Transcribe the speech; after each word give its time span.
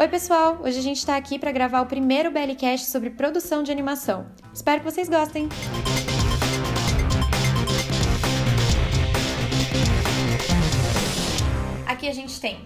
Oi, 0.00 0.06
pessoal! 0.06 0.60
Hoje 0.62 0.78
a 0.78 0.80
gente 0.80 0.98
está 0.98 1.16
aqui 1.16 1.40
para 1.40 1.50
gravar 1.50 1.80
o 1.80 1.86
primeiro 1.86 2.30
BLcast 2.30 2.86
sobre 2.86 3.10
produção 3.10 3.64
de 3.64 3.72
animação. 3.72 4.28
Espero 4.54 4.78
que 4.78 4.88
vocês 4.88 5.08
gostem! 5.08 5.48
Aqui 11.84 12.06
a 12.08 12.12
gente 12.12 12.40
tem 12.40 12.60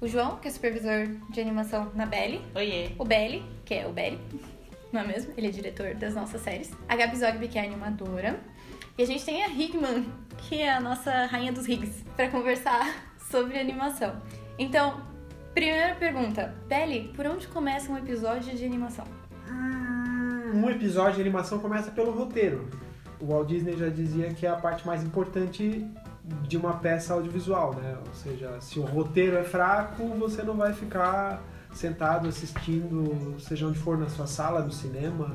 o 0.00 0.06
João, 0.06 0.36
que 0.36 0.46
é 0.46 0.52
supervisor 0.52 1.08
de 1.30 1.40
animação 1.40 1.90
na 1.96 2.06
Belly. 2.06 2.40
Oiê. 2.54 2.92
O 2.96 3.04
Belly, 3.04 3.44
que 3.64 3.74
é 3.74 3.84
o 3.84 3.92
Belly, 3.92 4.20
não 4.92 5.00
é 5.00 5.04
mesmo? 5.04 5.34
Ele 5.36 5.48
é 5.48 5.50
diretor 5.50 5.96
das 5.96 6.14
nossas 6.14 6.40
séries. 6.42 6.70
A 6.88 6.94
Gabi 6.94 7.16
Zogby, 7.16 7.48
que 7.48 7.58
é 7.58 7.64
animadora. 7.64 8.38
E 8.96 9.02
a 9.02 9.04
gente 9.04 9.24
tem 9.24 9.42
a 9.42 9.48
Higman, 9.48 10.06
que 10.36 10.60
é 10.60 10.72
a 10.72 10.80
nossa 10.80 11.26
rainha 11.26 11.52
dos 11.52 11.66
rigs, 11.66 12.04
para 12.14 12.28
conversar 12.28 12.94
sobre 13.28 13.58
animação. 13.58 14.22
Então, 14.56 15.17
primeira 15.54 15.94
pergunta. 15.94 16.54
Belly, 16.68 17.12
por 17.14 17.26
onde 17.26 17.46
começa 17.48 17.90
um 17.90 17.96
episódio 17.98 18.54
de 18.56 18.64
animação? 18.64 19.04
Hum, 19.48 20.62
Um 20.64 20.70
episódio 20.70 21.16
de 21.16 21.20
animação 21.22 21.58
começa 21.58 21.90
pelo 21.90 22.10
roteiro. 22.12 22.68
O 23.20 23.26
Walt 23.26 23.48
Disney 23.48 23.76
já 23.76 23.88
dizia 23.88 24.32
que 24.32 24.46
é 24.46 24.50
a 24.50 24.56
parte 24.56 24.86
mais 24.86 25.02
importante 25.02 25.84
de 26.46 26.56
uma 26.56 26.74
peça 26.74 27.14
audiovisual, 27.14 27.74
né? 27.74 27.96
Ou 28.06 28.14
seja, 28.14 28.60
se 28.60 28.78
o 28.78 28.82
roteiro 28.82 29.36
é 29.36 29.42
fraco, 29.42 30.06
você 30.18 30.42
não 30.42 30.54
vai 30.54 30.72
ficar 30.72 31.42
sentado 31.72 32.28
assistindo, 32.28 33.36
seja 33.40 33.66
onde 33.66 33.78
for 33.78 33.98
na 33.98 34.08
sua 34.08 34.26
sala, 34.26 34.60
no 34.60 34.70
cinema, 34.70 35.34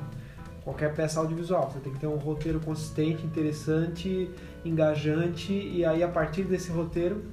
qualquer 0.64 0.94
peça 0.94 1.20
audiovisual. 1.20 1.70
Você 1.72 1.80
tem 1.80 1.94
que 1.94 2.00
ter 2.00 2.08
um 2.08 2.16
roteiro 2.18 2.60
consistente, 2.60 3.26
interessante, 3.26 4.30
engajante 4.64 5.52
e 5.54 5.84
aí 5.84 6.02
a 6.04 6.08
partir 6.08 6.44
desse 6.44 6.72
roteiro 6.72 7.24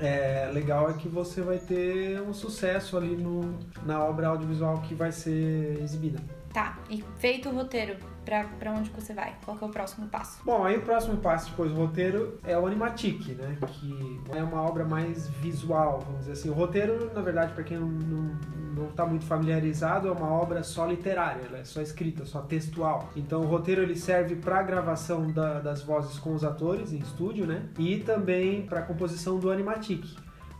é, 0.00 0.50
legal 0.52 0.90
é 0.90 0.94
que 0.94 1.08
você 1.08 1.40
vai 1.40 1.58
ter 1.58 2.20
um 2.20 2.32
sucesso 2.32 2.96
ali 2.96 3.16
no, 3.16 3.58
na 3.84 4.02
obra 4.04 4.28
audiovisual 4.28 4.80
que 4.82 4.94
vai 4.94 5.12
ser 5.12 5.80
exibida. 5.82 6.18
Tá, 6.54 6.78
e 6.88 7.02
feito 7.18 7.48
o 7.48 7.52
roteiro, 7.52 7.96
pra 8.24 8.70
onde 8.70 8.88
você 8.90 9.12
vai? 9.12 9.34
Qual 9.44 9.58
é 9.60 9.64
o 9.64 9.68
próximo 9.68 10.06
passo? 10.06 10.40
Bom, 10.44 10.62
aí 10.62 10.76
o 10.76 10.82
próximo 10.82 11.16
passo 11.16 11.50
depois 11.50 11.72
do 11.72 11.76
roteiro 11.76 12.38
é 12.44 12.56
o 12.56 12.64
Animatic, 12.64 13.36
né? 13.36 13.58
Que 13.66 14.20
é 14.30 14.40
uma 14.40 14.62
obra 14.62 14.84
mais 14.84 15.28
visual, 15.28 15.98
vamos 16.06 16.20
dizer 16.20 16.32
assim. 16.34 16.50
O 16.50 16.52
roteiro, 16.52 17.10
na 17.12 17.22
verdade, 17.22 17.52
para 17.54 17.64
quem 17.64 17.76
não, 17.76 17.88
não, 17.88 18.38
não 18.76 18.86
tá 18.92 19.04
muito 19.04 19.24
familiarizado, 19.24 20.06
é 20.06 20.12
uma 20.12 20.30
obra 20.30 20.62
só 20.62 20.86
literária, 20.86 21.42
ela 21.44 21.58
é 21.58 21.64
só 21.64 21.82
escrita, 21.82 22.24
só 22.24 22.40
textual. 22.40 23.10
Então 23.16 23.40
o 23.40 23.46
roteiro 23.46 23.82
ele 23.82 23.96
serve 23.96 24.36
para 24.36 24.62
gravação 24.62 25.32
da, 25.32 25.58
das 25.58 25.82
vozes 25.82 26.20
com 26.20 26.34
os 26.34 26.44
atores 26.44 26.92
em 26.92 26.98
estúdio, 26.98 27.48
né? 27.48 27.64
E 27.80 27.98
também 27.98 28.64
para 28.64 28.80
composição 28.82 29.40
do 29.40 29.50
Animatic. 29.50 30.04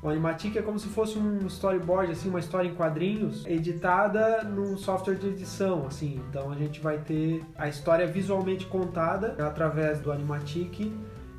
O 0.04 0.10
Animatic 0.10 0.54
é 0.56 0.60
como 0.60 0.78
se 0.78 0.88
fosse 0.88 1.18
um 1.18 1.46
storyboard, 1.46 2.12
assim, 2.12 2.28
uma 2.28 2.38
história 2.38 2.68
em 2.68 2.74
quadrinhos, 2.74 3.46
editada 3.46 4.44
num 4.44 4.76
software 4.76 5.14
de 5.14 5.28
edição, 5.28 5.86
assim. 5.86 6.20
Então 6.28 6.52
a 6.52 6.54
gente 6.54 6.78
vai 6.78 6.98
ter 6.98 7.42
a 7.56 7.70
história 7.70 8.06
visualmente 8.06 8.66
contada 8.66 9.34
através 9.42 10.00
do 10.00 10.12
Animatic, 10.12 10.92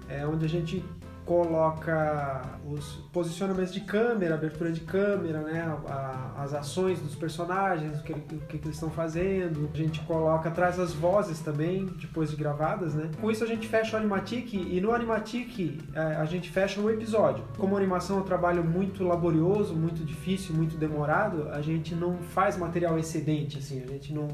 é, 0.10 0.26
onde 0.26 0.46
a 0.46 0.50
gente 0.50 0.84
coloca 1.26 2.42
os 2.68 2.86
posicionamentos 3.12 3.74
de 3.74 3.82
câmera, 3.82 4.36
abertura 4.36 4.72
de 4.72 4.82
câmera, 4.82 5.40
né, 5.42 5.62
a- 5.88 6.34
as 6.38 6.54
ações 6.54 7.00
dos 7.02 7.16
personagens, 7.16 8.00
o 8.00 8.04
que, 8.04 8.14
o 8.14 8.40
que 8.48 8.58
eles 8.58 8.76
estão 8.76 8.90
fazendo. 8.90 9.70
A 9.74 9.78
gente 9.78 10.00
coloca, 10.02 10.50
traz 10.52 10.80
as 10.80 10.94
vozes 10.94 11.40
também, 11.40 11.86
depois 12.00 12.30
de 12.30 12.36
gravadas, 12.36 12.94
né. 12.94 13.10
Com 13.20 13.30
isso 13.32 13.44
a 13.44 13.48
gente 13.48 13.68
fecha 13.68 13.96
o 13.96 14.00
Animatic 14.00 14.54
e 14.54 14.80
no 14.80 14.92
Animatic 14.94 15.80
é, 15.94 16.00
a 16.18 16.26
gente 16.26 16.50
fecha 16.50 16.80
o 16.80 16.90
episódio. 16.90 17.44
Como 17.58 17.76
animação 17.76 18.18
é 18.18 18.20
um 18.22 18.24
trabalho 18.24 18.64
muito 18.64 19.04
laborioso, 19.04 19.74
muito 19.76 20.04
difícil, 20.04 20.56
muito 20.56 20.78
demorado, 20.78 21.50
a 21.50 21.62
gente 21.62 21.96
não 21.96 22.18
faz 22.18 22.58
material 22.58 22.98
excedente, 23.00 23.58
assim, 23.58 23.84
a 23.84 23.88
gente 23.88 24.14
não, 24.14 24.28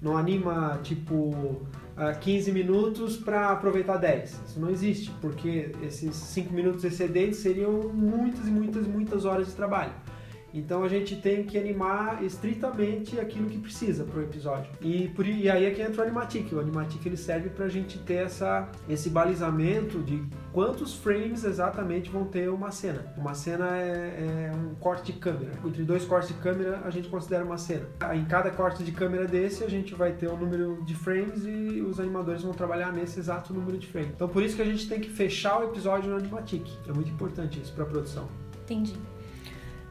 não 0.00 0.16
anima, 0.16 0.78
tipo, 0.82 1.62
15 2.20 2.52
minutos 2.52 3.16
para 3.16 3.50
aproveitar 3.50 3.96
10. 3.96 4.40
Isso 4.46 4.60
não 4.60 4.70
existe, 4.70 5.10
porque 5.20 5.72
esses 5.82 6.14
5 6.14 6.52
minutos 6.52 6.84
excedentes 6.84 7.38
seriam 7.38 7.88
muitas 7.92 8.48
e 8.48 8.50
muitas, 8.50 8.86
muitas 8.86 9.24
horas 9.24 9.46
de 9.46 9.52
trabalho. 9.52 9.92
Então 10.54 10.84
a 10.84 10.88
gente 10.88 11.16
tem 11.16 11.42
que 11.42 11.58
animar 11.58 12.22
estritamente 12.22 13.18
aquilo 13.18 13.50
que 13.50 13.58
precisa 13.58 14.04
para 14.04 14.20
o 14.20 14.22
episódio. 14.22 14.70
E, 14.80 15.08
por, 15.08 15.26
e 15.26 15.50
aí 15.50 15.64
é 15.64 15.70
que 15.72 15.82
entra 15.82 16.02
o 16.02 16.04
Animatic. 16.04 16.52
O 16.52 16.60
Animatic 16.60 17.04
ele 17.04 17.16
serve 17.16 17.50
para 17.50 17.64
a 17.64 17.68
gente 17.68 17.98
ter 17.98 18.24
essa, 18.24 18.68
esse 18.88 19.10
balizamento 19.10 19.98
de 19.98 20.22
quantos 20.52 20.94
frames 20.94 21.42
exatamente 21.42 22.08
vão 22.08 22.24
ter 22.24 22.48
uma 22.48 22.70
cena. 22.70 23.12
Uma 23.16 23.34
cena 23.34 23.76
é, 23.76 24.50
é 24.52 24.56
um 24.56 24.76
corte 24.76 25.12
de 25.12 25.18
câmera. 25.18 25.50
Entre 25.64 25.82
dois 25.82 26.04
cortes 26.04 26.28
de 26.28 26.34
câmera 26.34 26.82
a 26.84 26.90
gente 26.90 27.08
considera 27.08 27.44
uma 27.44 27.58
cena. 27.58 27.88
Em 28.14 28.24
cada 28.24 28.52
corte 28.52 28.84
de 28.84 28.92
câmera 28.92 29.26
desse 29.26 29.64
a 29.64 29.68
gente 29.68 29.92
vai 29.92 30.12
ter 30.12 30.30
um 30.30 30.36
número 30.36 30.84
de 30.84 30.94
frames 30.94 31.44
e 31.44 31.82
os 31.82 31.98
animadores 31.98 32.42
vão 32.42 32.52
trabalhar 32.52 32.92
nesse 32.92 33.18
exato 33.18 33.52
número 33.52 33.76
de 33.76 33.88
frames. 33.88 34.12
Então 34.14 34.28
por 34.28 34.40
isso 34.40 34.54
que 34.54 34.62
a 34.62 34.66
gente 34.66 34.88
tem 34.88 35.00
que 35.00 35.10
fechar 35.10 35.58
o 35.58 35.64
episódio 35.64 36.08
no 36.10 36.16
Animatic. 36.16 36.64
É 36.88 36.92
muito 36.92 37.10
importante 37.10 37.60
isso 37.60 37.72
para 37.72 37.82
a 37.82 37.86
produção. 37.88 38.28
Entendi. 38.62 38.94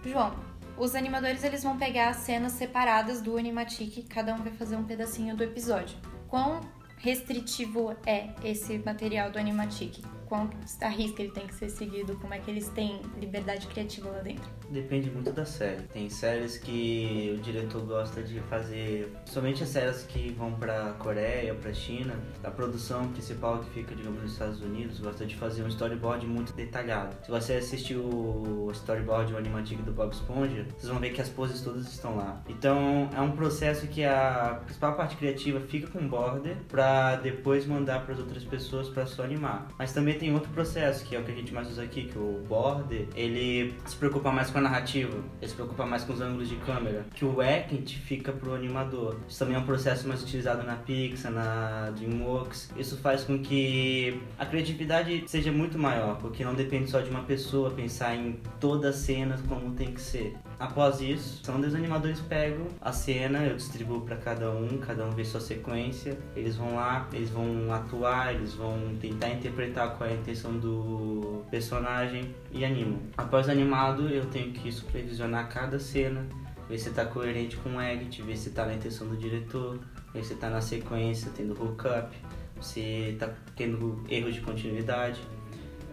João, 0.05 0.33
os 0.77 0.95
animadores 0.95 1.43
eles 1.43 1.63
vão 1.63 1.77
pegar 1.77 2.09
as 2.09 2.17
cenas 2.17 2.53
separadas 2.53 3.21
do 3.21 3.37
Animatic, 3.37 4.07
cada 4.07 4.33
um 4.33 4.37
vai 4.37 4.51
fazer 4.51 4.75
um 4.75 4.83
pedacinho 4.83 5.35
do 5.35 5.43
episódio. 5.43 5.97
Quão 6.27 6.61
restritivo 6.97 7.95
é 8.05 8.29
esse 8.43 8.77
material 8.79 9.29
do 9.29 9.37
Animatic? 9.37 10.03
Quão 10.33 10.49
a 10.81 10.89
risca 10.89 11.21
ele 11.21 11.31
tem 11.31 11.45
que 11.45 11.53
ser 11.53 11.69
seguido? 11.69 12.15
Como 12.15 12.33
é 12.33 12.39
que 12.39 12.49
eles 12.49 12.67
têm 12.69 12.99
liberdade 13.21 13.67
criativa 13.67 14.09
lá 14.09 14.17
dentro? 14.17 14.49
Depende 14.67 15.11
muito 15.11 15.31
da 15.31 15.45
série. 15.45 15.83
Tem 15.83 16.09
séries 16.09 16.57
que 16.57 17.35
o 17.37 17.39
diretor 17.39 17.85
gosta 17.85 18.23
de 18.23 18.39
fazer, 18.49 19.13
somente 19.27 19.61
as 19.61 19.69
séries 19.69 20.01
que 20.01 20.31
vão 20.31 20.51
pra 20.53 20.93
Coreia, 20.93 21.53
pra 21.53 21.71
China, 21.71 22.15
a 22.43 22.49
produção 22.49 23.09
principal 23.09 23.59
que 23.59 23.69
fica, 23.69 23.93
digamos, 23.93 24.23
nos 24.23 24.31
Estados 24.31 24.59
Unidos, 24.63 24.99
gosta 24.99 25.23
de 25.23 25.35
fazer 25.35 25.61
um 25.61 25.67
storyboard 25.67 26.25
muito 26.25 26.51
detalhado. 26.53 27.15
Se 27.23 27.29
você 27.29 27.53
assistir 27.53 27.97
o 27.97 28.71
storyboard, 28.71 29.33
o 29.33 29.37
animatic 29.37 29.83
do 29.83 29.91
Bob 29.91 30.11
Esponja, 30.13 30.65
vocês 30.75 30.91
vão 30.91 30.99
ver 30.99 31.11
que 31.11 31.21
as 31.21 31.29
poses 31.29 31.61
todas 31.61 31.85
estão 31.85 32.15
lá. 32.15 32.41
Então, 32.49 33.07
é 33.15 33.21
um 33.21 33.33
processo 33.33 33.85
que 33.85 34.03
a 34.03 34.61
principal 34.65 34.95
parte 34.95 35.15
criativa 35.15 35.59
fica 35.59 35.91
com 35.91 35.99
o 35.99 36.09
border 36.09 36.57
pra 36.67 37.17
depois 37.17 37.67
mandar 37.67 38.03
para 38.03 38.15
as 38.15 38.19
outras 38.19 38.43
pessoas 38.43 38.89
para 38.89 39.05
só 39.05 39.21
animar. 39.21 39.67
Mas 39.77 39.93
também 39.93 40.22
tem 40.23 40.33
outro 40.33 40.49
processo, 40.51 41.03
que 41.03 41.17
é 41.17 41.19
o 41.19 41.23
que 41.23 41.31
a 41.33 41.35
gente 41.35 41.53
mais 41.53 41.69
usa 41.69 41.83
aqui, 41.83 42.05
que 42.05 42.17
o 42.17 42.41
border, 42.47 43.07
ele 43.13 43.73
se 43.85 43.95
preocupa 43.97 44.31
mais 44.31 44.49
com 44.49 44.57
a 44.59 44.61
narrativa, 44.61 45.17
ele 45.41 45.49
se 45.49 45.53
preocupa 45.53 45.85
mais 45.85 46.05
com 46.05 46.13
os 46.13 46.21
ângulos 46.21 46.47
de 46.47 46.55
câmera, 46.55 47.05
que 47.13 47.25
o 47.25 47.43
Ekent 47.43 47.97
fica 47.97 48.31
pro 48.31 48.55
animador. 48.55 49.17
Isso 49.27 49.39
também 49.39 49.55
é 49.55 49.59
um 49.59 49.65
processo 49.65 50.07
mais 50.07 50.23
utilizado 50.23 50.63
na 50.63 50.77
Pixar, 50.77 51.29
na 51.29 51.91
DreamWorks. 51.91 52.71
Isso 52.77 52.97
faz 52.99 53.25
com 53.25 53.37
que 53.39 54.17
a 54.39 54.45
criatividade 54.45 55.25
seja 55.27 55.51
muito 55.51 55.77
maior, 55.77 56.17
porque 56.19 56.45
não 56.45 56.55
depende 56.55 56.89
só 56.89 57.01
de 57.01 57.09
uma 57.09 57.23
pessoa 57.23 57.71
pensar 57.71 58.15
em 58.15 58.39
toda 58.61 58.89
a 58.89 58.93
cena 58.93 59.37
como 59.49 59.71
tem 59.73 59.91
que 59.91 59.99
ser. 59.99 60.37
Após 60.59 61.01
isso, 61.01 61.43
são 61.43 61.59
os 61.59 61.75
animadores 61.75 62.19
pegam 62.21 62.67
a 62.81 62.91
cena, 62.91 63.45
eu 63.45 63.55
distribuo 63.55 64.01
para 64.01 64.15
cada 64.15 64.51
um, 64.51 64.77
cada 64.77 65.05
um 65.05 65.11
vê 65.11 65.25
sua 65.25 65.39
sequência, 65.39 66.17
eles 66.35 66.55
vão 66.55 66.75
lá, 66.75 67.07
eles 67.11 67.29
vão 67.29 67.71
atuar, 67.73 68.33
eles 68.33 68.53
vão 68.53 68.95
tentar 68.99 69.29
interpretar 69.29 69.97
qual 69.97 70.09
é 70.09 70.13
a 70.13 70.15
intenção 70.15 70.57
do 70.57 71.43
personagem 71.49 72.33
e 72.51 72.63
animam. 72.63 72.99
Após 73.17 73.49
animado, 73.49 74.07
eu 74.09 74.25
tenho 74.27 74.51
que 74.53 74.71
supervisionar 74.71 75.49
cada 75.49 75.79
cena, 75.79 76.25
ver 76.69 76.77
se 76.77 76.91
tá 76.91 77.05
coerente 77.05 77.57
com 77.57 77.75
o 77.75 77.81
edit, 77.81 78.21
ver 78.21 78.37
se 78.37 78.51
tá 78.51 78.65
na 78.65 78.75
intenção 78.75 79.07
do 79.07 79.17
diretor, 79.17 79.79
ver 80.13 80.23
se 80.23 80.35
tá 80.35 80.49
na 80.49 80.61
sequência, 80.61 81.31
tendo 81.35 81.53
hookup, 81.59 82.15
se 82.61 83.15
tá 83.19 83.29
tendo 83.55 84.03
erros 84.09 84.35
de 84.35 84.41
continuidade. 84.41 85.21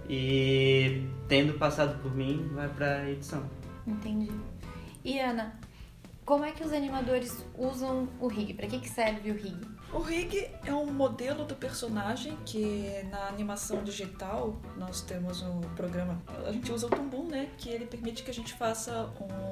E 0.09 1.06
tendo 1.29 1.56
passado 1.56 2.00
por 2.02 2.12
mim, 2.14 2.50
vai 2.52 2.69
pra 2.69 3.08
edição. 3.08 3.44
Entendi. 3.87 4.31
E 5.05 5.19
Ana, 5.19 5.58
como 6.25 6.44
é 6.44 6.52
que 6.52 6.62
os 6.62 6.73
animadores 6.73 7.44
usam 7.58 8.08
o 8.20 8.29
rig? 8.29 8.55
Para 8.55 8.67
que, 8.67 8.79
que 8.79 8.88
serve 8.88 9.31
o 9.31 9.35
rig? 9.35 9.56
O 9.93 9.99
rig 9.99 10.49
é 10.64 10.73
um 10.73 10.87
modelo 10.93 11.44
do 11.44 11.56
personagem 11.56 12.37
que 12.47 13.02
na 13.11 13.26
animação 13.26 13.82
digital 13.82 14.55
nós 14.76 15.02
temos 15.02 15.43
um 15.43 15.61
programa. 15.75 16.23
A 16.47 16.52
gente 16.52 16.70
usa 16.70 16.87
o 16.87 16.91
Tumbum, 16.91 17.26
né? 17.26 17.50
Que 17.58 17.70
ele 17.70 17.87
permite 17.87 18.23
que 18.23 18.31
a 18.31 18.35
gente 18.35 18.52
faça 18.55 19.11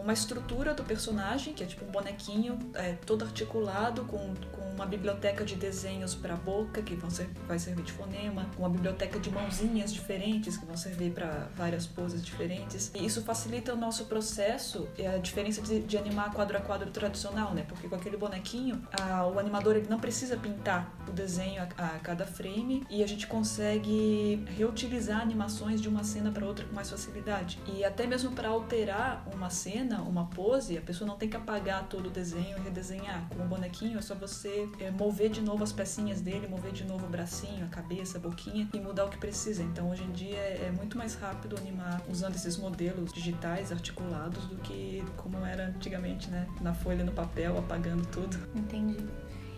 uma 0.08 0.14
estrutura 0.14 0.72
do 0.72 0.82
personagem, 0.82 1.52
que 1.52 1.62
é 1.62 1.66
tipo 1.66 1.84
um 1.84 1.90
bonequinho, 1.90 2.58
é, 2.72 2.94
todo 3.04 3.26
articulado, 3.26 4.06
com, 4.06 4.34
com 4.50 4.68
uma 4.72 4.86
biblioteca 4.86 5.44
de 5.44 5.54
desenhos 5.54 6.14
para 6.14 6.32
a 6.32 6.36
boca, 6.36 6.80
que 6.80 6.94
vão 6.94 7.10
ser, 7.10 7.28
vai 7.46 7.58
servir 7.58 7.82
de 7.82 7.92
fonema, 7.92 8.48
uma 8.56 8.70
biblioteca 8.70 9.18
de 9.18 9.30
mãozinhas 9.30 9.92
diferentes, 9.92 10.56
que 10.56 10.64
vão 10.64 10.78
servir 10.78 11.12
para 11.12 11.48
várias 11.54 11.86
poses 11.86 12.24
diferentes. 12.24 12.90
E 12.94 13.04
isso 13.04 13.22
facilita 13.22 13.74
o 13.74 13.76
nosso 13.76 14.06
processo, 14.06 14.88
é 14.96 15.08
a 15.08 15.18
diferença 15.18 15.60
de, 15.60 15.80
de 15.80 15.98
animar 15.98 16.32
quadro 16.32 16.56
a 16.56 16.60
quadro 16.60 16.90
tradicional, 16.90 17.52
né? 17.52 17.66
Porque 17.68 17.86
com 17.86 17.94
aquele 17.94 18.16
bonequinho, 18.16 18.80
a, 18.98 19.26
o 19.26 19.38
animador 19.38 19.76
ele 19.76 19.88
não 19.88 20.00
precisa 20.00 20.38
pintar 20.38 20.90
o 21.06 21.12
desenho 21.12 21.60
a, 21.60 21.84
a 21.84 21.98
cada 21.98 22.24
frame 22.24 22.86
e 22.88 23.02
a 23.02 23.06
gente 23.06 23.26
consegue 23.26 24.42
reutilizar 24.56 25.20
animações 25.20 25.82
de 25.82 25.88
uma 25.88 26.02
cena 26.02 26.30
para 26.30 26.46
outra 26.46 26.64
com 26.64 26.74
mais 26.74 26.88
facilidade. 26.88 27.58
E 27.66 27.84
até 27.84 28.06
mesmo 28.06 28.30
para 28.30 28.48
alterar 28.48 29.26
uma 29.34 29.50
cena, 29.50 29.97
uma 30.02 30.26
pose, 30.26 30.76
a 30.76 30.80
pessoa 30.80 31.06
não 31.06 31.16
tem 31.16 31.28
que 31.28 31.36
apagar 31.36 31.88
todo 31.88 32.06
o 32.06 32.10
desenho 32.10 32.58
e 32.58 32.60
redesenhar. 32.60 33.28
Com 33.28 33.42
o 33.42 33.46
bonequinho 33.46 33.98
é 33.98 34.02
só 34.02 34.14
você 34.14 34.68
é, 34.80 34.90
mover 34.90 35.30
de 35.30 35.40
novo 35.40 35.64
as 35.64 35.72
pecinhas 35.72 36.20
dele, 36.20 36.46
mover 36.48 36.72
de 36.72 36.84
novo 36.84 37.06
o 37.06 37.08
bracinho, 37.08 37.64
a 37.64 37.68
cabeça, 37.68 38.18
a 38.18 38.20
boquinha 38.20 38.68
e 38.72 38.80
mudar 38.80 39.04
o 39.04 39.08
que 39.08 39.18
precisa. 39.18 39.62
Então 39.62 39.90
hoje 39.90 40.04
em 40.04 40.12
dia 40.12 40.36
é, 40.36 40.66
é 40.66 40.70
muito 40.70 40.96
mais 40.96 41.14
rápido 41.14 41.56
animar 41.56 42.02
usando 42.08 42.34
esses 42.34 42.56
modelos 42.56 43.12
digitais 43.12 43.72
articulados 43.72 44.44
do 44.46 44.56
que 44.56 45.04
como 45.16 45.44
era 45.44 45.66
antigamente, 45.66 46.30
né? 46.30 46.46
Na 46.60 46.74
folha, 46.74 47.04
no 47.04 47.12
papel, 47.12 47.58
apagando 47.58 48.06
tudo. 48.06 48.36
Entendi. 48.54 48.96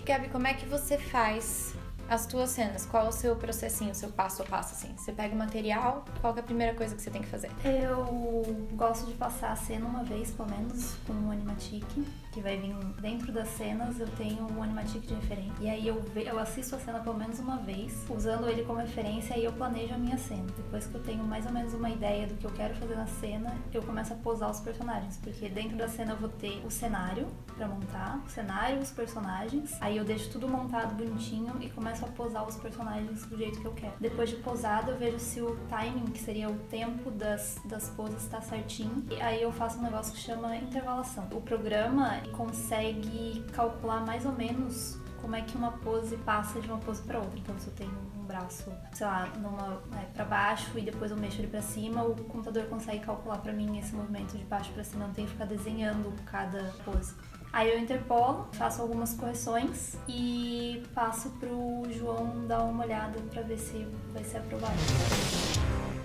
Gabi, 0.05 0.29
como 0.29 0.47
é 0.47 0.55
que 0.55 0.67
você 0.67 0.99
faz 0.99 1.75
as 2.11 2.27
tuas 2.27 2.51
cenas? 2.51 2.85
Qual 2.85 3.07
é 3.07 3.09
o 3.09 3.13
seu 3.13 3.37
processinho, 3.37 3.93
o 3.93 3.95
seu 3.95 4.09
passo 4.09 4.43
a 4.43 4.45
passo, 4.45 4.75
assim? 4.75 4.93
Você 4.97 5.13
pega 5.13 5.33
o 5.33 5.39
material, 5.39 6.05
qual 6.21 6.37
é 6.37 6.41
a 6.41 6.43
primeira 6.43 6.75
coisa 6.75 6.97
que 6.97 7.01
você 7.01 7.09
tem 7.09 7.23
que 7.23 7.29
fazer? 7.29 7.51
Eu 7.65 8.45
gosto 8.73 9.07
de 9.07 9.15
passar 9.15 9.53
a 9.53 9.57
cena 9.57 9.87
uma 9.87 10.03
vez, 10.03 10.33
pelo 10.33 10.51
menos, 10.51 10.97
com 11.07 11.13
um 11.13 11.31
animatic, 11.31 11.85
que 12.31 12.41
vai 12.41 12.57
vir 12.57 12.75
dentro 13.01 13.33
das 13.33 13.49
cenas, 13.49 13.99
eu 13.99 14.07
tenho 14.09 14.47
um 14.51 14.63
animatic 14.63 15.03
de 15.03 15.15
referência. 15.15 15.53
E 15.61 15.69
aí 15.69 15.87
eu, 15.87 16.03
eu 16.15 16.39
assisto 16.39 16.77
a 16.77 16.79
cena 16.79 17.01
pelo 17.01 17.17
menos 17.17 17.39
uma 17.39 17.59
vez, 17.59 18.05
usando 18.09 18.49
ele 18.49 18.63
como 18.63 18.79
referência, 18.79 19.37
e 19.37 19.45
eu 19.45 19.53
planejo 19.53 19.95
a 19.95 19.99
minha 19.99 20.19
cena. 20.19 20.47
Depois 20.57 20.87
que 20.87 20.95
eu 20.95 21.03
tenho 21.03 21.25
mais 21.25 21.47
ou 21.47 21.53
menos 21.53 21.75
uma 21.75 21.91
ideia 21.91 22.27
do 22.27 22.35
que 22.35 22.45
eu 22.45 22.51
quero 22.53 22.75
fazer 22.75 22.95
na 22.95 23.07
cena, 23.07 23.55
eu 23.73 23.83
começo 23.83 24.13
a 24.13 24.17
posar 24.17 24.51
os 24.51 24.61
personagens, 24.61 25.17
porque 25.19 25.49
dentro 25.49 25.77
da 25.77 25.89
cena 25.89 26.13
eu 26.13 26.17
vou 26.17 26.29
ter 26.29 26.63
o 26.65 26.71
cenário 26.71 27.27
pra 27.57 27.67
montar, 27.67 28.23
o 28.25 28.29
cenário, 28.31 28.79
os 28.79 28.91
personagens. 28.91 29.77
Aí 29.81 29.97
eu 29.97 30.05
deixo 30.05 30.31
tudo 30.31 30.49
montado 30.49 30.95
bonitinho 30.95 31.55
e 31.61 31.69
começo 31.71 32.05
a 32.05 32.09
posar 32.09 32.47
os 32.47 32.57
personagens 32.57 33.27
do 33.27 33.37
jeito 33.37 33.61
que 33.61 33.67
eu 33.67 33.73
quero. 33.73 33.95
Depois 34.01 34.31
de 34.31 34.37
posado, 34.37 34.93
eu 34.93 34.99
vejo 34.99 35.19
se 35.19 35.41
o 35.41 35.57
timing, 35.69 36.07
que 36.07 36.21
seria 36.21 36.49
o 36.49 36.57
tempo 36.71 37.11
das, 37.11 37.61
das 37.65 37.91
poses, 37.91 38.27
tá 38.27 38.41
certinho. 38.41 39.05
E 39.11 39.21
aí 39.21 39.43
eu 39.43 39.53
faço 39.53 39.79
um 39.79 39.83
negócio 39.83 40.13
que 40.13 40.21
chama 40.21 40.57
intervalação. 40.57 41.29
O 41.33 41.41
programa 41.41 42.20
consegue 42.29 43.45
calcular 43.53 44.05
mais 44.05 44.25
ou 44.25 44.33
menos 44.33 44.99
como 45.21 45.37
é 45.37 45.43
que 45.43 45.57
uma 45.57 45.73
pose 45.73 46.17
passa 46.19 46.61
de 46.61 46.69
uma 46.69 46.79
pose 46.79 47.03
para 47.03 47.19
outra. 47.19 47.39
Então, 47.39 47.59
se 47.59 47.67
eu 47.67 47.75
tenho 47.75 47.93
um 48.19 48.25
braço, 48.25 48.73
sei 48.93 49.07
lá, 49.07 49.27
numa 49.37 49.83
é, 50.01 50.05
para 50.15 50.25
baixo 50.25 50.79
e 50.79 50.83
depois 50.83 51.11
eu 51.11 51.17
mexo 51.17 51.41
ele 51.41 51.49
para 51.49 51.63
cima, 51.63 52.03
o 52.03 52.15
computador 52.25 52.65
consegue 52.65 53.01
calcular 53.01 53.39
para 53.39 53.53
mim 53.53 53.79
esse 53.79 53.95
movimento 53.95 54.37
de 54.37 54.45
baixo 54.45 54.73
para 54.73 54.83
cima. 54.85 55.05
Eu 55.05 55.09
não 55.09 55.15
tenho 55.15 55.27
que 55.27 55.35
ficar 55.35 55.47
desenhando 55.47 56.13
cada 56.25 56.73
pose. 56.85 57.15
Aí 57.53 57.69
eu 57.69 57.79
interpolo, 57.79 58.49
faço 58.53 58.81
algumas 58.81 59.13
correções 59.15 59.97
e 60.09 60.85
passo 60.95 61.31
pro 61.31 61.83
João 61.91 62.47
dar 62.47 62.63
uma 62.63 62.85
olhada 62.85 63.19
para 63.33 63.43
ver 63.43 63.59
se 63.59 63.87
vai 64.13 64.23
ser 64.23 64.39
aprovado. 64.39 64.77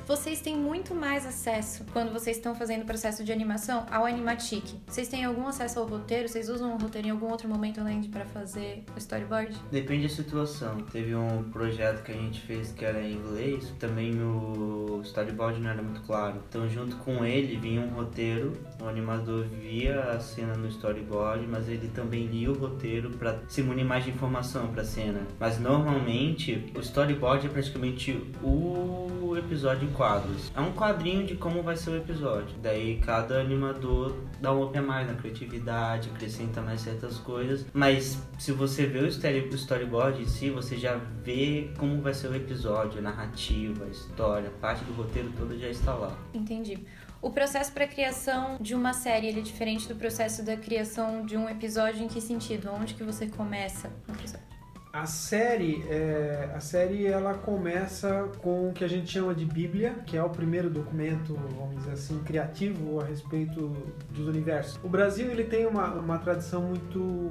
Vocês 0.07 0.39
têm 0.39 0.55
muito 0.55 0.93
mais 0.93 1.25
acesso, 1.25 1.83
quando 1.91 2.13
vocês 2.13 2.37
estão 2.37 2.53
fazendo 2.53 2.83
o 2.83 2.85
processo 2.85 3.23
de 3.23 3.31
animação, 3.31 3.87
ao 3.89 4.05
Animatic. 4.05 4.63
Vocês 4.85 5.07
têm 5.07 5.25
algum 5.25 5.47
acesso 5.47 5.79
ao 5.79 5.87
roteiro? 5.87 6.29
Vocês 6.29 6.47
usam 6.47 6.75
o 6.75 6.77
roteiro 6.77 7.07
em 7.07 7.09
algum 7.09 7.27
outro 7.27 7.49
momento 7.49 7.81
além 7.81 8.01
de 8.01 8.09
para 8.09 8.23
fazer 8.23 8.83
o 8.95 8.99
storyboard? 8.99 9.57
Depende 9.71 10.07
da 10.07 10.13
situação. 10.13 10.77
Teve 10.91 11.15
um 11.15 11.49
projeto 11.51 12.03
que 12.03 12.11
a 12.11 12.15
gente 12.15 12.39
fez 12.41 12.71
que 12.71 12.85
era 12.85 13.01
em 13.01 13.13
inglês, 13.13 13.73
também 13.79 14.13
o 14.21 15.01
storyboard 15.03 15.59
não 15.59 15.71
era 15.71 15.81
muito 15.81 16.01
claro. 16.01 16.39
Então, 16.47 16.69
junto 16.69 16.95
com 16.97 17.25
ele 17.25 17.57
vinha 17.57 17.81
um 17.81 17.89
roteiro, 17.89 18.53
o 18.79 18.87
animador 18.87 19.45
via 19.45 19.99
a 20.01 20.19
cena 20.19 20.53
no 20.53 20.67
storyboard, 20.67 21.47
mas 21.47 21.67
ele 21.67 21.87
também 21.87 22.27
lia 22.27 22.51
o 22.51 22.53
roteiro 22.53 23.09
para 23.09 23.39
se 23.47 23.63
munir 23.63 23.83
mais 23.83 24.03
de 24.03 24.11
informação 24.11 24.67
para 24.67 24.83
a 24.83 24.85
cena. 24.85 25.21
Mas 25.39 25.59
normalmente 25.59 26.71
o 26.75 26.79
storyboard 26.79 27.47
é 27.47 27.49
praticamente 27.49 28.11
o 28.43 29.35
episódio 29.35 29.94
quadros. 29.95 30.51
É 30.55 30.59
um 30.59 30.71
quadrinho 30.71 31.25
de 31.25 31.35
como 31.35 31.63
vai 31.63 31.75
ser 31.75 31.91
o 31.91 31.97
episódio. 31.97 32.55
Daí 32.61 32.99
cada 32.99 33.39
animador 33.39 34.15
dá 34.41 34.53
um 34.53 34.63
up 34.63 34.77
a 34.77 34.81
mais 34.81 35.07
na 35.07 35.13
criatividade, 35.15 36.09
acrescenta 36.13 36.61
mais 36.61 36.81
certas 36.81 37.17
coisas. 37.17 37.65
Mas 37.73 38.21
se 38.37 38.51
você 38.51 38.85
vê 38.85 38.99
o 38.99 39.07
story- 39.07 39.49
o 39.51 39.55
storyboard 39.55 40.21
em 40.21 40.25
si, 40.27 40.49
você 40.49 40.77
já 40.77 40.95
vê 41.23 41.71
como 41.77 42.01
vai 42.01 42.13
ser 42.13 42.27
o 42.27 42.35
episódio, 42.35 42.99
a 42.99 43.01
narrativa, 43.01 43.85
a 43.85 43.87
história, 43.87 44.49
a 44.49 44.59
parte 44.61 44.83
do 44.83 44.93
roteiro 44.93 45.31
toda 45.37 45.57
já 45.57 45.67
está 45.69 45.93
lá. 45.93 46.15
Entendi. 46.33 46.79
O 47.21 47.31
processo 47.31 47.71
para 47.71 47.87
criação 47.87 48.57
de 48.61 48.75
uma 48.75 48.93
série 48.93 49.29
é 49.29 49.41
diferente 49.41 49.87
do 49.87 49.95
processo 49.95 50.43
da 50.45 50.55
criação 50.55 51.25
de 51.25 51.35
um 51.35 51.49
episódio 51.49 52.03
em 52.03 52.07
que 52.07 52.21
sentido? 52.21 52.69
Onde 52.71 52.93
que 52.93 53.03
você 53.03 53.25
começa 53.27 53.91
episódio? 54.07 54.54
A 54.95 55.05
série, 55.05 55.83
é, 55.89 56.51
a 56.55 56.61
série 56.61 57.05
ela 57.05 57.33
começa 57.33 58.29
com 58.37 58.69
o 58.69 58.71
que 58.71 58.81
a 58.81 58.87
gente 58.87 59.11
chama 59.11 59.35
de 59.35 59.43
Bíblia, 59.43 59.95
que 60.05 60.15
é 60.15 60.23
o 60.23 60.29
primeiro 60.29 60.69
documento, 60.69 61.33
vamos 61.57 61.75
dizer 61.79 61.91
assim, 61.91 62.19
criativo 62.23 63.01
a 63.01 63.03
respeito 63.03 63.75
dos 64.09 64.25
universos. 64.25 64.79
O 64.81 64.87
Brasil 64.87 65.29
ele 65.29 65.43
tem 65.43 65.65
uma, 65.65 65.95
uma 65.95 66.17
tradição 66.17 66.61
muito 66.61 67.29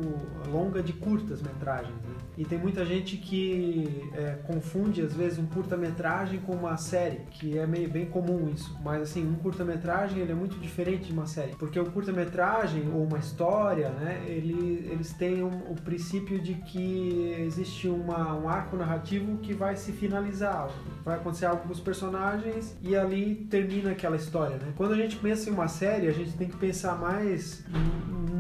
longa 0.53 0.83
de 0.83 0.93
curtas 0.93 1.41
metragens, 1.41 1.95
né? 2.03 2.15
E 2.37 2.45
tem 2.45 2.59
muita 2.59 2.85
gente 2.85 3.17
que 3.17 4.11
é, 4.13 4.33
confunde 4.47 5.01
às 5.01 5.15
vezes 5.15 5.39
um 5.39 5.47
curta-metragem 5.47 6.41
com 6.41 6.53
uma 6.53 6.77
série, 6.77 7.21
que 7.31 7.57
é 7.57 7.67
meio 7.67 7.89
bem 7.89 8.05
comum 8.05 8.51
isso. 8.53 8.77
Mas 8.85 9.03
assim, 9.03 9.27
um 9.27 9.37
curta-metragem 9.37 10.19
ele 10.19 10.33
é 10.33 10.35
muito 10.35 10.59
diferente 10.59 11.07
de 11.07 11.13
uma 11.13 11.27
série, 11.27 11.55
porque 11.55 11.81
o 11.81 11.87
curta-metragem 11.91 12.91
ou 12.93 13.05
uma 13.05 13.19
história, 13.19 13.89
né? 13.89 14.23
Ele, 14.27 14.87
eles 14.91 15.15
têm 15.15 15.43
um- 15.43 15.71
o 15.71 15.75
princípio 15.77 16.39
de 16.43 16.55
que 16.55 17.49
existe 17.55 17.89
uma, 17.89 18.35
um 18.37 18.49
arco 18.49 18.77
narrativo 18.77 19.39
que 19.39 19.55
vai 19.55 19.77
se 19.77 19.93
finalizar, 19.93 20.69
vai 21.05 21.17
acontecer 21.17 21.47
algo 21.47 21.63
com 21.63 21.73
os 21.73 21.81
personagens 21.81 22.77
e 22.83 22.97
ali 22.97 23.47
termina 23.51 23.93
aquela 23.93 24.17
história, 24.17 24.57
né? 24.57 24.73
Quando 24.77 24.93
a 24.93 24.97
gente 24.97 25.17
pensa 25.17 25.49
em 25.49 25.53
uma 25.53 25.69
série, 25.69 26.09
a 26.09 26.13
gente 26.13 26.33
tem 26.33 26.49
que 26.49 26.57
pensar 26.57 26.97
mais 26.99 27.65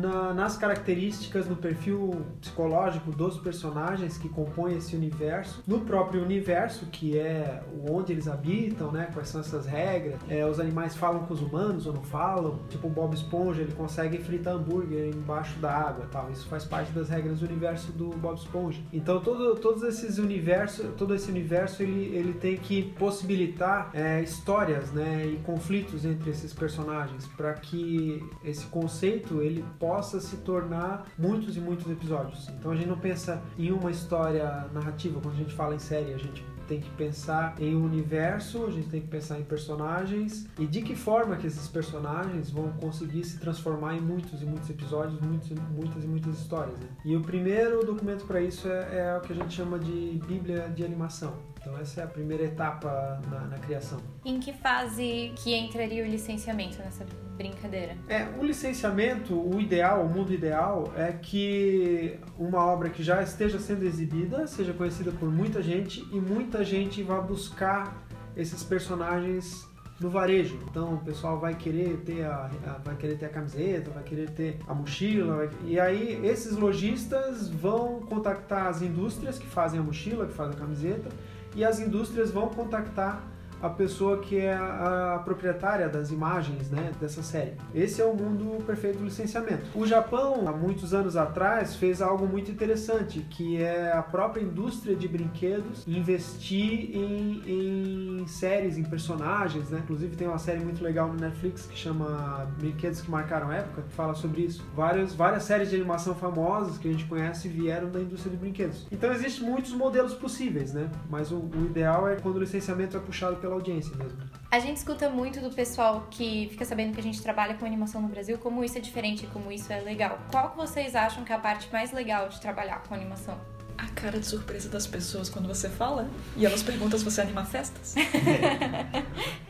na- 0.02 0.34
nas 0.34 0.56
características, 0.56 1.48
no 1.48 1.56
perfil 1.56 2.22
psicológico 2.40 3.10
dos 3.10 3.38
personagens 3.38 4.18
que 4.18 4.28
compõem 4.28 4.76
esse 4.76 4.94
universo, 4.96 5.62
no 5.66 5.80
próprio 5.80 6.22
universo, 6.22 6.86
que 6.86 7.16
é 7.18 7.62
onde 7.88 8.12
eles 8.12 8.28
habitam, 8.28 8.90
né? 8.92 9.08
Quais 9.12 9.28
são 9.28 9.40
essas 9.40 9.66
regras? 9.66 10.18
É, 10.28 10.44
os 10.46 10.58
animais 10.60 10.94
falam 10.96 11.20
com 11.24 11.32
os 11.32 11.40
humanos 11.40 11.86
ou 11.86 11.92
não 11.94 12.02
falam? 12.02 12.58
Tipo 12.68 12.88
o 12.88 12.90
Bob 12.90 13.14
Esponja, 13.14 13.62
ele 13.62 13.72
consegue 13.72 14.18
fritar 14.18 14.54
hambúrguer 14.54 15.08
embaixo 15.14 15.58
da 15.58 15.70
água, 15.72 16.06
tal. 16.10 16.30
Isso 16.30 16.46
faz 16.48 16.64
parte 16.64 16.92
das 16.92 17.08
regras 17.08 17.40
do 17.40 17.46
universo 17.46 17.92
do 17.92 18.08
Bob 18.10 18.36
Esponja. 18.36 18.80
Então 19.04 19.20
todo, 19.20 19.54
todos 19.56 19.82
esses 19.82 20.16
universos, 20.16 20.86
todo 20.96 21.14
esse 21.14 21.30
universo, 21.30 21.82
ele, 21.82 22.16
ele 22.16 22.32
tem 22.32 22.56
que 22.56 22.84
possibilitar 22.98 23.90
é, 23.92 24.22
histórias, 24.22 24.90
né? 24.92 25.26
E 25.26 25.36
conflitos 25.44 26.06
entre 26.06 26.30
esses 26.30 26.54
personagens 26.54 27.26
para 27.36 27.52
que 27.52 28.26
esse 28.42 28.64
conceito 28.64 29.42
ele 29.42 29.62
possa 29.78 30.18
se 30.20 30.38
tornar 30.38 31.04
muitos 31.18 31.54
e 31.54 31.60
muitos 31.60 31.86
episódios. 31.92 32.48
Então 32.58 32.72
a 32.72 32.74
gente 32.74 32.88
não 32.88 32.98
pensa 32.98 33.42
em 33.58 33.70
uma 33.72 33.90
história 33.90 34.66
narrativa 34.72 35.20
quando 35.20 35.34
a 35.34 35.38
gente 35.38 35.52
fala 35.52 35.74
em 35.74 35.78
série, 35.78 36.14
a 36.14 36.16
gente 36.18 36.42
tem 36.64 36.80
que 36.80 36.90
pensar 36.90 37.54
em 37.58 37.74
um 37.74 37.84
universo, 37.84 38.66
a 38.66 38.70
gente 38.70 38.88
tem 38.88 39.00
que 39.00 39.08
pensar 39.08 39.38
em 39.38 39.44
personagens 39.44 40.46
e 40.58 40.66
de 40.66 40.82
que 40.82 40.94
forma 40.94 41.36
que 41.36 41.46
esses 41.46 41.68
personagens 41.68 42.50
vão 42.50 42.72
conseguir 42.72 43.24
se 43.24 43.38
transformar 43.38 43.94
em 43.94 44.00
muitos 44.00 44.42
e 44.42 44.44
muitos 44.44 44.68
episódios, 44.70 45.20
muitos, 45.20 45.50
muitas 45.50 46.04
e 46.04 46.06
muitas 46.06 46.38
histórias. 46.38 46.78
Né? 46.78 46.86
E 47.04 47.16
o 47.16 47.20
primeiro 47.20 47.84
documento 47.84 48.24
para 48.26 48.40
isso 48.40 48.68
é, 48.68 48.98
é 48.98 49.18
o 49.18 49.20
que 49.20 49.32
a 49.32 49.36
gente 49.36 49.54
chama 49.54 49.78
de 49.78 50.20
Bíblia 50.26 50.68
de 50.74 50.84
animação. 50.84 51.53
Então 51.64 51.78
essa 51.78 52.02
é 52.02 52.04
a 52.04 52.06
primeira 52.06 52.44
etapa 52.44 53.18
na, 53.30 53.40
na 53.46 53.58
criação. 53.58 53.98
Em 54.22 54.38
que 54.38 54.52
fase 54.52 55.32
que 55.36 55.54
entraria 55.56 56.04
o 56.04 56.06
licenciamento 56.06 56.76
nessa 56.78 57.06
brincadeira? 57.38 57.96
É, 58.06 58.26
o 58.38 58.44
licenciamento, 58.44 59.34
o 59.34 59.58
ideal, 59.58 60.04
o 60.04 60.08
mundo 60.08 60.30
ideal 60.32 60.92
é 60.94 61.10
que 61.12 62.18
uma 62.38 62.62
obra 62.66 62.90
que 62.90 63.02
já 63.02 63.22
esteja 63.22 63.58
sendo 63.58 63.82
exibida 63.84 64.46
seja 64.46 64.74
conhecida 64.74 65.10
por 65.12 65.32
muita 65.32 65.62
gente 65.62 66.06
e 66.12 66.20
muita 66.20 66.62
gente 66.62 67.02
vá 67.02 67.18
buscar 67.18 68.04
esses 68.36 68.62
personagens 68.62 69.66
no 69.98 70.10
varejo. 70.10 70.58
Então 70.68 70.94
o 70.94 70.98
pessoal 70.98 71.38
vai 71.40 71.54
querer 71.54 71.98
ter 72.04 72.24
a, 72.24 72.50
a- 72.66 72.78
vai 72.84 72.94
querer 72.96 73.16
ter 73.16 73.26
a 73.26 73.28
camiseta, 73.30 73.90
vai 73.90 74.02
querer 74.02 74.28
ter 74.30 74.58
a 74.66 74.74
mochila, 74.74 75.48
e 75.64 75.80
aí 75.80 76.20
esses 76.26 76.56
lojistas 76.56 77.48
vão 77.48 78.00
contactar 78.00 78.66
as 78.66 78.82
indústrias 78.82 79.38
que 79.38 79.46
fazem 79.46 79.80
a 79.80 79.82
mochila, 79.82 80.26
que 80.26 80.34
fazem 80.34 80.54
a 80.56 80.58
camiseta, 80.58 81.08
e 81.54 81.64
as 81.64 81.78
indústrias 81.78 82.30
vão 82.30 82.48
contactar 82.48 83.22
a 83.64 83.70
pessoa 83.70 84.18
que 84.18 84.38
é 84.38 84.52
a, 84.52 85.14
a 85.14 85.18
proprietária 85.20 85.88
das 85.88 86.10
imagens 86.10 86.70
né, 86.70 86.92
dessa 87.00 87.22
série. 87.22 87.54
Esse 87.74 88.02
é 88.02 88.04
o 88.04 88.14
mundo 88.14 88.62
perfeito 88.64 88.98
do 88.98 89.04
licenciamento. 89.04 89.64
O 89.74 89.86
Japão, 89.86 90.46
há 90.46 90.52
muitos 90.52 90.92
anos 90.92 91.16
atrás, 91.16 91.74
fez 91.74 92.02
algo 92.02 92.26
muito 92.26 92.50
interessante, 92.50 93.20
que 93.30 93.62
é 93.62 93.90
a 93.90 94.02
própria 94.02 94.42
indústria 94.42 94.94
de 94.94 95.08
brinquedos 95.08 95.86
investir 95.88 96.94
em, 96.94 98.20
em 98.20 98.26
séries, 98.26 98.76
em 98.76 98.84
personagens, 98.84 99.70
né? 99.70 99.80
Inclusive 99.82 100.14
tem 100.14 100.28
uma 100.28 100.38
série 100.38 100.62
muito 100.62 100.84
legal 100.84 101.08
no 101.08 101.18
Netflix 101.18 101.64
que 101.64 101.76
chama 101.76 102.46
Brinquedos 102.58 103.00
que 103.00 103.10
Marcaram 103.10 103.50
Época, 103.50 103.80
que 103.82 103.94
fala 103.94 104.14
sobre 104.14 104.42
isso. 104.42 104.62
Várias, 104.76 105.14
várias 105.14 105.44
séries 105.44 105.70
de 105.70 105.76
animação 105.76 106.14
famosas 106.14 106.76
que 106.76 106.86
a 106.86 106.92
gente 106.92 107.06
conhece 107.06 107.48
vieram 107.48 107.90
da 107.90 108.00
indústria 108.00 108.30
de 108.30 108.36
brinquedos. 108.36 108.86
Então 108.92 109.10
existem 109.10 109.48
muitos 109.48 109.72
modelos 109.72 110.12
possíveis, 110.12 110.74
né? 110.74 110.90
Mas 111.08 111.32
o, 111.32 111.36
o 111.36 111.64
ideal 111.64 112.06
é 112.06 112.16
quando 112.16 112.36
o 112.36 112.40
licenciamento 112.40 112.94
é 112.94 113.00
puxado 113.00 113.36
pela 113.36 113.53
audiência 113.54 113.94
mesmo. 113.96 114.18
A 114.50 114.58
gente 114.58 114.76
escuta 114.76 115.08
muito 115.08 115.40
do 115.40 115.50
pessoal 115.50 116.06
que 116.10 116.48
fica 116.50 116.64
sabendo 116.64 116.94
que 116.94 117.00
a 117.00 117.02
gente 117.02 117.20
trabalha 117.20 117.54
com 117.54 117.66
animação 117.66 118.00
no 118.00 118.08
Brasil, 118.08 118.38
como 118.38 118.64
isso 118.64 118.78
é 118.78 118.80
diferente, 118.80 119.26
como 119.32 119.50
isso 119.50 119.72
é 119.72 119.80
legal. 119.80 120.18
Qual 120.30 120.50
que 120.50 120.56
vocês 120.56 120.94
acham 120.94 121.24
que 121.24 121.32
é 121.32 121.34
a 121.34 121.38
parte 121.38 121.68
mais 121.72 121.92
legal 121.92 122.28
de 122.28 122.40
trabalhar 122.40 122.82
com 122.84 122.94
animação? 122.94 123.36
A 123.76 123.88
cara 123.88 124.20
de 124.20 124.26
surpresa 124.26 124.68
das 124.68 124.86
pessoas 124.86 125.28
quando 125.28 125.48
você 125.48 125.68
fala 125.68 126.08
e 126.36 126.46
elas 126.46 126.62
perguntam 126.62 126.96
se 126.98 127.04
você 127.04 127.20
anima 127.20 127.44
festas. 127.44 127.94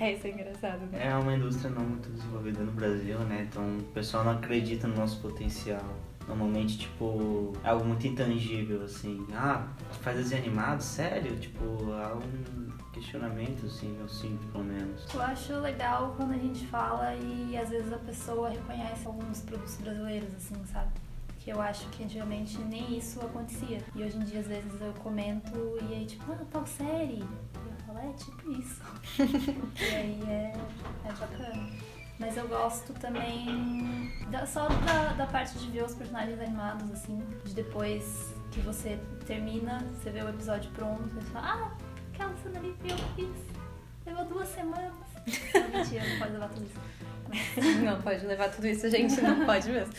É, 0.01 0.13
isso 0.13 0.27
é 0.27 0.31
engraçado, 0.31 0.81
né? 0.87 1.07
É 1.07 1.15
uma 1.15 1.35
indústria 1.35 1.71
não 1.71 1.83
muito 1.83 2.11
desenvolvida 2.11 2.63
no 2.63 2.73
Brasil, 2.73 3.19
né? 3.21 3.47
Então 3.49 3.79
o 3.79 3.83
pessoal 3.85 4.25
não 4.25 4.33
acredita 4.33 4.87
no 4.87 4.97
nosso 4.97 5.19
potencial. 5.21 5.85
Normalmente, 6.27 6.79
tipo, 6.79 7.53
é 7.63 7.69
algo 7.69 7.85
muito 7.85 8.07
intangível, 8.07 8.83
assim. 8.83 9.27
Ah, 9.33 9.67
faz 10.03 10.17
desenho 10.17 10.43
animado? 10.43 10.81
Sério? 10.83 11.37
Tipo, 11.37 11.93
há 11.93 12.15
um 12.17 12.69
questionamento, 12.95 13.67
assim, 13.67 13.97
eu 14.01 14.09
sinto, 14.09 14.47
pelo 14.53 14.65
menos. 14.65 15.05
Eu 15.13 15.21
acho 15.23 15.53
legal 15.61 16.15
quando 16.17 16.33
a 16.33 16.39
gente 16.39 16.67
fala 16.67 17.15
e 17.17 17.57
às 17.57 17.69
vezes 17.69 17.93
a 17.93 17.99
pessoa 17.99 18.49
reconhece 18.49 19.07
alguns 19.07 19.41
produtos 19.43 19.77
brasileiros, 19.77 20.33
assim, 20.35 20.65
sabe? 20.67 20.91
Que 21.41 21.51
eu 21.51 21.61
acho 21.61 21.87
que 21.91 22.05
antigamente 22.05 22.57
nem 22.59 22.97
isso 22.97 23.21
acontecia. 23.21 23.79
E 23.95 24.03
hoje 24.03 24.17
em 24.17 24.21
dia, 24.25 24.41
às 24.41 24.47
vezes, 24.47 24.81
eu 24.81 24.93
comento 24.95 25.53
e 25.91 25.95
aí, 25.95 26.07
tipo, 26.07 26.25
ah, 26.33 26.39
tal 26.51 26.65
série. 26.67 27.19
E 27.19 27.21
eu 27.23 27.77
falo, 27.87 27.99
é 27.99 28.13
tipo 28.13 28.51
isso. 28.53 28.81
e 29.79 29.95
aí 29.95 30.23
é, 30.27 30.57
é 31.05 31.13
bacana. 31.13 31.71
Mas 32.19 32.37
eu 32.37 32.47
gosto 32.49 32.93
também 32.95 34.11
da- 34.31 34.47
só 34.47 34.69
da, 34.69 35.13
da 35.15 35.27
parte 35.27 35.59
de 35.59 35.69
ver 35.71 35.85
os 35.85 35.95
personagens 35.95 36.41
animados, 36.41 36.91
assim, 36.93 37.21
de 37.45 37.53
depois 37.55 38.33
que 38.53 38.61
você 38.61 38.99
termina, 39.27 39.81
você 39.93 40.11
vê 40.11 40.23
o 40.23 40.29
episódio 40.29 40.71
pronto, 40.71 41.03
você 41.13 41.21
fala, 41.33 41.47
ah, 41.77 41.77
aquela 42.15 42.35
cena 42.37 42.59
ali 42.59 42.75
que 42.81 42.93
eu 42.93 42.97
fiz. 43.17 43.37
Levou 44.07 44.25
duas 44.27 44.49
semanas. 44.49 44.93
Não, 45.55 45.79
mentira, 45.79 46.05
não 46.07 46.19
pode 46.19 46.33
levar 46.33 46.49
tudo 46.49 46.67
isso. 46.67 46.81
Não 47.85 48.03
pode 48.03 48.27
levar 48.27 48.51
tudo 48.51 48.67
isso, 48.67 48.91
gente, 48.91 49.21
não 49.21 49.47
pode 49.47 49.69
mesmo. 49.69 49.93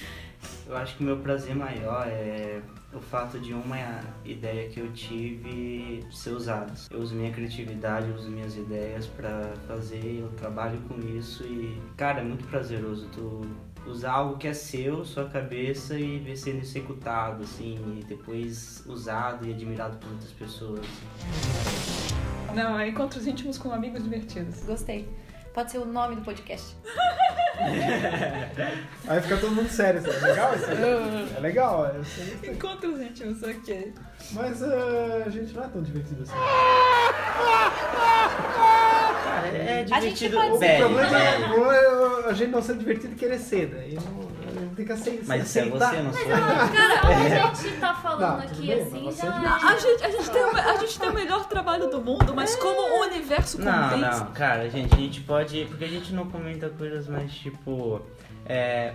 Eu 0.68 0.78
acho 0.78 0.96
que 0.96 1.04
o 1.04 1.06
meu 1.06 1.18
prazer 1.18 1.56
maior 1.56 2.08
é 2.08 2.62
o 2.94 3.00
fato 3.00 3.40
de 3.40 3.52
uma 3.54 3.78
ideia 4.24 4.70
que 4.70 4.80
eu 4.80 4.94
tive 4.94 6.06
ser 6.12 6.30
usada. 6.30 6.72
Eu 6.92 7.00
uso 7.00 7.16
minha 7.16 7.32
criatividade, 7.32 8.08
eu 8.08 8.16
uso 8.16 8.30
minhas 8.30 8.56
ideias 8.56 9.08
pra 9.08 9.54
fazer, 9.68 10.20
eu 10.22 10.30
trabalho 10.38 10.80
com 10.88 11.00
isso 11.00 11.44
e, 11.44 11.82
cara, 11.98 12.22
é 12.22 12.24
muito 12.24 12.46
prazeroso 12.48 13.10
tu 13.12 13.42
usar 13.86 14.14
algo 14.14 14.38
que 14.38 14.48
é 14.48 14.54
seu, 14.54 15.04
sua 15.04 15.28
cabeça 15.28 15.98
e 15.98 16.20
ver 16.20 16.36
sendo 16.36 16.60
executado, 16.60 17.44
assim, 17.44 18.00
e 18.00 18.04
depois 18.06 18.84
usado 18.86 19.46
e 19.46 19.52
admirado 19.52 19.98
por 19.98 20.12
outras 20.12 20.32
pessoas. 20.32 20.86
Não, 22.56 22.80
é 22.80 22.88
encontros 22.88 23.28
íntimos 23.28 23.58
com 23.58 23.72
amigos 23.72 24.04
divertidos. 24.04 24.62
Gostei. 24.64 25.08
Pode 25.54 25.72
ser 25.72 25.78
o 25.78 25.86
nome 25.86 26.16
do 26.16 26.22
podcast. 26.22 26.76
Aí 29.08 29.22
fica 29.22 29.38
todo 29.38 29.56
mundo 29.56 29.70
sério, 29.70 30.02
assim. 30.02 30.10
É 30.10 30.20
legal 30.28 30.56
isso? 30.56 30.66
aí? 30.66 30.78
É 31.38 31.40
legal, 31.40 31.86
é. 31.88 32.02
Encontros 32.52 33.00
íntimos, 33.00 33.42
ok. 33.42 33.94
mas 34.34 34.62
ah, 34.62 35.24
a 35.26 35.30
gente 35.30 35.54
não 35.54 35.64
é 35.64 35.68
tão 35.70 35.82
divertido 35.82 36.24
assim. 36.24 36.34
Cara, 39.24 39.48
é 39.48 39.86
A 39.90 40.00
gente 40.02 40.16
divertido, 40.28 40.36
pode 40.38 40.52
O 40.52 40.58
ser. 40.60 40.78
problema 40.78 41.18
é 41.18 42.26
é 42.26 42.30
a 42.30 42.34
gente 42.34 42.52
não 42.52 42.62
ser 42.62 42.78
divertido 42.78 43.14
e 43.14 43.16
querer 43.16 43.40
ser, 43.40 43.70
né? 43.70 43.90
E 43.90 43.96
não, 43.96 44.35
tem 44.76 44.86
que 44.86 44.92
aceitar. 44.92 45.26
Mas 45.28 45.46
isso 45.46 45.60
é 45.60 45.70
você, 45.70 46.02
não 46.02 46.14
sou 46.14 46.22
eu. 46.22 46.28
Cara, 46.38 47.08
a 47.50 47.54
gente 47.54 47.80
tá 47.80 47.94
falando 47.96 48.20
Não, 48.22 48.36
aqui 48.40 48.68
bem, 48.68 48.82
assim 48.82 49.12
já. 49.12 49.26
é 49.26 49.40
Não, 49.40 49.54
a 49.70 49.78
gente, 49.78 50.04
a, 50.04 50.10
gente 50.12 50.30
tem, 50.32 50.44
o- 50.44 50.58
a 50.58 50.78
gente 50.78 51.00
tem 51.00 51.10
o 51.10 51.14
melhor 51.14 51.46
trabalho 51.48 51.90
do 51.90 52.02
mundo, 52.02 52.34
mas 52.36 52.56
como 52.56 52.80
o 53.00 53.02
universo 53.08 53.60
Não, 53.62 53.90
compensa. 53.90 54.20
não, 54.26 54.32
cara, 54.34 54.70
gente, 54.70 54.94
a 54.94 54.98
gente 54.98 55.22
pode. 55.22 55.66
Porque 55.66 55.86
a 55.86 55.90
gente 55.90 56.14
não 56.14 56.30
comenta 56.30 56.70
coisas 56.70 57.08
mais 57.08 57.32
tipo. 57.34 58.02
É. 58.46 58.94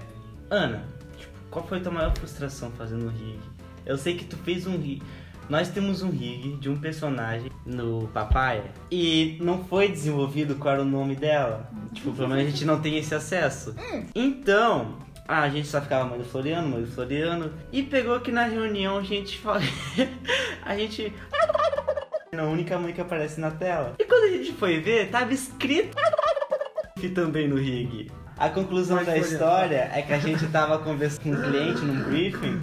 Ana, 0.51 0.85
tipo, 1.17 1.33
qual 1.51 1.67
foi 1.67 1.79
a 1.79 1.81
tua 1.81 1.93
maior 1.93 2.13
frustração 2.17 2.71
fazendo 2.73 3.07
o 3.07 3.09
rig? 3.09 3.39
Eu 3.87 3.97
sei 3.97 4.17
que 4.17 4.25
tu 4.25 4.37
fez 4.37 4.67
um 4.67 4.77
rig. 4.77 5.03
Nós 5.49 5.67
temos 5.69 6.01
um 6.01 6.11
rig 6.11 6.57
de 6.59 6.69
um 6.69 6.79
personagem 6.79 7.51
no 7.67 8.07
Papaya 8.15 8.65
e 8.89 9.37
não 9.41 9.65
foi 9.65 9.89
desenvolvido 9.89 10.55
qual 10.55 10.75
era 10.75 10.83
o 10.83 10.85
nome 10.85 11.17
dela. 11.17 11.69
Tipo, 11.93 12.13
pelo 12.13 12.29
menos 12.29 12.47
a 12.47 12.51
gente 12.51 12.65
não 12.65 12.81
tem 12.81 12.97
esse 12.99 13.13
acesso. 13.17 13.75
Então, 14.15 14.97
a 15.39 15.49
gente 15.49 15.69
só 15.69 15.81
ficava 15.81 16.05
mãe 16.05 16.19
do 16.19 16.25
Floriano, 16.25 16.69
mãe 16.69 16.83
do 16.83 16.91
Floriano. 16.91 17.53
E 17.71 17.83
pegou 17.83 18.19
que 18.21 18.33
na 18.33 18.45
reunião 18.45 18.99
a 18.99 19.03
gente 19.03 19.39
fala. 19.39 19.61
a 20.65 20.77
gente 20.77 21.13
a 22.37 22.45
única 22.45 22.79
mãe 22.79 22.93
que 22.93 23.01
aparece 23.01 23.41
na 23.41 23.51
tela. 23.51 23.95
E 23.99 24.05
quando 24.05 24.25
a 24.25 24.37
gente 24.37 24.53
foi 24.53 24.81
ver, 24.81 25.11
tava 25.11 25.33
escrito 25.33 25.97
também 27.15 27.49
no 27.49 27.57
rig. 27.57 28.11
A 28.37 28.49
conclusão 28.49 28.97
Mas 28.97 29.07
da 29.07 29.19
história 29.19 29.91
é 29.93 30.03
que 30.03 30.13
a 30.13 30.19
gente 30.19 30.47
tava 30.49 30.79
conversando 30.79 31.23
com 31.23 31.31
um 31.31 31.43
cliente 31.43 31.81
num 31.81 32.03
briefing. 32.05 32.61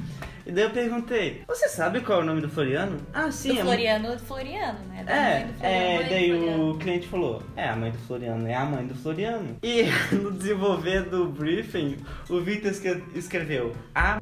E 0.48 0.52
daí 0.54 0.64
eu 0.64 0.70
perguntei, 0.70 1.42
você 1.46 1.68
sabe 1.68 2.00
qual 2.00 2.20
é 2.20 2.24
o 2.24 2.26
nome 2.26 2.40
do 2.40 2.48
Floriano? 2.48 2.98
Ah, 3.14 3.30
sim, 3.30 3.54
do 3.54 3.60
é 3.60 3.64
Floriano 3.64 4.14
do 4.14 4.20
Floriano, 4.20 4.80
né? 4.88 5.04
Da 5.04 5.14
é, 5.14 5.40
mãe 5.40 5.48
do 5.48 5.54
Floriano. 5.60 6.02
é, 6.02 6.10
daí 6.10 6.30
Floriano. 6.30 6.72
o 6.72 6.78
cliente 6.78 7.08
falou, 7.10 7.44
é, 7.58 7.68
a 7.68 7.76
mãe 7.76 7.92
do 7.92 7.98
Floriano 7.98 8.48
é 8.48 8.56
a 8.56 8.64
mãe 8.64 8.88
do 8.88 8.96
Floriano. 8.96 9.58
E 9.62 9.84
no 10.16 10.32
desenvolver 10.32 11.04
do 11.04 11.26
briefing, 11.26 11.98
o 12.30 12.40
Victor 12.40 12.72
escre- 12.72 13.04
escreveu, 13.14 13.76
a 13.94 14.20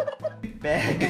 pega. 0.58 1.06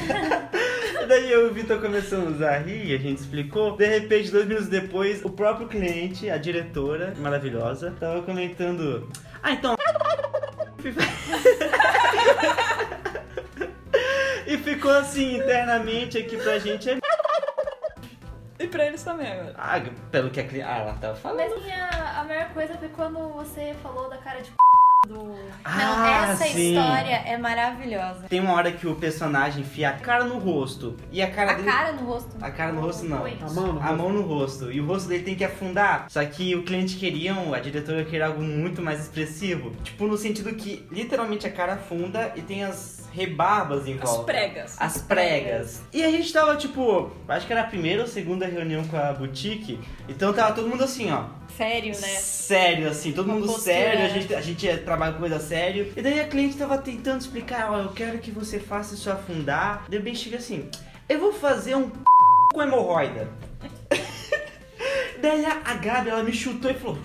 E 1.03 1.05
daí 1.07 1.31
eu 1.31 1.47
e 1.47 1.51
o 1.51 1.53
Vitor 1.53 1.79
começamos 1.79 2.41
a 2.41 2.57
rir, 2.57 2.93
a 2.93 2.97
gente 2.97 3.19
explicou. 3.19 3.77
De 3.77 3.87
repente, 3.87 4.29
dois 4.29 4.45
minutos 4.45 4.67
depois, 4.67 5.23
o 5.23 5.29
próprio 5.29 5.69
cliente, 5.69 6.29
a 6.29 6.37
diretora 6.37 7.13
maravilhosa, 7.17 7.95
tava 7.97 8.21
comentando, 8.23 9.07
ah, 9.41 9.53
então... 9.53 9.77
E 14.49 14.57
ficou 14.79 14.91
assim 14.91 15.35
internamente 15.37 16.17
aqui 16.17 16.37
pra 16.37 16.57
gente. 16.57 16.89
é- 16.89 16.97
E 18.61 18.67
pra 18.67 18.85
eles 18.85 19.03
também 19.03 19.29
agora. 19.31 19.53
Ah, 19.57 19.81
pelo 20.11 20.29
que 20.29 20.39
a 20.39 20.43
criança. 20.45 20.71
Ah, 20.71 20.77
ela 20.79 20.93
tava 20.93 21.15
falando. 21.15 21.37
Mas 21.49 21.61
minha, 21.63 21.89
a 22.17 22.23
melhor 22.23 22.49
coisa 22.53 22.73
foi 22.75 22.87
quando 22.89 23.19
você 23.33 23.75
falou 23.83 24.09
da 24.09 24.17
cara 24.17 24.41
de 24.41 24.51
do. 25.07 25.13
Não, 25.23 25.37
Ah, 25.63 26.31
essa 26.33 26.43
sim. 26.43 26.75
história 26.75 27.23
é 27.25 27.37
maravilhosa. 27.37 28.25
Tem 28.27 28.41
uma 28.41 28.51
hora 28.53 28.69
que 28.69 28.85
o 28.85 28.95
personagem 28.95 29.61
enfia 29.61 29.91
a 29.91 29.93
cara 29.93 30.25
no 30.25 30.37
rosto. 30.39 30.97
E 31.09 31.21
a 31.21 31.31
cara 31.31 31.51
A 31.51 31.53
dele. 31.53 31.69
cara 31.71 31.91
no 31.93 32.05
rosto. 32.05 32.35
A 32.41 32.51
cara 32.51 32.73
no 32.73 32.81
rosto 32.81 33.05
não. 33.05 33.25
A 33.25 33.49
mão 33.49 33.73
no 33.73 33.81
A 33.81 33.93
mão 33.93 34.09
no 34.09 34.21
rosto. 34.23 34.69
E 34.69 34.81
o 34.81 34.85
rosto 34.85 35.07
dele 35.07 35.23
tem 35.23 35.35
que 35.35 35.45
afundar. 35.45 36.05
Só 36.09 36.23
que 36.25 36.53
o 36.53 36.63
cliente 36.63 36.97
queria, 36.97 37.33
a 37.33 37.59
diretora 37.61 38.03
queria 38.03 38.25
algo 38.27 38.41
muito 38.43 38.81
mais 38.81 38.99
expressivo. 38.99 39.71
Tipo, 39.85 40.05
no 40.05 40.17
sentido 40.17 40.53
que 40.53 40.85
literalmente 40.91 41.47
a 41.47 41.51
cara 41.51 41.75
afunda 41.75 42.33
e 42.35 42.41
tem 42.41 42.65
as 42.65 42.98
rebarbas 43.19 43.85
em 43.85 43.95
As 43.95 44.09
volta. 44.09 44.23
pregas. 44.23 44.75
As 44.79 45.01
pregas. 45.01 45.81
E 45.91 46.01
a 46.03 46.09
gente 46.09 46.31
tava, 46.31 46.55
tipo, 46.55 47.11
acho 47.27 47.45
que 47.45 47.51
era 47.51 47.63
a 47.63 47.65
primeira 47.65 48.01
ou 48.01 48.07
segunda 48.07 48.45
reunião 48.45 48.83
com 48.85 48.95
a 48.95 49.11
boutique. 49.11 49.77
Então 50.07 50.31
tava 50.31 50.53
todo 50.53 50.69
mundo 50.69 50.83
assim, 50.83 51.11
ó. 51.11 51.25
Sério, 51.57 51.91
né? 51.99 52.07
Sério, 52.07 52.87
assim, 52.89 53.11
todo 53.11 53.25
Uma 53.25 53.35
mundo 53.35 53.47
postura, 53.47 53.75
sério, 53.75 53.99
a 53.99 54.03
né? 54.03 54.09
gente, 54.09 54.35
a 54.35 54.41
gente 54.41 54.77
trabalha 54.77 55.13
com 55.13 55.19
coisa 55.19 55.39
sério. 55.39 55.91
E 55.97 56.01
daí 56.01 56.21
a 56.21 56.27
cliente 56.27 56.55
tava 56.55 56.77
tentando 56.77 57.19
explicar, 57.19 57.71
ó, 57.71 57.79
eu 57.79 57.89
quero 57.89 58.19
que 58.19 58.31
você 58.31 58.59
faça 58.59 58.95
isso 58.95 59.11
afundar. 59.11 59.83
Daí 59.89 59.99
bem 59.99 60.15
chega 60.15 60.37
assim, 60.37 60.69
eu 61.09 61.19
vou 61.19 61.33
fazer 61.33 61.75
um 61.75 61.91
com 62.53 62.61
hemorroida. 62.61 63.27
daí 65.21 65.45
a, 65.45 65.61
a 65.65 65.73
Gabi, 65.73 66.09
ela 66.09 66.23
me 66.23 66.31
chutou 66.31 66.71
e 66.71 66.73
falou... 66.73 66.97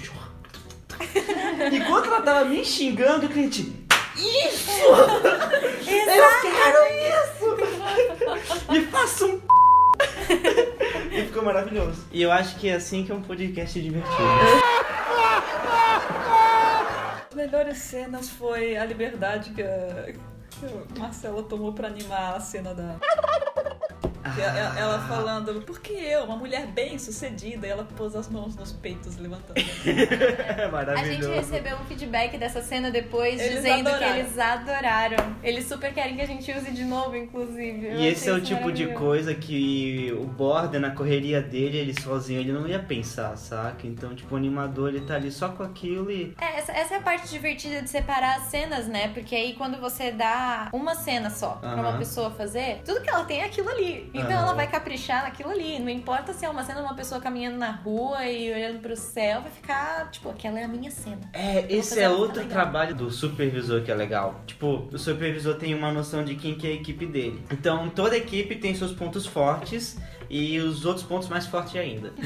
Enquanto 1.72 2.06
ela 2.06 2.22
tava 2.22 2.44
me 2.44 2.64
xingando, 2.64 3.26
o 3.26 3.28
cliente... 3.28 3.83
Isso! 4.16 4.70
Eu 5.86 6.40
quero 6.40 6.78
isso! 7.10 8.72
Me 8.72 8.80
faça 8.86 9.26
um 9.26 9.40
E 11.10 11.22
ficou 11.26 11.42
maravilhoso. 11.44 12.06
E 12.12 12.22
eu 12.22 12.30
acho 12.32 12.56
que 12.56 12.68
é 12.68 12.74
assim 12.74 13.04
que 13.04 13.12
é 13.12 13.14
um 13.14 13.22
podcast 13.22 13.80
divertido. 13.80 14.22
As 17.28 17.34
melhores 17.34 17.78
cenas 17.78 18.30
foi 18.30 18.76
a 18.76 18.84
liberdade 18.84 19.50
que 19.50 19.62
a, 19.62 20.12
que 20.50 20.66
a 20.66 21.00
Marcela 21.00 21.42
tomou 21.42 21.72
pra 21.72 21.88
animar 21.88 22.36
a 22.36 22.40
cena 22.40 22.74
da. 22.74 22.96
Que 24.34 24.40
ela, 24.40 24.78
ela 24.78 24.98
falando, 25.06 25.60
por 25.62 25.80
que 25.80 25.92
eu, 25.92 26.24
uma 26.24 26.36
mulher 26.36 26.66
bem 26.68 26.98
sucedida? 26.98 27.66
E 27.66 27.70
ela 27.70 27.84
pôs 27.84 28.14
as 28.16 28.28
mãos 28.28 28.56
nos 28.56 28.72
peitos 28.72 29.16
levantando. 29.18 29.54
É 29.58 30.64
A 30.64 30.68
maravilhoso. 30.68 31.22
gente 31.22 31.34
recebeu 31.34 31.76
um 31.76 31.84
feedback 31.84 32.38
dessa 32.38 32.62
cena 32.62 32.90
depois, 32.90 33.40
Eles 33.40 33.56
dizendo 33.56 33.88
adoraram. 33.88 34.12
que 34.14 34.18
eles 34.20 34.38
adoraram. 34.38 35.36
Eles 35.42 35.66
super 35.66 35.92
querem 35.92 36.16
que 36.16 36.22
a 36.22 36.26
gente 36.26 36.50
use 36.50 36.70
de 36.70 36.84
novo, 36.84 37.16
inclusive. 37.16 37.86
Eu 37.86 37.96
E 38.00 38.06
esse 38.06 38.28
é 38.28 38.32
o 38.32 38.40
tipo 38.40 38.72
de 38.72 38.86
coisa 38.94 39.34
que 39.34 40.12
o 40.18 40.24
Border, 40.24 40.80
na 40.80 40.90
correria 40.90 41.42
dele, 41.42 41.76
ele 41.78 42.00
sozinho, 42.00 42.40
ele 42.40 42.52
não 42.52 42.66
ia 42.66 42.78
pensar, 42.78 43.36
saca? 43.36 43.86
Então, 43.86 44.14
tipo, 44.14 44.34
o 44.34 44.38
animador, 44.38 44.88
ele 44.88 45.02
tá 45.02 45.14
ali 45.16 45.30
só 45.30 45.48
com 45.50 45.62
aquilo 45.62 46.10
e... 46.10 46.34
É, 46.40 46.58
essa, 46.58 46.72
essa 46.72 46.94
é 46.94 46.96
a 46.98 47.02
parte 47.02 47.28
divertida 47.28 47.82
de 47.82 47.90
separar 47.90 48.36
as 48.36 48.44
cenas, 48.44 48.86
né? 48.86 49.08
Porque 49.08 49.34
aí 49.34 49.54
quando 49.54 49.78
você 49.80 50.10
dá 50.10 50.68
uma 50.72 50.94
cena 50.94 51.28
só 51.30 51.50
pra 51.56 51.74
uma 51.74 51.98
pessoa 51.98 52.30
fazer, 52.30 52.80
tudo 52.84 53.00
que 53.00 53.10
ela 53.10 53.24
tem 53.24 53.40
é 53.40 53.44
aquilo 53.44 53.68
ali. 53.68 54.10
Então 54.14 54.30
ela 54.30 54.54
vai 54.54 54.66
caprichar 54.66 55.24
naquilo 55.24 55.50
ali. 55.50 55.78
Não 55.78 55.88
importa 55.90 56.32
se 56.32 56.44
é 56.44 56.48
uma 56.48 56.62
cena 56.64 56.80
de 56.80 56.86
uma 56.86 56.94
pessoa 56.94 57.20
caminhando 57.20 57.58
na 57.58 57.72
rua 57.72 58.24
e 58.26 58.52
olhando 58.52 58.80
pro 58.80 58.96
céu, 58.96 59.42
vai 59.42 59.50
ficar, 59.50 60.10
tipo, 60.10 60.30
aquela 60.30 60.58
é 60.60 60.64
a 60.64 60.68
minha 60.68 60.90
cena. 60.90 61.20
É, 61.32 61.66
esse 61.68 61.98
é 62.00 62.08
outro 62.08 62.38
legal. 62.42 62.50
trabalho 62.50 62.94
do 62.94 63.10
supervisor 63.10 63.82
que 63.82 63.90
é 63.90 63.94
legal. 63.94 64.40
Tipo, 64.46 64.88
o 64.92 64.98
supervisor 64.98 65.56
tem 65.56 65.74
uma 65.74 65.92
noção 65.92 66.24
de 66.24 66.36
quem 66.36 66.54
que 66.54 66.66
é 66.66 66.70
a 66.70 66.74
equipe 66.74 67.06
dele. 67.06 67.42
Então, 67.50 67.88
toda 67.90 68.16
equipe 68.16 68.54
tem 68.56 68.74
seus 68.74 68.92
pontos 68.92 69.26
fortes 69.26 69.98
e 70.30 70.58
os 70.58 70.84
outros 70.84 71.04
pontos 71.04 71.28
mais 71.28 71.46
fortes 71.46 71.76
ainda. 71.76 72.12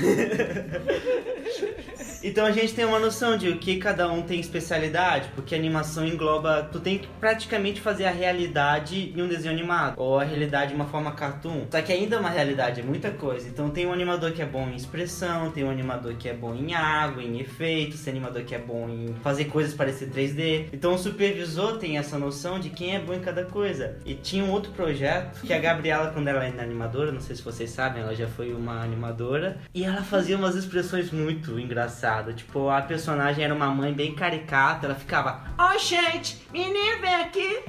então 2.29 2.45
a 2.45 2.53
gente 2.53 2.75
tem 2.75 2.85
uma 2.85 2.99
noção 2.99 3.39
de 3.39 3.49
o 3.49 3.59
que 3.59 3.77
cada 3.77 4.11
um 4.11 4.23
tem 4.23 4.39
especialidade, 4.39 5.31
porque 5.35 5.55
a 5.55 5.59
animação 5.59 6.07
engloba, 6.07 6.69
tu 6.71 6.79
tem 6.79 6.99
que 6.99 7.09
praticamente 7.19 7.81
fazer 7.81 8.05
a 8.05 8.11
realidade 8.11 9.15
em 9.17 9.23
um 9.23 9.27
desenho 9.27 9.55
animado, 9.55 9.95
ou 9.97 10.21
a 10.21 10.25
realidade 10.25 10.71
de 10.71 10.75
uma 10.75 10.85
forma 10.85 11.13
cartoon. 11.13 11.67
Só 11.71 11.81
que 11.81 11.91
ainda 11.91 12.17
é 12.17 12.19
uma 12.19 12.29
realidade, 12.29 12.81
é 12.81 12.85
muita 12.85 13.11
coisa. 13.11 13.49
Então 13.49 13.71
tem 13.71 13.87
um 13.87 13.93
animador 13.93 14.33
que 14.33 14.43
é 14.43 14.47
bom 14.47 14.69
em 14.69 14.77
expressão, 14.77 15.51
tem 15.51 15.65
um 15.65 15.71
animador 15.71 16.15
que 16.17 16.29
é 16.29 16.35
bom 16.35 16.55
em 16.55 16.75
água, 16.75 17.23
em 17.23 17.41
efeitos, 17.41 18.03
tem 18.03 18.13
animador 18.13 18.43
que 18.43 18.55
é 18.55 18.59
bom 18.59 18.89
em 18.89 19.15
fazer 19.23 19.47
coisas 19.47 19.73
parecer 19.73 20.11
3D. 20.11 20.67
Então 20.73 20.95
o 20.95 20.99
supervisor 20.99 21.79
tem 21.79 21.97
essa 21.97 22.19
noção 22.19 22.61
de 22.61 22.69
quem 22.69 22.95
é 22.95 23.01
bom 23.01 23.15
em 23.15 23.21
cada 23.21 23.45
coisa. 23.45 23.97
E 24.05 24.15
tinha 24.15 24.45
um 24.45 24.51
outro 24.51 24.71
projeto 24.73 25.41
que 25.41 25.53
a 25.55 25.59
Gabriela, 25.59 26.11
quando 26.11 26.29
ela 26.29 26.45
era 26.45 26.63
animadora, 26.63 27.11
não 27.11 27.21
sei 27.21 27.37
se 27.37 27.43
vocês 27.43 27.71
sabem, 27.71 28.03
ela 28.03 28.15
já 28.15 28.29
foi 28.29 28.53
uma 28.53 28.83
animadora, 28.83 29.59
e 29.75 29.83
ela 29.85 30.03
fazia 30.03 30.37
umas 30.37 30.55
expressões 30.55 31.11
muito 31.11 31.59
engraçadas. 31.59 32.18
Tipo, 32.33 32.69
a 32.69 32.83
personagem 32.83 33.45
era 33.45 33.55
uma 33.55 33.69
mãe 33.69 33.93
bem 33.93 34.15
caricata, 34.15 34.87
ela 34.87 34.95
ficava, 34.95 35.43
oi 35.59 35.79
gente, 35.79 36.39
menino 36.53 37.01
vem 37.01 37.15
aqui. 37.15 37.65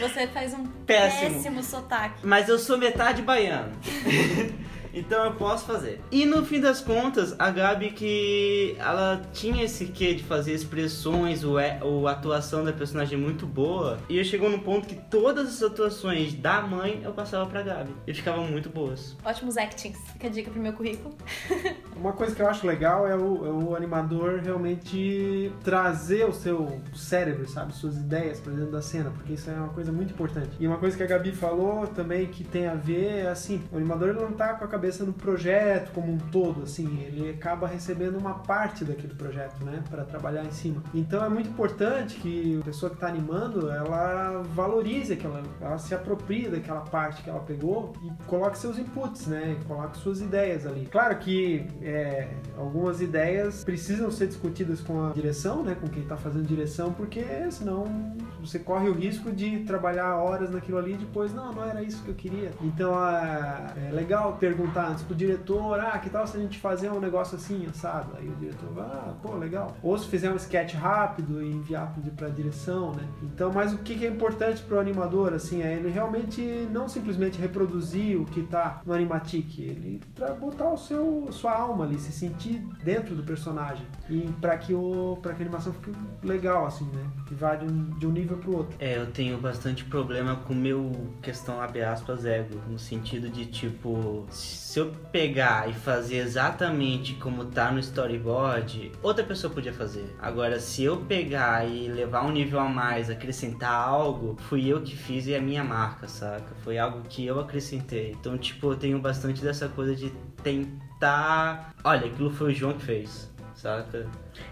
Você 0.00 0.26
faz 0.28 0.54
um 0.54 0.64
Péssimo. 0.86 1.34
péssimo 1.34 1.62
sotaque. 1.62 2.20
Mas 2.22 2.48
eu 2.48 2.58
sou 2.58 2.78
metade 2.78 3.22
baiano. 3.22 3.72
então 4.94 5.24
eu 5.24 5.34
posso 5.34 5.64
fazer. 5.66 6.00
E 6.10 6.24
no 6.24 6.44
fim 6.44 6.60
das 6.60 6.80
contas, 6.80 7.34
a 7.38 7.50
Gabi 7.50 7.90
que 7.90 8.76
ela 8.78 9.20
tinha 9.32 9.64
esse 9.64 9.86
quê 9.86 10.14
de 10.14 10.22
fazer 10.22 10.52
expressões, 10.52 11.44
o, 11.44 11.58
é- 11.58 11.80
o 11.82 12.06
a 12.08 12.12
atuação 12.12 12.64
da 12.64 12.72
personagem 12.72 13.18
muito 13.18 13.46
boa. 13.46 13.98
E 14.08 14.18
eu 14.18 14.24
chegou 14.24 14.48
no 14.50 14.60
ponto 14.60 14.86
que 14.86 14.94
todas 14.94 15.48
as 15.48 15.62
atuações 15.62 16.34
da 16.34 16.60
mãe 16.62 17.00
eu 17.04 17.12
passava 17.12 17.46
pra 17.46 17.62
Gabi. 17.62 17.92
E 18.06 18.14
ficavam 18.14 18.46
muito 18.46 18.68
boas. 18.68 19.16
Ótimos 19.24 19.56
actings. 19.56 19.98
Fica 20.12 20.26
a 20.26 20.30
dica 20.30 20.50
pro 20.50 20.60
meu 20.60 20.72
currículo. 20.72 21.14
Uma 21.96 22.12
coisa 22.12 22.34
que 22.34 22.42
eu 22.42 22.48
acho 22.48 22.66
legal 22.66 23.06
é 23.06 23.16
o, 23.16 23.46
é 23.46 23.50
o 23.50 23.74
animador 23.76 24.40
realmente 24.42 25.52
trazer 25.62 26.24
o 26.28 26.32
seu 26.32 26.80
cérebro, 26.94 27.48
sabe? 27.48 27.74
Suas 27.74 27.96
ideias 27.96 28.40
pra 28.40 28.52
dentro 28.52 28.70
da 28.70 28.82
cena, 28.82 29.10
porque 29.10 29.32
isso 29.34 29.48
é 29.50 29.54
uma 29.54 29.68
coisa 29.68 29.90
muito 29.92 30.12
importante. 30.12 30.50
E 30.58 30.66
uma 30.66 30.76
coisa 30.78 30.96
que 30.96 31.02
a 31.02 31.06
Gabi 31.06 31.32
falou 31.32 31.86
também 31.86 32.26
que 32.26 32.44
tem 32.44 32.66
a 32.66 32.74
ver 32.74 33.24
é 33.24 33.28
assim, 33.28 33.62
o 33.72 33.76
animador 33.76 34.12
não 34.14 34.32
tá 34.32 34.54
com 34.54 34.64
a 34.64 34.68
cabeça 34.68 34.83
no 35.04 35.12
projeto 35.12 35.92
como 35.92 36.12
um 36.12 36.18
todo, 36.18 36.62
assim, 36.62 37.00
ele 37.02 37.30
acaba 37.30 37.66
recebendo 37.66 38.16
uma 38.16 38.34
parte 38.34 38.84
daquele 38.84 39.14
projeto, 39.14 39.64
né? 39.64 39.82
Pra 39.88 40.04
trabalhar 40.04 40.44
em 40.44 40.50
cima. 40.50 40.82
Então 40.92 41.24
é 41.24 41.28
muito 41.28 41.48
importante 41.48 42.16
que 42.16 42.58
a 42.60 42.64
pessoa 42.64 42.90
que 42.90 42.96
tá 42.96 43.08
animando, 43.08 43.70
ela 43.70 44.42
valorize 44.54 45.12
aquela, 45.12 45.42
ela 45.60 45.78
se 45.78 45.94
aproprie 45.94 46.48
daquela 46.48 46.80
parte 46.80 47.22
que 47.22 47.30
ela 47.30 47.40
pegou 47.40 47.92
e 48.02 48.10
coloque 48.26 48.58
seus 48.58 48.78
inputs, 48.78 49.26
né? 49.26 49.56
Coloque 49.66 49.96
suas 49.98 50.20
ideias 50.20 50.66
ali. 50.66 50.86
Claro 50.90 51.16
que 51.18 51.66
é, 51.82 52.28
algumas 52.56 53.00
ideias 53.00 53.64
precisam 53.64 54.10
ser 54.10 54.28
discutidas 54.28 54.80
com 54.80 55.06
a 55.06 55.10
direção, 55.12 55.62
né? 55.62 55.76
Com 55.80 55.88
quem 55.88 56.02
tá 56.04 56.16
fazendo 56.16 56.46
direção, 56.46 56.92
porque 56.92 57.24
senão 57.50 58.14
você 58.40 58.58
corre 58.58 58.88
o 58.88 58.92
risco 58.92 59.32
de 59.32 59.60
trabalhar 59.60 60.16
horas 60.16 60.50
naquilo 60.50 60.78
ali 60.78 60.94
e 60.94 60.96
depois, 60.96 61.32
não, 61.32 61.52
não 61.52 61.64
era 61.64 61.82
isso 61.82 62.02
que 62.02 62.10
eu 62.10 62.14
queria. 62.14 62.50
Então 62.60 62.94
é 63.06 63.90
legal 63.90 64.36
perguntar 64.38 64.73
antes 64.82 65.02
pro 65.02 65.14
diretor, 65.14 65.78
ah, 65.80 65.98
que 65.98 66.10
tal 66.10 66.26
se 66.26 66.36
a 66.36 66.40
gente 66.40 66.58
fazer 66.58 66.90
um 66.90 67.00
negócio 67.00 67.36
assim, 67.36 67.66
assado? 67.66 68.16
Aí 68.16 68.28
o 68.28 68.34
diretor 68.36 68.72
vai, 68.72 68.84
ah, 68.84 69.14
pô, 69.22 69.34
legal. 69.34 69.76
Ou 69.82 69.96
se 69.98 70.06
fizer 70.08 70.30
um 70.30 70.36
sketch 70.36 70.74
rápido 70.74 71.42
e 71.42 71.50
enviar 71.50 71.94
pra 72.16 72.28
direção, 72.28 72.92
né? 72.92 73.06
Então, 73.22 73.52
mas 73.52 73.72
o 73.72 73.78
que 73.78 74.04
é 74.04 74.08
importante 74.08 74.62
pro 74.62 74.78
animador, 74.78 75.32
assim, 75.32 75.62
é 75.62 75.74
ele 75.74 75.90
realmente 75.90 76.40
não 76.70 76.88
simplesmente 76.88 77.38
reproduzir 77.38 78.20
o 78.20 78.24
que 78.24 78.42
tá 78.42 78.80
no 78.84 78.92
Animatic, 78.92 79.58
ele 79.58 80.00
botar 80.40 80.70
o 80.70 80.76
seu, 80.76 81.28
sua 81.30 81.52
alma 81.52 81.84
ali, 81.84 81.98
se 81.98 82.12
sentir 82.12 82.64
dentro 82.82 83.14
do 83.14 83.22
personagem. 83.22 83.86
E 84.08 84.28
pra 84.40 84.56
que, 84.56 84.74
o, 84.74 85.18
pra 85.22 85.32
que 85.34 85.42
a 85.42 85.46
animação 85.46 85.72
fique 85.72 85.92
legal, 86.22 86.66
assim, 86.66 86.84
né? 86.86 87.06
Que 87.26 87.34
vá 87.34 87.54
de 87.54 87.64
um, 87.64 87.90
de 87.98 88.06
um 88.06 88.10
nível 88.10 88.36
pro 88.38 88.56
outro. 88.58 88.76
É, 88.78 88.98
eu 88.98 89.06
tenho 89.06 89.38
bastante 89.38 89.84
problema 89.84 90.36
com 90.36 90.54
meu 90.54 90.90
questão, 91.22 91.60
abre 91.60 91.82
aspas, 91.82 92.24
ego. 92.24 92.58
No 92.68 92.78
sentido 92.78 93.28
de, 93.28 93.46
tipo, 93.46 94.26
se 94.64 94.80
eu 94.80 94.90
pegar 95.12 95.68
e 95.68 95.74
fazer 95.74 96.16
exatamente 96.16 97.14
como 97.16 97.44
tá 97.44 97.70
no 97.70 97.78
storyboard, 97.78 98.90
outra 99.02 99.22
pessoa 99.22 99.52
podia 99.52 99.74
fazer. 99.74 100.16
Agora, 100.18 100.58
se 100.58 100.82
eu 100.82 100.96
pegar 100.96 101.68
e 101.68 101.86
levar 101.86 102.24
um 102.24 102.32
nível 102.32 102.58
a 102.58 102.68
mais, 102.68 103.10
acrescentar 103.10 103.70
algo, 103.70 104.36
fui 104.48 104.66
eu 104.66 104.80
que 104.80 104.96
fiz 104.96 105.26
e 105.26 105.34
é 105.34 105.38
a 105.38 105.40
minha 105.40 105.62
marca, 105.62 106.08
saca? 106.08 106.54
Foi 106.64 106.78
algo 106.78 107.02
que 107.02 107.26
eu 107.26 107.38
acrescentei. 107.38 108.12
Então, 108.18 108.38
tipo, 108.38 108.72
eu 108.72 108.76
tenho 108.76 108.98
bastante 108.98 109.42
dessa 109.42 109.68
coisa 109.68 109.94
de 109.94 110.10
tentar. 110.42 111.74
Olha, 111.84 112.06
aquilo 112.06 112.30
foi 112.30 112.50
o 112.50 112.54
João 112.54 112.72
que 112.72 112.84
fez, 112.84 113.30
saca? 113.54 114.08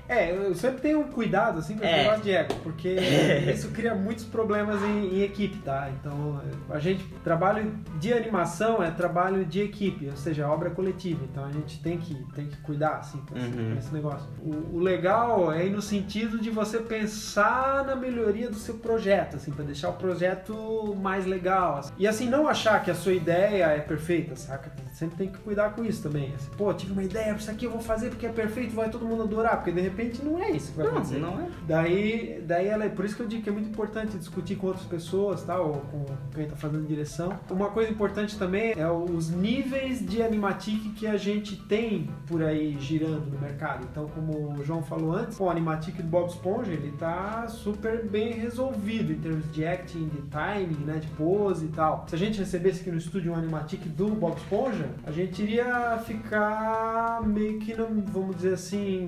É, 0.08 0.30
eu 0.34 0.54
sempre 0.54 0.80
tenho 0.80 1.00
um 1.00 1.04
cuidado 1.10 1.58
assim 1.58 1.76
com 1.76 1.84
esse 1.84 1.92
É. 1.92 2.02
negócio 2.02 2.22
de 2.22 2.30
ego, 2.32 2.54
porque 2.62 2.88
isso 3.52 3.68
cria 3.70 3.94
muitos 3.94 4.24
problemas 4.24 4.80
em, 4.82 5.14
em 5.18 5.22
equipe, 5.22 5.58
tá? 5.58 5.90
Então 6.00 6.40
a 6.70 6.78
gente 6.78 7.04
trabalho 7.24 7.72
de 7.98 8.12
animação 8.12 8.82
é 8.82 8.90
trabalho 8.90 9.44
de 9.44 9.60
equipe, 9.60 10.08
ou 10.08 10.16
seja, 10.16 10.48
obra 10.48 10.70
coletiva. 10.70 11.24
Então 11.30 11.44
a 11.44 11.50
gente 11.50 11.80
tem 11.82 11.98
que, 11.98 12.14
tem 12.34 12.46
que 12.46 12.56
cuidar 12.58 12.96
assim 12.98 13.18
com 13.28 13.36
esse, 13.36 13.48
Uhum. 13.52 13.76
esse 13.78 13.92
negócio. 13.94 14.28
O, 14.40 14.76
o 14.76 14.78
legal 14.78 15.52
é 15.52 15.66
ir 15.66 15.70
no 15.70 15.82
sentido 15.82 16.38
de 16.38 16.50
você 16.50 16.78
pensar 16.78 17.84
na 17.84 17.94
melhoria 17.96 18.48
do 18.48 18.56
seu 18.56 18.74
projeto, 18.74 19.36
assim, 19.36 19.50
para 19.50 19.64
deixar 19.64 19.88
o 19.90 19.94
projeto 19.94 20.94
mais 21.00 21.26
legal. 21.26 21.78
assim. 21.78 21.92
E 21.98 22.06
assim, 22.06 22.28
não 22.28 22.48
achar 22.48 22.82
que 22.82 22.90
a 22.90 22.94
sua 22.94 23.12
ideia 23.12 23.64
é 23.66 23.78
perfeita, 23.80 24.36
saca? 24.36 24.72
Sempre 24.92 25.16
tem 25.16 25.28
que 25.28 25.38
cuidar 25.38 25.70
com 25.70 25.84
isso 25.84 26.02
também. 26.02 26.32
Assim, 26.34 26.50
Pô, 26.56 26.72
tive 26.72 26.92
uma 26.92 27.02
ideia, 27.02 27.32
isso 27.34 27.50
aqui 27.50 27.64
eu 27.64 27.70
vou 27.70 27.80
fazer 27.80 28.10
porque 28.10 28.26
é 28.26 28.30
perfeito, 28.30 28.74
vai 28.74 28.88
todo 28.88 29.04
mundo 29.04 29.22
adorar, 29.22 29.56
porque 29.56 29.71
de 29.72 29.80
repente 29.80 30.22
não 30.24 30.38
é 30.38 30.50
isso 30.50 30.70
que 30.72 30.76
vai 30.78 30.86
Não, 30.86 30.92
acontecer. 30.94 31.18
não 31.18 31.40
é. 31.40 31.46
Daí, 31.66 32.42
daí 32.46 32.66
ela, 32.66 32.88
por 32.90 33.04
isso 33.04 33.16
que 33.16 33.22
eu 33.22 33.26
digo 33.26 33.42
que 33.42 33.48
é 33.48 33.52
muito 33.52 33.68
importante 33.68 34.16
discutir 34.16 34.56
com 34.56 34.68
outras 34.68 34.84
pessoas, 34.86 35.42
tá? 35.42 35.60
Ou 35.60 35.74
com 35.90 36.04
quem 36.34 36.46
tá 36.46 36.56
fazendo 36.56 36.86
direção. 36.86 37.38
Uma 37.50 37.68
coisa 37.70 37.90
importante 37.90 38.38
também 38.38 38.72
é 38.76 38.90
os 38.90 39.30
níveis 39.30 40.04
de 40.04 40.22
animatic 40.22 40.94
que 40.94 41.06
a 41.06 41.16
gente 41.16 41.56
tem 41.56 42.08
por 42.26 42.42
aí 42.42 42.76
girando 42.78 43.30
no 43.30 43.38
mercado. 43.40 43.86
Então, 43.90 44.06
como 44.08 44.58
o 44.58 44.64
João 44.64 44.82
falou 44.82 45.12
antes, 45.12 45.38
o 45.40 45.48
animatic 45.48 45.96
do 45.96 46.02
Bob 46.04 46.28
Esponja, 46.28 46.72
ele 46.72 46.92
tá 46.92 47.46
super 47.48 48.04
bem 48.04 48.32
resolvido 48.32 49.12
em 49.12 49.16
termos 49.18 49.50
de 49.52 49.64
acting, 49.64 50.08
de 50.08 50.22
timing, 50.22 50.84
né, 50.84 50.98
de 50.98 51.08
pose 51.08 51.66
e 51.66 51.68
tal. 51.68 52.04
Se 52.08 52.14
a 52.14 52.18
gente 52.18 52.38
recebesse 52.38 52.80
aqui 52.80 52.90
no 52.90 52.98
estúdio 52.98 53.32
um 53.32 53.36
animatic 53.36 53.80
do 53.88 54.08
Bob 54.08 54.36
Esponja, 54.36 54.88
a 55.04 55.10
gente 55.10 55.42
iria 55.42 55.98
ficar 56.04 57.20
meio 57.26 57.58
que, 57.58 57.74
não, 57.74 57.88
vamos 58.06 58.36
dizer 58.36 58.54
assim, 58.54 59.06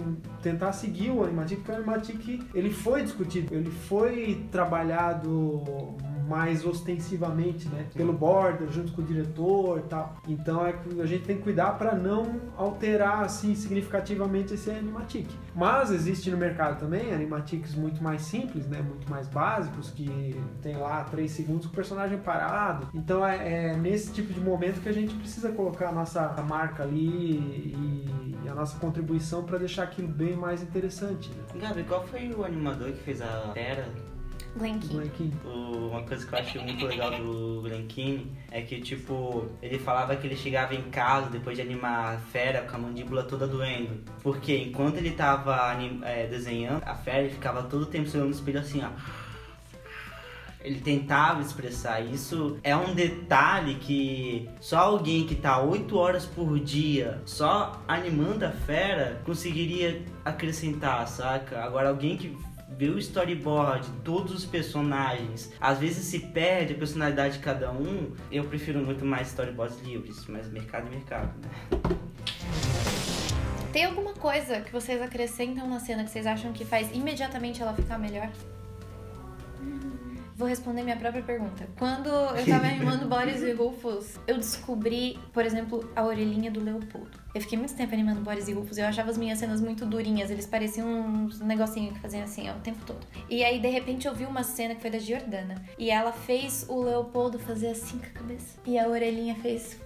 tentar 0.55 0.73
seguir 0.73 1.11
o 1.11 1.23
Animatic, 1.23 1.59
porque 1.59 1.73
o 1.73 1.75
Animatic 1.77 2.47
ele 2.55 2.71
foi 2.71 3.03
discutido, 3.03 3.55
ele 3.55 3.71
foi 3.71 4.47
trabalhado 4.51 5.63
mais 6.29 6.65
ostensivamente, 6.65 7.69
né, 7.69 7.87
pelo 7.95 8.13
border, 8.13 8.69
junto 8.71 8.93
com 8.93 9.03
o 9.03 9.05
diretor 9.05 9.79
e 9.79 9.83
tal. 9.83 10.17
Então 10.29 10.67
é 10.67 10.75
a 11.01 11.07
gente 11.07 11.25
tem 11.25 11.37
que 11.37 11.43
cuidar 11.43 11.73
para 11.79 11.95
não 11.95 12.41
alterar 12.57 13.23
assim 13.23 13.55
significativamente 13.55 14.55
esse 14.55 14.71
animatic. 14.71 15.29
Mas 15.55 15.91
existe 15.91 16.31
no 16.31 16.37
mercado 16.37 16.79
também 16.79 17.13
animatics 17.13 17.75
muito 17.75 18.03
mais 18.03 18.23
simples, 18.23 18.67
né, 18.67 18.83
muito 18.83 19.09
mais 19.11 19.29
básicos 19.29 19.91
que 19.91 20.35
tem 20.63 20.77
lá 20.77 21.05
3 21.05 21.31
segundos 21.31 21.67
com 21.67 21.73
o 21.73 21.75
personagem 21.75 22.19
parado. 22.19 22.89
Então 22.95 23.25
é, 23.27 23.71
é 23.73 23.77
nesse 23.77 24.13
tipo 24.13 24.33
de 24.33 24.41
momento 24.41 24.81
que 24.81 24.89
a 24.89 24.93
gente 24.93 25.15
precisa 25.15 25.53
colocar 25.53 25.89
a 25.89 25.93
nossa 25.93 26.29
marca 26.49 26.83
ali 26.83 27.09
e, 27.09 28.35
e 28.45 28.49
a 28.49 28.55
nossa 28.55 28.79
contribuição 28.79 29.45
para 29.45 29.59
deixar 29.59 29.85
aquilo 29.85 30.09
bem 30.09 30.37
mais 30.37 30.63
interessante. 30.63 31.31
Né? 31.31 31.61
Gabi, 31.61 31.85
qual 31.85 32.07
foi 32.07 32.33
o 32.33 32.45
animador 32.45 32.93
que 32.93 33.03
fez 33.03 33.21
a 33.21 33.51
Pera? 33.53 33.87
Glen 34.57 34.79
Keane. 34.79 34.95
Glen 34.95 35.09
Keane. 35.11 35.33
O- 35.45 35.75
Uma 35.95 36.03
coisa 36.03 36.27
que 36.27 36.35
eu 36.35 36.39
acho 36.39 36.61
muito 36.63 36.87
legal 36.87 37.11
do 37.13 37.61
Glen 37.63 37.87
Keane 37.87 38.33
é 38.51 38.63
que, 38.63 38.81
tipo, 38.81 39.47
ele 39.63 39.79
falava 39.79 40.17
que 40.17 40.27
ele 40.27 40.37
chegava 40.37 40.75
em 40.75 40.83
casa 40.91 41.31
depois 41.31 41.57
de 41.57 41.63
animar 41.63 42.15
a 42.15 42.19
fera 42.19 42.63
com 42.63 42.77
a 42.77 42.79
mandíbula 42.81 43.23
toda 43.25 43.47
doendo. 43.47 44.01
Porque 44.23 44.57
enquanto 44.57 44.97
ele 44.97 45.13
tava 45.13 45.57
é, 46.03 46.27
desenhando 46.27 46.83
a 46.85 46.95
fera, 46.95 47.21
ele 47.23 47.31
ficava 47.33 47.63
todo 47.65 47.83
o 47.83 47.87
tempo 47.87 48.09
se 48.09 48.17
olhando 48.17 48.31
no 48.31 48.35
espelho 48.35 48.59
assim, 48.61 48.83
ó. 48.83 48.91
Ele 50.61 50.81
tentava 50.81 51.43
expressar 51.43 52.01
isso. 52.01 52.59
É 52.65 52.75
um 52.75 52.95
detalhe 52.95 53.75
que 53.75 54.49
só 54.61 54.79
alguém 54.79 55.27
que 55.27 55.35
tá 55.35 55.61
8 55.61 55.97
horas 55.97 56.25
por 56.25 56.59
dia 56.59 57.21
só 57.27 57.83
animando 57.87 58.47
a 58.47 58.51
fera 58.51 59.21
conseguiria 59.27 60.03
acrescentar, 60.25 61.07
saca? 61.07 61.63
Agora 61.63 61.91
alguém 61.91 62.17
que 62.17 62.35
vê 62.69 62.89
o 62.89 62.99
storyboard, 62.99 63.89
todos 64.03 64.33
os 64.33 64.45
personagens, 64.45 65.53
às 65.61 65.79
vezes 65.79 66.05
se 66.07 66.19
perde 66.19 66.75
a 66.75 66.77
personalidade 66.77 67.39
de 67.39 67.45
cada 67.45 67.71
um. 67.71 68.13
Eu 68.31 68.45
prefiro 68.45 68.85
muito 68.85 69.05
mais 69.05 69.29
storyboards 69.29 69.81
livres, 69.81 70.27
mas 70.27 70.51
mercado 70.51 70.87
é 70.89 70.91
mercado, 70.91 71.33
né? 71.41 71.51
Tem 73.73 73.85
alguma 73.85 74.15
coisa 74.15 74.61
que 74.61 74.71
vocês 74.71 75.03
acrescentam 75.03 75.69
na 75.69 75.81
cena 75.81 76.05
que 76.05 76.11
vocês 76.11 76.27
acham 76.27 76.53
que 76.53 76.65
faz 76.65 76.95
imediatamente 76.95 77.61
ela 77.61 77.75
ficar 77.75 77.99
melhor? 77.99 78.31
Vou 80.37 80.49
responder 80.49 80.83
minha 80.83 80.97
própria 80.97 81.23
pergunta. 81.23 81.69
Quando 81.79 82.09
eu 82.09 82.45
tava 82.47 82.67
animando 82.69 83.07
Boris 83.07 83.41
e 83.43 83.53
Rufus, 83.53 84.19
eu 84.27 84.37
descobri, 84.37 85.19
por 85.33 85.45
exemplo, 85.45 85.89
a 85.95 86.05
orelhinha 86.05 86.51
do 86.51 86.61
Leopoldo. 86.61 87.23
Eu 87.33 87.41
fiquei 87.41 87.57
muito 87.57 87.75
tempo 87.75 87.95
animando 87.95 88.21
Boris 88.21 88.49
e 88.49 88.53
Rufus, 88.53 88.79
eu 88.79 88.85
achava 88.85 89.11
as 89.11 89.19
minhas 89.19 89.39
cenas 89.39 89.61
muito 89.61 89.87
durinhas, 89.87 90.31
eles 90.31 90.47
pareciam 90.47 90.89
uns 90.89 91.41
negocinhos 91.41 91.95
que 91.95 92.01
faziam 92.01 92.25
assim, 92.25 92.49
ó, 92.51 92.55
o 92.55 92.61
tempo 92.61 92.85
todo. 92.85 93.07
E 93.29 93.45
aí, 93.45 93.61
de 93.61 93.69
repente, 93.69 94.07
eu 94.07 94.15
vi 94.15 94.25
uma 94.25 94.43
cena 94.43 94.75
que 94.75 94.81
foi 94.81 94.91
da 94.91 94.99
Giordana, 94.99 95.63
e 95.79 95.91
ela 95.91 96.13
fez 96.13 96.67
o 96.69 96.83
Leopoldo 96.83 97.39
fazer 97.39 97.69
assim 97.69 97.99
com 97.99 98.07
a 98.07 98.11
cabeça. 98.11 98.59
E 98.67 98.79
a 98.79 98.89
orelhinha 98.89 99.35
fez 99.37 99.77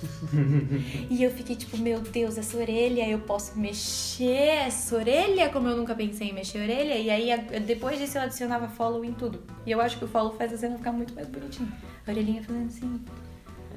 e 1.10 1.22
eu 1.22 1.30
fiquei 1.30 1.56
tipo, 1.56 1.76
meu 1.78 2.00
Deus, 2.00 2.38
essa 2.38 2.56
orelha 2.56 3.08
eu 3.08 3.18
posso 3.20 3.58
mexer 3.58 4.64
essa 4.66 4.96
orelha 4.96 5.48
como 5.50 5.68
eu 5.68 5.76
nunca 5.76 5.94
pensei 5.94 6.28
em 6.30 6.32
mexer 6.32 6.58
a 6.58 6.62
orelha. 6.62 6.94
E 6.96 7.10
aí 7.10 7.30
depois 7.66 7.98
disso 7.98 8.18
eu 8.18 8.22
adicionava 8.22 8.68
follow 8.68 9.04
em 9.04 9.12
tudo. 9.12 9.42
E 9.66 9.70
eu 9.70 9.80
acho 9.80 9.98
que 9.98 10.04
o 10.04 10.08
follow 10.08 10.32
faz 10.36 10.52
a 10.52 10.56
cena 10.56 10.76
ficar 10.76 10.92
muito 10.92 11.14
mais 11.14 11.26
bonitinha. 11.28 11.68
A 12.06 12.10
orelhinha 12.10 12.42
fazendo 12.42 12.66
assim. 12.68 13.00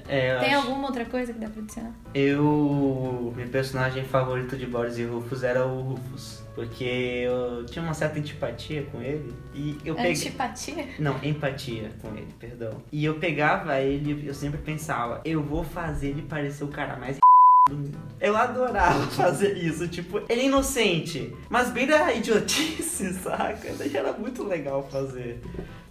É, 0.08 0.38
Tem 0.40 0.54
acho- 0.54 0.68
alguma 0.68 0.88
outra 0.88 1.06
coisa 1.06 1.32
que 1.32 1.40
dá 1.40 1.48
pra 1.50 1.62
adicionar? 1.62 1.92
Eu. 2.14 3.34
Meu 3.36 3.48
personagem 3.48 4.04
favorito 4.04 4.58
de 4.58 4.66
Boris 4.66 4.98
e 4.98 5.04
Rufus 5.06 5.44
era 5.44 5.66
o 5.66 5.82
Rufus. 5.82 6.43
Porque 6.56 6.84
eu 6.84 7.66
tinha 7.66 7.84
uma 7.84 7.94
certa 7.94 8.20
antipatia 8.20 8.84
com 8.92 9.02
ele. 9.02 9.34
E 9.54 9.78
eu 9.84 9.96
peguei. 9.96 10.12
Antipatia? 10.12 10.88
Não, 11.00 11.18
empatia 11.24 11.92
com 12.02 12.10
ele, 12.16 12.34
perdão. 12.40 12.82
E 12.92 13.04
eu 13.04 13.16
pegava 13.16 13.80
ele, 13.80 14.28
eu 14.28 14.34
sempre 14.34 14.62
pensava, 14.62 15.22
eu 15.26 15.42
vou 15.42 15.64
fazer 15.64 16.10
ele 16.10 16.22
parecer 16.22 16.64
o 16.64 16.68
cara 16.68 16.96
mais 16.96 17.18
do 17.68 17.76
mundo. 17.76 17.98
Eu 18.20 18.38
adorava 18.38 19.02
fazer 19.12 19.58
isso, 19.58 19.88
tipo, 19.88 20.20
ele 20.30 20.42
é 20.42 20.46
inocente, 20.46 21.36
mas 21.50 21.72
bem 21.72 21.88
da 21.88 22.14
idiotice, 22.14 23.14
saca? 23.20 23.74
Daí 23.78 23.96
era 23.96 24.14
muito 24.14 24.44
legal 24.44 24.88
fazer. 24.90 25.42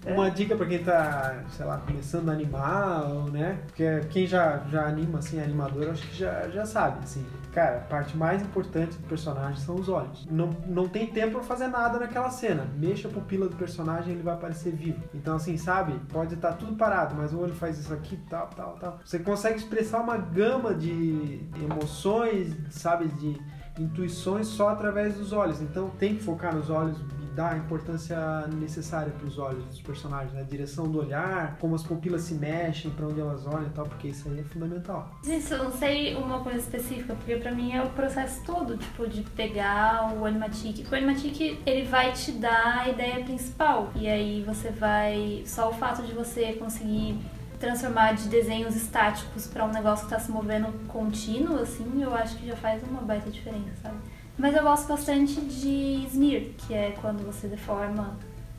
Uma 0.06 0.30
dica 0.30 0.56
pra 0.56 0.66
quem 0.66 0.82
tá, 0.82 1.44
sei 1.50 1.64
lá, 1.64 1.78
começando 1.78 2.28
a 2.28 2.32
animar, 2.32 3.04
ou, 3.04 3.30
né? 3.30 3.58
Porque 3.66 4.00
quem 4.10 4.26
já, 4.26 4.58
já 4.70 4.86
anima, 4.86 5.20
assim, 5.20 5.40
animador, 5.40 5.90
acho 5.90 6.06
que 6.08 6.16
já, 6.16 6.48
já 6.48 6.66
sabe, 6.66 6.98
assim. 7.02 7.24
Cara, 7.52 7.76
a 7.76 7.80
parte 7.80 8.16
mais 8.16 8.42
importante 8.42 8.96
do 8.96 9.06
personagem 9.06 9.56
são 9.56 9.76
os 9.76 9.88
olhos. 9.88 10.26
Não, 10.30 10.50
não 10.66 10.88
tem 10.88 11.06
tempo 11.06 11.32
pra 11.32 11.42
fazer 11.42 11.68
nada 11.68 12.00
naquela 12.00 12.30
cena. 12.30 12.66
Mexa 12.76 13.08
a 13.08 13.10
pupila 13.10 13.46
do 13.46 13.56
personagem, 13.56 14.14
ele 14.14 14.22
vai 14.22 14.34
aparecer 14.34 14.72
vivo. 14.72 15.02
Então, 15.14 15.36
assim, 15.36 15.56
sabe? 15.56 15.92
Pode 16.10 16.34
estar 16.34 16.52
tudo 16.54 16.74
parado, 16.76 17.14
mas 17.14 17.32
o 17.32 17.38
olho 17.38 17.54
faz 17.54 17.78
isso 17.78 17.92
aqui, 17.92 18.16
tal, 18.28 18.48
tal, 18.56 18.76
tal. 18.80 18.98
Você 19.04 19.18
consegue 19.18 19.58
expressar 19.58 20.00
uma 20.00 20.16
gama 20.16 20.74
de 20.74 21.46
emoções, 21.62 22.56
sabe? 22.70 23.06
De 23.08 23.38
intuições 23.78 24.46
só 24.46 24.70
através 24.70 25.14
dos 25.14 25.32
olhos. 25.32 25.60
Então, 25.60 25.90
tem 25.90 26.16
que 26.16 26.22
focar 26.22 26.54
nos 26.54 26.70
olhos 26.70 26.98
dar 27.34 27.52
a 27.52 27.56
importância 27.56 28.46
necessária 28.48 29.12
para 29.12 29.26
os 29.26 29.38
olhos 29.38 29.64
dos 29.64 29.80
personagens, 29.80 30.32
né? 30.32 30.40
A 30.40 30.44
direção 30.44 30.88
do 30.88 30.98
olhar, 30.98 31.56
como 31.58 31.74
as 31.74 31.82
pupilas 31.82 32.22
se 32.22 32.34
mexem, 32.34 32.90
para 32.90 33.06
onde 33.06 33.20
elas 33.20 33.46
olham 33.46 33.66
e 33.66 33.70
tal, 33.70 33.86
porque 33.86 34.08
isso 34.08 34.28
aí 34.28 34.40
é 34.40 34.44
fundamental. 34.44 35.10
Isso, 35.24 35.54
eu 35.54 35.64
não 35.64 35.72
sei 35.72 36.14
uma 36.14 36.40
coisa 36.40 36.58
específica, 36.58 37.14
porque 37.14 37.36
pra 37.36 37.52
mim 37.52 37.72
é 37.72 37.82
o 37.82 37.90
processo 37.90 38.42
todo, 38.44 38.76
tipo, 38.76 39.06
de 39.08 39.22
pegar 39.22 40.12
o 40.14 40.24
animatic. 40.24 40.86
O 40.90 40.94
animatic, 40.94 41.60
ele 41.64 41.86
vai 41.86 42.12
te 42.12 42.32
dar 42.32 42.80
a 42.80 42.88
ideia 42.88 43.24
principal. 43.24 43.90
E 43.94 44.08
aí 44.08 44.42
você 44.46 44.70
vai... 44.70 45.42
Só 45.46 45.70
o 45.70 45.72
fato 45.74 46.02
de 46.02 46.12
você 46.12 46.52
conseguir 46.54 47.18
transformar 47.58 48.14
de 48.14 48.28
desenhos 48.28 48.74
estáticos 48.74 49.46
pra 49.46 49.64
um 49.64 49.70
negócio 49.70 50.06
que 50.06 50.12
tá 50.12 50.18
se 50.18 50.30
movendo 50.32 50.66
contínuo, 50.88 51.60
assim, 51.60 52.02
eu 52.02 52.12
acho 52.12 52.36
que 52.36 52.48
já 52.48 52.56
faz 52.56 52.82
uma 52.82 53.00
baita 53.00 53.30
diferença, 53.30 53.70
sabe? 53.80 53.96
Mas 54.42 54.56
eu 54.56 54.62
gosto 54.64 54.88
bastante 54.88 55.40
de 55.40 56.04
smear, 56.10 56.42
que 56.58 56.74
é 56.74 56.96
quando 57.00 57.24
você 57.24 57.46
deforma 57.46 58.16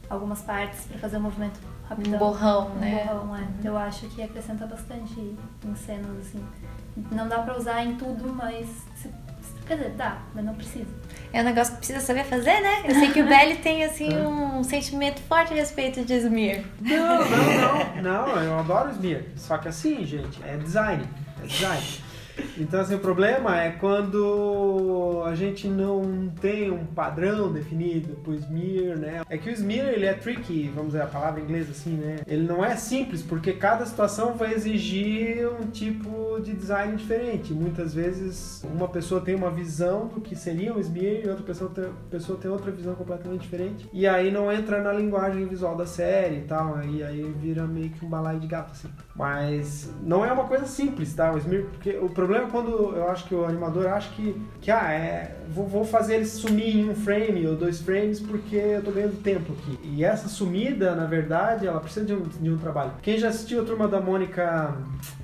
algumas 0.09 0.41
partes 0.41 0.85
pra 0.85 0.97
fazer 0.97 1.17
um 1.17 1.19
movimento 1.19 1.59
rapidão. 1.89 2.15
Um 2.15 2.19
borrão, 2.19 2.71
Um 2.71 2.79
né? 2.79 3.03
borrão, 3.05 3.35
é. 3.35 3.43
Eu 3.65 3.77
acho 3.77 4.07
que 4.07 4.23
acrescenta 4.23 4.65
bastante 4.65 5.13
em 5.19 5.75
cenas, 5.75 6.09
assim. 6.19 6.41
Não 7.11 7.27
dá 7.27 7.39
pra 7.39 7.57
usar 7.57 7.83
em 7.83 7.95
tudo, 7.97 8.33
mas. 8.33 8.65
Quer 9.67 9.75
dizer, 9.75 9.89
dá, 9.97 10.19
mas 10.33 10.45
não 10.45 10.53
precisa. 10.55 10.87
É 11.33 11.41
um 11.41 11.43
negócio 11.43 11.73
que 11.73 11.79
precisa 11.79 11.99
saber 11.99 12.23
fazer, 12.23 12.61
né? 12.61 12.83
Eu 12.85 12.95
sei 12.95 13.11
que 13.11 13.21
o 13.21 13.27
Belly 13.27 13.57
tem, 13.57 13.83
assim, 13.83 14.09
um 14.25 14.63
sentimento 14.63 15.21
forte 15.23 15.51
a 15.51 15.55
respeito 15.57 16.05
de 16.05 16.13
Smear. 16.13 16.63
Não, 16.79 17.29
não, 17.29 18.01
não, 18.01 18.27
não, 18.35 18.41
eu 18.41 18.57
adoro 18.57 18.89
smear. 18.91 19.23
Só 19.35 19.57
que 19.57 19.67
assim, 19.67 20.05
gente, 20.05 20.41
é 20.45 20.55
design. 20.55 21.03
É 21.43 21.45
design. 21.45 21.83
Então, 22.57 22.79
assim, 22.79 22.95
o 22.95 22.99
problema 22.99 23.59
é 23.61 23.71
quando 23.71 25.23
a 25.25 25.35
gente 25.35 25.67
não 25.67 26.29
tem 26.41 26.71
um 26.71 26.85
padrão 26.85 27.51
definido 27.51 28.15
pro 28.23 28.33
smear, 28.33 28.97
né? 28.97 29.21
É 29.29 29.37
que 29.37 29.49
o 29.49 29.53
smear, 29.53 29.87
ele 29.89 30.05
é 30.05 30.13
tricky, 30.13 30.69
vamos 30.69 30.93
dizer 30.93 31.03
a 31.03 31.07
palavra 31.07 31.39
em 31.39 31.43
inglês 31.43 31.69
assim, 31.69 31.91
né? 31.91 32.17
Ele 32.27 32.43
não 32.43 32.63
é 32.63 32.75
simples, 32.75 33.21
porque 33.21 33.53
cada 33.53 33.85
situação 33.85 34.35
vai 34.35 34.53
exigir 34.53 35.47
um 35.47 35.67
tipo 35.67 36.39
de 36.41 36.53
design 36.53 36.95
diferente. 36.95 37.53
Muitas 37.53 37.93
vezes, 37.93 38.63
uma 38.63 38.87
pessoa 38.87 39.21
tem 39.21 39.35
uma 39.35 39.49
visão 39.49 40.07
do 40.07 40.21
que 40.21 40.35
seria 40.35 40.73
um 40.73 40.79
smear 40.79 41.25
e 41.25 41.29
outra 41.29 41.43
pessoa 41.43 41.69
tem, 41.69 41.85
pessoa 42.09 42.37
tem 42.37 42.49
outra 42.49 42.71
visão 42.71 42.95
completamente 42.95 43.41
diferente. 43.41 43.89
E 43.91 44.07
aí 44.07 44.31
não 44.31 44.51
entra 44.51 44.81
na 44.81 44.93
linguagem 44.93 45.45
visual 45.45 45.75
da 45.75 45.85
série 45.85 46.37
e 46.37 46.41
tal, 46.41 46.83
e 46.83 47.03
aí 47.03 47.23
vira 47.39 47.65
meio 47.65 47.89
que 47.89 48.05
um 48.05 48.09
balaio 48.09 48.39
de 48.39 48.47
gato, 48.47 48.71
assim. 48.71 48.89
Mas 49.15 49.91
não 50.01 50.25
é 50.25 50.31
uma 50.31 50.45
coisa 50.45 50.65
simples, 50.65 51.13
tá? 51.13 51.31
O 51.31 51.37
smear, 51.37 51.63
porque 51.63 51.97
o 51.97 52.09
problema 52.25 52.47
é 52.47 52.51
quando 52.51 52.95
eu 52.95 53.09
acho 53.09 53.25
que 53.25 53.35
o 53.35 53.45
animador 53.45 53.87
acha 53.87 54.09
que, 54.13 54.41
que 54.61 54.71
ah, 54.71 54.91
é, 54.91 55.35
vou, 55.49 55.67
vou 55.67 55.85
fazer 55.85 56.15
ele 56.15 56.25
sumir 56.25 56.75
em 56.75 56.89
um 56.89 56.95
frame 56.95 57.45
ou 57.47 57.55
dois 57.55 57.81
frames 57.81 58.19
porque 58.19 58.55
eu 58.55 58.83
tô 58.83 58.91
ganhando 58.91 59.21
tempo 59.21 59.53
aqui. 59.53 59.79
E 59.83 60.03
essa 60.03 60.27
sumida, 60.27 60.95
na 60.95 61.05
verdade, 61.05 61.67
ela 61.67 61.79
precisa 61.79 62.05
de 62.05 62.13
um, 62.13 62.23
de 62.23 62.49
um 62.49 62.57
trabalho. 62.57 62.91
Quem 63.01 63.17
já 63.17 63.29
assistiu 63.29 63.61
a 63.61 63.65
turma 63.65 63.87
da 63.87 63.99
Mônica 63.99 64.75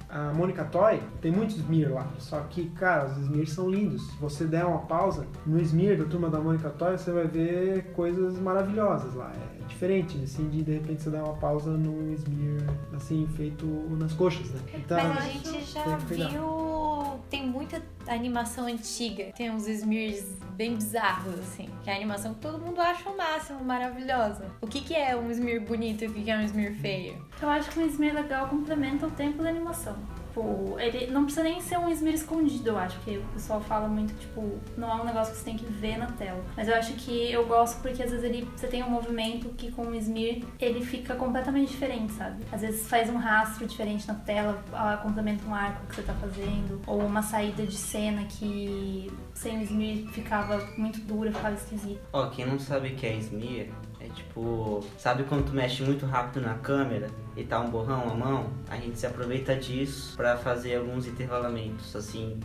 a 0.10 0.34
Mônica 0.34 0.64
Toy, 0.66 1.00
tem 1.22 1.32
muitos 1.32 1.58
Smear 1.58 1.94
lá. 1.94 2.08
Só 2.18 2.40
que, 2.42 2.70
cara, 2.72 3.06
os 3.08 3.18
Smears 3.18 3.52
são 3.52 3.70
lindos. 3.70 4.08
Se 4.08 4.18
você 4.18 4.46
der 4.46 4.66
uma 4.66 4.80
pausa 4.80 5.28
no 5.46 5.60
Smear 5.62 5.98
da 5.98 6.06
turma 6.06 6.30
da 6.30 6.40
Mônica 6.40 6.70
Toy, 6.70 6.98
você 6.98 7.12
vai 7.12 7.28
ver 7.28 7.92
coisas 7.94 8.40
maravilhosas 8.40 9.14
lá. 9.14 9.32
É 9.62 9.68
diferente, 9.68 10.20
assim, 10.24 10.50
de 10.50 10.64
de 10.64 10.74
repente 10.74 11.04
você 11.04 11.10
dar 11.10 11.24
uma 11.24 11.36
pausa 11.36 11.72
num 11.72 12.12
Smear, 12.14 12.64
assim, 12.96 13.28
feito 13.36 13.66
nas 14.00 14.14
coxas, 14.14 14.50
né? 14.50 14.60
Então, 14.74 14.98
Mas 14.98 15.18
a 15.18 15.22
gente 15.22 15.62
já 15.64 15.98
viu. 15.98 17.20
Tem 17.30 17.48
muita 17.48 17.82
animação 18.14 18.66
antiga. 18.66 19.32
Tem 19.36 19.52
uns 19.52 19.68
Smears 19.68 20.24
bem 20.56 20.76
bizarros, 20.76 21.40
assim. 21.40 21.70
Que 21.84 21.90
é 21.90 21.94
a 21.94 21.96
animação 21.96 22.34
que 22.34 22.42
todo 22.42 22.60
mundo 22.60 22.80
acha 22.82 23.10
o 23.10 23.18
máximo, 23.18 23.64
maravilhosa. 23.64 24.46
O 24.62 24.68
que, 24.68 24.82
que 24.82 24.96
é 24.96 25.16
um 25.16 25.30
Smear 25.32 25.62
bonito 25.62 26.04
e 26.04 26.08
o 26.08 26.14
que, 26.14 26.24
que 26.24 26.32
é 26.32 26.38
um 26.38 26.44
Smear 26.44 26.74
feio? 26.76 27.26
Eu 27.42 27.50
acho 27.50 27.70
que 27.72 27.80
um 27.80 27.90
smear 27.90 28.16
legal 28.16 28.48
complementa 28.48 29.08
o 29.08 29.12
tempo 29.12 29.42
da 29.42 29.50
animação. 29.50 29.96
Tipo, 30.40 30.80
ele 30.80 31.12
não 31.12 31.24
precisa 31.26 31.44
nem 31.44 31.60
ser 31.60 31.78
um 31.78 31.90
smear 31.90 32.16
escondido, 32.16 32.70
eu 32.70 32.78
acho, 32.78 32.96
porque 32.98 33.18
o 33.18 33.24
pessoal 33.34 33.60
fala 33.60 33.88
muito, 33.88 34.14
tipo, 34.18 34.58
não 34.78 34.90
é 34.90 35.02
um 35.02 35.06
negócio 35.06 35.34
que 35.34 35.40
você 35.40 35.46
tem 35.46 35.58
que 35.58 35.66
ver 35.66 35.98
na 35.98 36.08
tela. 36.08 36.42
Mas 36.56 36.68
eu 36.68 36.76
acho 36.76 36.94
que 36.94 37.32
eu 37.32 37.46
gosto 37.46 37.82
porque 37.82 38.02
às 38.02 38.12
vezes 38.12 38.24
ele, 38.24 38.48
você 38.56 38.68
tem 38.68 38.82
um 38.82 38.90
movimento 38.90 39.50
que 39.50 39.70
com 39.72 39.88
o 39.88 39.96
smear 39.96 40.38
ele 40.60 40.84
fica 40.84 41.16
completamente 41.16 41.72
diferente, 41.72 42.14
sabe? 42.14 42.44
Às 42.52 42.62
vezes 42.62 42.88
faz 42.88 43.10
um 43.10 43.18
rastro 43.18 43.68
diferente 43.68 44.08
na 44.08 44.14
tela, 44.14 44.64
complementa 45.04 45.46
um 45.46 45.54
arco 45.54 45.86
que 45.88 45.96
você 45.96 46.04
tá 46.04 46.14
fazendo, 46.14 46.82
ou 46.88 47.00
uma 47.00 47.22
saída 47.22 47.66
de 47.66 47.76
cena 47.76 48.24
que 48.24 49.12
sem 49.34 49.60
o 49.60 49.64
smear 49.64 50.08
ficava 50.14 50.66
muito 50.78 51.00
dura, 51.02 51.32
ficava 51.34 51.56
esquisito. 51.56 52.00
Ó, 52.14 52.28
quem 52.30 52.46
não 52.46 52.58
sabe 52.58 52.90
o 52.90 52.96
que 52.96 53.06
é 53.06 53.18
smear, 53.18 53.68
é 54.00 54.08
tipo, 54.10 54.84
sabe 54.98 55.24
quando 55.24 55.46
tu 55.48 55.54
mexe 55.54 55.84
muito 55.84 56.06
rápido 56.06 56.42
na 56.42 56.56
câmera 56.56 57.10
e 57.36 57.44
tá 57.44 57.60
um 57.60 57.70
borrão 57.70 58.10
à 58.10 58.14
mão? 58.16 58.50
A 58.70 58.78
gente 58.78 58.98
se 59.00 59.06
aproveita 59.06 59.56
disso 59.56 60.16
pra 60.16 60.38
fazer 60.38 60.76
alguns 60.78 61.06
intervalamentos, 61.08 61.96
assim, 61.96 62.40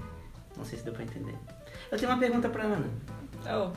não 0.56 0.64
sei 0.64 0.78
se 0.78 0.84
deu 0.84 0.92
pra 0.92 1.04
entender. 1.04 1.34
Eu 1.90 1.98
tenho 1.98 2.10
uma 2.10 2.18
pergunta 2.18 2.48
pra 2.48 2.64
Ana. 2.64 2.88
Oh, 3.46 3.70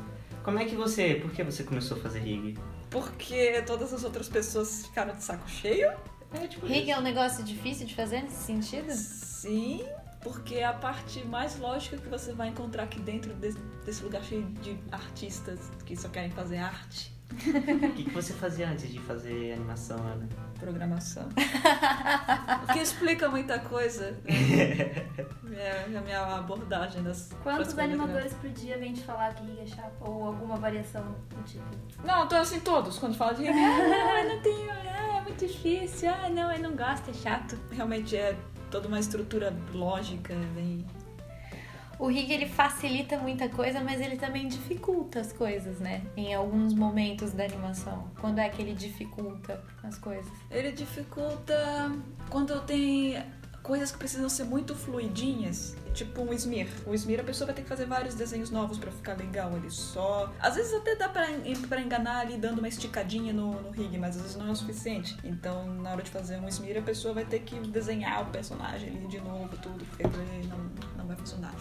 Como 0.44 0.60
é 0.60 0.66
que 0.66 0.76
você, 0.76 1.16
por 1.16 1.32
que 1.32 1.44
você 1.44 1.64
começou 1.64 1.98
a 1.98 2.00
fazer 2.02 2.20
rig? 2.20 2.58
porque 2.90 3.62
todas 3.64 3.94
as 3.94 4.06
outras 4.06 4.30
pessoas 4.30 4.86
ficaram 4.86 5.14
de 5.14 5.22
saco 5.22 5.48
cheio. 5.50 5.92
É 6.34 6.48
tipo 6.48 6.66
Rig 6.66 6.84
isso. 6.84 6.92
é 6.92 6.98
um 6.98 7.02
negócio 7.02 7.44
difícil 7.44 7.86
de 7.86 7.94
fazer 7.94 8.22
nesse 8.22 8.44
sentido? 8.44 8.90
Sim, 8.94 9.86
porque 10.22 10.56
é 10.56 10.66
a 10.66 10.72
parte 10.74 11.24
mais 11.28 11.60
lógica 11.60 11.98
que 11.98 12.08
você 12.08 12.32
vai 12.32 12.48
encontrar 12.48 12.84
aqui 12.84 13.00
dentro 13.02 13.34
desse, 13.34 13.58
desse 13.86 14.02
lugar 14.04 14.24
cheio 14.24 14.44
de 14.62 14.78
artistas 14.90 15.60
que 15.86 15.98
só 15.98 16.08
querem 16.08 16.32
fazer 16.32 16.58
arte, 16.60 17.14
O 17.32 17.94
que, 17.94 18.04
que 18.06 18.10
você 18.12 18.34
fazia 18.34 18.70
antes 18.70 18.92
de 18.92 19.00
fazer 19.00 19.54
animação, 19.54 19.98
Ana? 19.98 20.28
programação. 20.58 21.28
o 22.64 22.74
que 22.74 22.80
explica 22.80 23.30
muita 23.30 23.60
coisa. 23.60 24.18
É 25.50 25.86
a 25.86 26.02
minha 26.02 26.22
abordagem 26.36 27.02
das 27.02 27.32
Quantos 27.42 27.76
animadores 27.80 28.34
por 28.34 28.50
dia 28.50 28.78
vêm 28.78 28.94
te 28.94 29.02
falar 29.02 29.34
que 29.34 29.44
rig 29.44 29.62
é 29.62 29.66
chato? 29.66 29.94
Ou 30.02 30.28
alguma 30.28 30.58
variação 30.58 31.16
do 31.30 31.44
tipo? 31.44 31.66
Não, 32.04 32.26
então 32.26 32.40
assim, 32.42 32.60
todos. 32.60 33.00
Quando 33.00 33.16
fala 33.16 33.34
de 33.34 33.44
rig, 33.44 33.58
ah, 33.58 33.88
não, 33.88 34.18
eu 34.18 34.36
não 34.36 34.42
tenho. 34.42 34.70
Ah, 34.70 35.18
é 35.18 35.22
muito 35.22 35.48
difícil. 35.48 36.10
Ah, 36.12 36.30
não, 36.30 36.52
eu 36.52 36.60
não 36.60 36.76
gosto, 36.76 37.10
é 37.10 37.14
chato. 37.14 37.58
realmente 37.72 38.16
é 38.16 38.38
toda 38.70 38.88
uma 38.88 39.00
estrutura 39.00 39.56
lógica, 39.74 40.36
bem. 40.54 40.86
O 42.00 42.08
rig 42.08 42.32
ele 42.32 42.48
facilita 42.48 43.18
muita 43.18 43.50
coisa, 43.50 43.82
mas 43.82 44.00
ele 44.00 44.18
também 44.18 44.48
dificulta 44.48 45.20
as 45.20 45.34
coisas, 45.34 45.80
né? 45.80 46.04
Em 46.16 46.34
alguns 46.34 46.74
momentos 46.74 47.32
da 47.32 47.44
animação. 47.44 48.12
Quando 48.20 48.40
é 48.40 48.48
que 48.50 48.62
ele 48.62 48.74
dificulta 48.74 49.64
as 49.84 49.98
coisas? 49.98 50.32
Ele 50.52 50.72
dificulta 50.72 51.92
quando 52.30 52.60
tem 52.66 53.18
coisas 53.68 53.92
que 53.92 53.98
precisam 53.98 54.30
ser 54.30 54.46
muito 54.46 54.74
fluidinhas, 54.74 55.76
tipo 55.94 56.22
um 56.22 56.32
smear. 56.32 56.70
O 56.86 56.94
smear 56.94 57.20
a 57.20 57.24
pessoa 57.24 57.48
vai 57.48 57.56
ter 57.56 57.64
que 57.64 57.68
fazer 57.68 57.86
vários 57.86 58.16
desenhos 58.16 58.50
novos 58.50 58.78
pra 58.78 58.90
ficar 58.90 59.18
legal, 59.18 59.52
ele 59.58 59.70
só. 59.70 60.32
Às 60.40 60.56
vezes 60.56 60.74
até 60.74 60.96
dá 60.96 61.10
pra 61.10 61.82
enganar 61.82 62.20
ali 62.20 62.38
dando 62.38 62.60
uma 62.60 62.68
esticadinha 62.70 63.34
no, 63.34 63.62
no 63.62 63.72
rig, 63.72 63.98
mas 63.98 64.16
às 64.16 64.22
vezes 64.22 64.38
não 64.38 64.48
é 64.48 64.52
o 64.52 64.56
suficiente. 64.56 65.18
Então, 65.24 65.68
na 65.82 65.92
hora 65.92 66.02
de 66.02 66.10
fazer 66.10 66.38
um 66.40 66.48
smear, 66.48 66.78
a 66.78 66.82
pessoa 66.82 67.14
vai 67.14 67.26
ter 67.26 67.40
que 67.40 67.60
desenhar 67.60 68.22
o 68.22 68.32
personagem 68.32 68.90
ali 68.90 69.08
de 69.08 69.20
novo, 69.20 69.50
tudo, 69.58 69.84
porque 69.86 70.04
não, 70.48 70.60
não 70.96 71.06
vai 71.06 71.18
funcionar. 71.18 71.54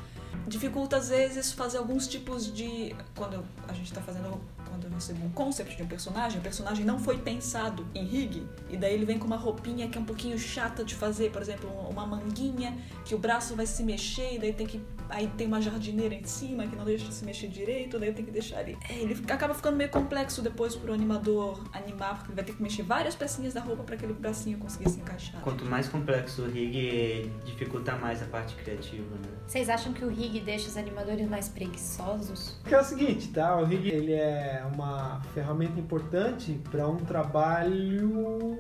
Dificulta 0.47 0.97
às 0.97 1.09
vezes 1.09 1.53
fazer 1.53 1.79
alguns 1.79 2.07
tipos 2.07 2.53
de. 2.53 2.95
Quando 3.17 3.45
a 3.67 3.73
gente 3.73 3.93
tá 3.93 4.01
fazendo. 4.01 4.41
Quando 4.77 4.85
eu 4.85 4.91
recebo 4.91 5.25
um 5.25 5.31
concept 5.31 5.75
de 5.75 5.83
um 5.83 5.87
personagem, 5.87 6.39
o 6.39 6.43
personagem 6.43 6.85
não 6.85 6.99
foi 6.99 7.17
pensado 7.17 7.87
em 7.95 8.05
rig, 8.05 8.47
e 8.69 8.77
daí 8.77 8.93
ele 8.93 9.07
vem 9.07 9.19
com 9.19 9.27
uma 9.27 9.37
roupinha 9.37 9.89
que 9.89 9.97
é 9.97 10.01
um 10.01 10.05
pouquinho 10.05 10.39
chata 10.39 10.85
de 10.85 10.95
fazer, 10.95 11.31
por 11.31 11.41
exemplo, 11.41 11.71
uma 11.89 12.07
manguinha, 12.07 12.77
que 13.03 13.15
o 13.15 13.19
braço 13.19 13.57
vai 13.57 13.65
se 13.65 13.83
mexer, 13.83 14.35
e 14.35 14.39
daí 14.39 14.53
tem 14.53 14.67
que. 14.67 14.85
Aí 15.09 15.29
tem 15.39 15.47
uma 15.47 15.63
jardineira 15.63 16.15
em 16.15 16.25
cima 16.25 16.67
que 16.67 16.77
não 16.77 16.85
deixa 16.85 17.11
se 17.11 17.25
mexer 17.25 17.47
direito, 17.47 17.99
daí 17.99 18.13
tem 18.13 18.25
que 18.25 18.31
deixar 18.31 18.61
ele. 18.61 18.77
É, 18.91 18.99
ele 18.99 19.15
acaba 19.31 19.55
ficando 19.55 19.77
meio 19.77 19.89
complexo 19.89 20.43
depois 20.43 20.77
pro 20.77 20.93
animador 20.93 21.63
animar, 21.73 22.17
porque 22.17 22.33
ele 22.33 22.37
vai 22.37 22.45
ter 22.45 22.55
que 22.55 22.63
mexer 22.63 22.83
várias 22.83 23.15
pecinhas 23.15 23.55
da 23.55 23.61
roupa 23.61 23.83
para 23.83 23.95
aquele 23.95 24.13
bracinho 24.13 24.59
conseguir 24.59 24.91
se 24.91 24.99
encaixar. 24.99 25.41
Quanto 25.41 25.65
mais 25.65 25.89
complexo 25.89 26.43
o 26.43 26.51
rig, 26.51 27.31
dificulta 27.47 27.97
mais 27.97 28.21
a 28.21 28.27
parte 28.27 28.55
criativa, 28.57 29.15
né? 29.15 29.29
Vocês 29.47 29.71
acham 29.71 29.93
que 29.93 30.05
o 30.05 30.09
rig 30.09 30.41
deixa 30.41 30.69
os 30.69 30.77
animadores 30.77 31.27
mais 31.29 31.49
preguiçosos? 31.49 32.59
Que 32.67 32.75
é 32.75 32.81
o 32.81 32.85
seguinte, 32.85 33.29
tá? 33.29 33.57
O 33.57 33.65
rig 33.65 33.89
ele 33.89 34.13
é 34.13 34.66
uma 34.67 35.21
ferramenta 35.35 35.79
importante 35.79 36.61
para 36.71 36.87
um 36.89 36.97
trabalho 36.97 38.59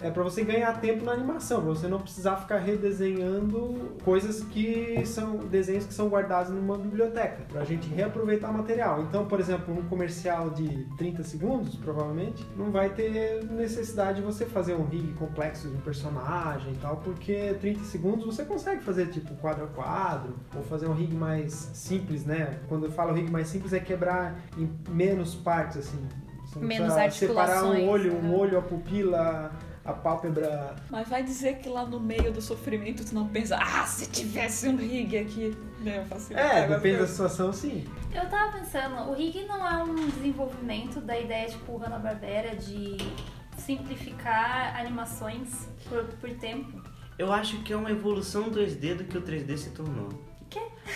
é 0.00 0.10
para 0.10 0.22
você 0.22 0.44
ganhar 0.44 0.80
tempo 0.80 1.04
na 1.04 1.12
animação, 1.12 1.62
pra 1.62 1.70
você 1.70 1.86
não 1.86 2.00
precisar 2.00 2.36
ficar 2.36 2.58
redesenhando 2.58 3.96
coisas 4.04 4.42
que 4.42 5.04
são 5.06 5.36
desenhos 5.36 5.86
que 5.86 5.94
são 5.94 6.08
guardados 6.08 6.52
numa 6.52 6.76
biblioteca, 6.76 7.44
pra 7.48 7.64
gente 7.64 7.88
reaproveitar 7.88 8.52
material. 8.52 9.02
Então, 9.02 9.26
por 9.26 9.38
exemplo, 9.38 9.72
um 9.72 9.82
comercial 9.84 10.50
de 10.50 10.84
30 10.96 11.22
segundos, 11.22 11.76
provavelmente, 11.76 12.44
não 12.56 12.70
vai 12.70 12.90
ter 12.90 13.44
necessidade 13.50 14.20
de 14.20 14.26
você 14.26 14.44
fazer 14.44 14.74
um 14.74 14.84
rig 14.84 15.12
complexo 15.14 15.68
de 15.68 15.76
um 15.76 15.80
personagem 15.80 16.72
e 16.72 16.76
tal, 16.76 16.96
porque 16.96 17.54
30 17.60 17.84
segundos 17.84 18.26
você 18.26 18.44
consegue 18.44 18.82
fazer 18.82 19.06
tipo 19.06 19.34
quadro 19.36 19.64
a 19.64 19.68
quadro, 19.68 20.34
ou 20.56 20.62
fazer 20.62 20.88
um 20.88 20.94
rig 20.94 21.14
mais 21.14 21.70
simples, 21.72 22.24
né? 22.24 22.58
Quando 22.68 22.86
eu 22.86 22.90
falo 22.90 23.12
rig 23.12 23.30
mais 23.30 23.48
simples 23.48 23.72
é 23.72 23.80
quebrar 23.80 24.36
em 24.58 24.68
menos 24.90 25.21
partes 25.34 25.78
assim. 25.78 26.08
Você 26.44 26.58
Menos 26.58 26.92
precisa 26.92 27.26
separar 27.28 27.64
um 27.64 27.68
articulações, 27.72 27.88
olho, 27.88 28.16
um 28.18 28.22
né? 28.22 28.36
olho, 28.36 28.58
a 28.58 28.62
pupila, 28.62 29.52
a 29.84 29.92
pálpebra. 29.94 30.76
Mas 30.90 31.08
vai 31.08 31.22
dizer 31.22 31.58
que 31.58 31.68
lá 31.68 31.86
no 31.86 31.98
meio 31.98 32.30
do 32.30 32.42
sofrimento 32.42 33.04
tu 33.04 33.14
não 33.14 33.26
pensa, 33.28 33.56
ah, 33.58 33.86
se 33.86 34.10
tivesse 34.10 34.68
um 34.68 34.76
rig 34.76 35.16
aqui, 35.16 35.56
facilitava 36.08 36.48
É, 36.48 36.60
depende 36.68 36.74
da 36.74 36.98
coisas." 36.98 37.10
situação, 37.10 37.52
sim. 37.52 37.84
Eu 38.14 38.28
tava 38.28 38.52
pensando, 38.58 39.10
o 39.10 39.14
rig 39.14 39.46
não 39.46 39.66
é 39.66 39.82
um 39.82 39.94
desenvolvimento 40.10 41.00
da 41.00 41.18
ideia 41.18 41.48
tipo 41.48 41.76
Hanna-Barbera 41.78 42.54
de 42.56 42.98
simplificar 43.56 44.78
animações 44.78 45.68
por, 45.88 46.04
por 46.04 46.30
tempo. 46.36 46.82
Eu 47.18 47.32
acho 47.32 47.58
que 47.62 47.72
é 47.72 47.76
uma 47.76 47.90
evolução 47.90 48.50
2D 48.50 48.96
do 48.96 49.04
que 49.04 49.16
o 49.16 49.22
3D 49.22 49.56
se 49.56 49.70
tornou. 49.70 50.08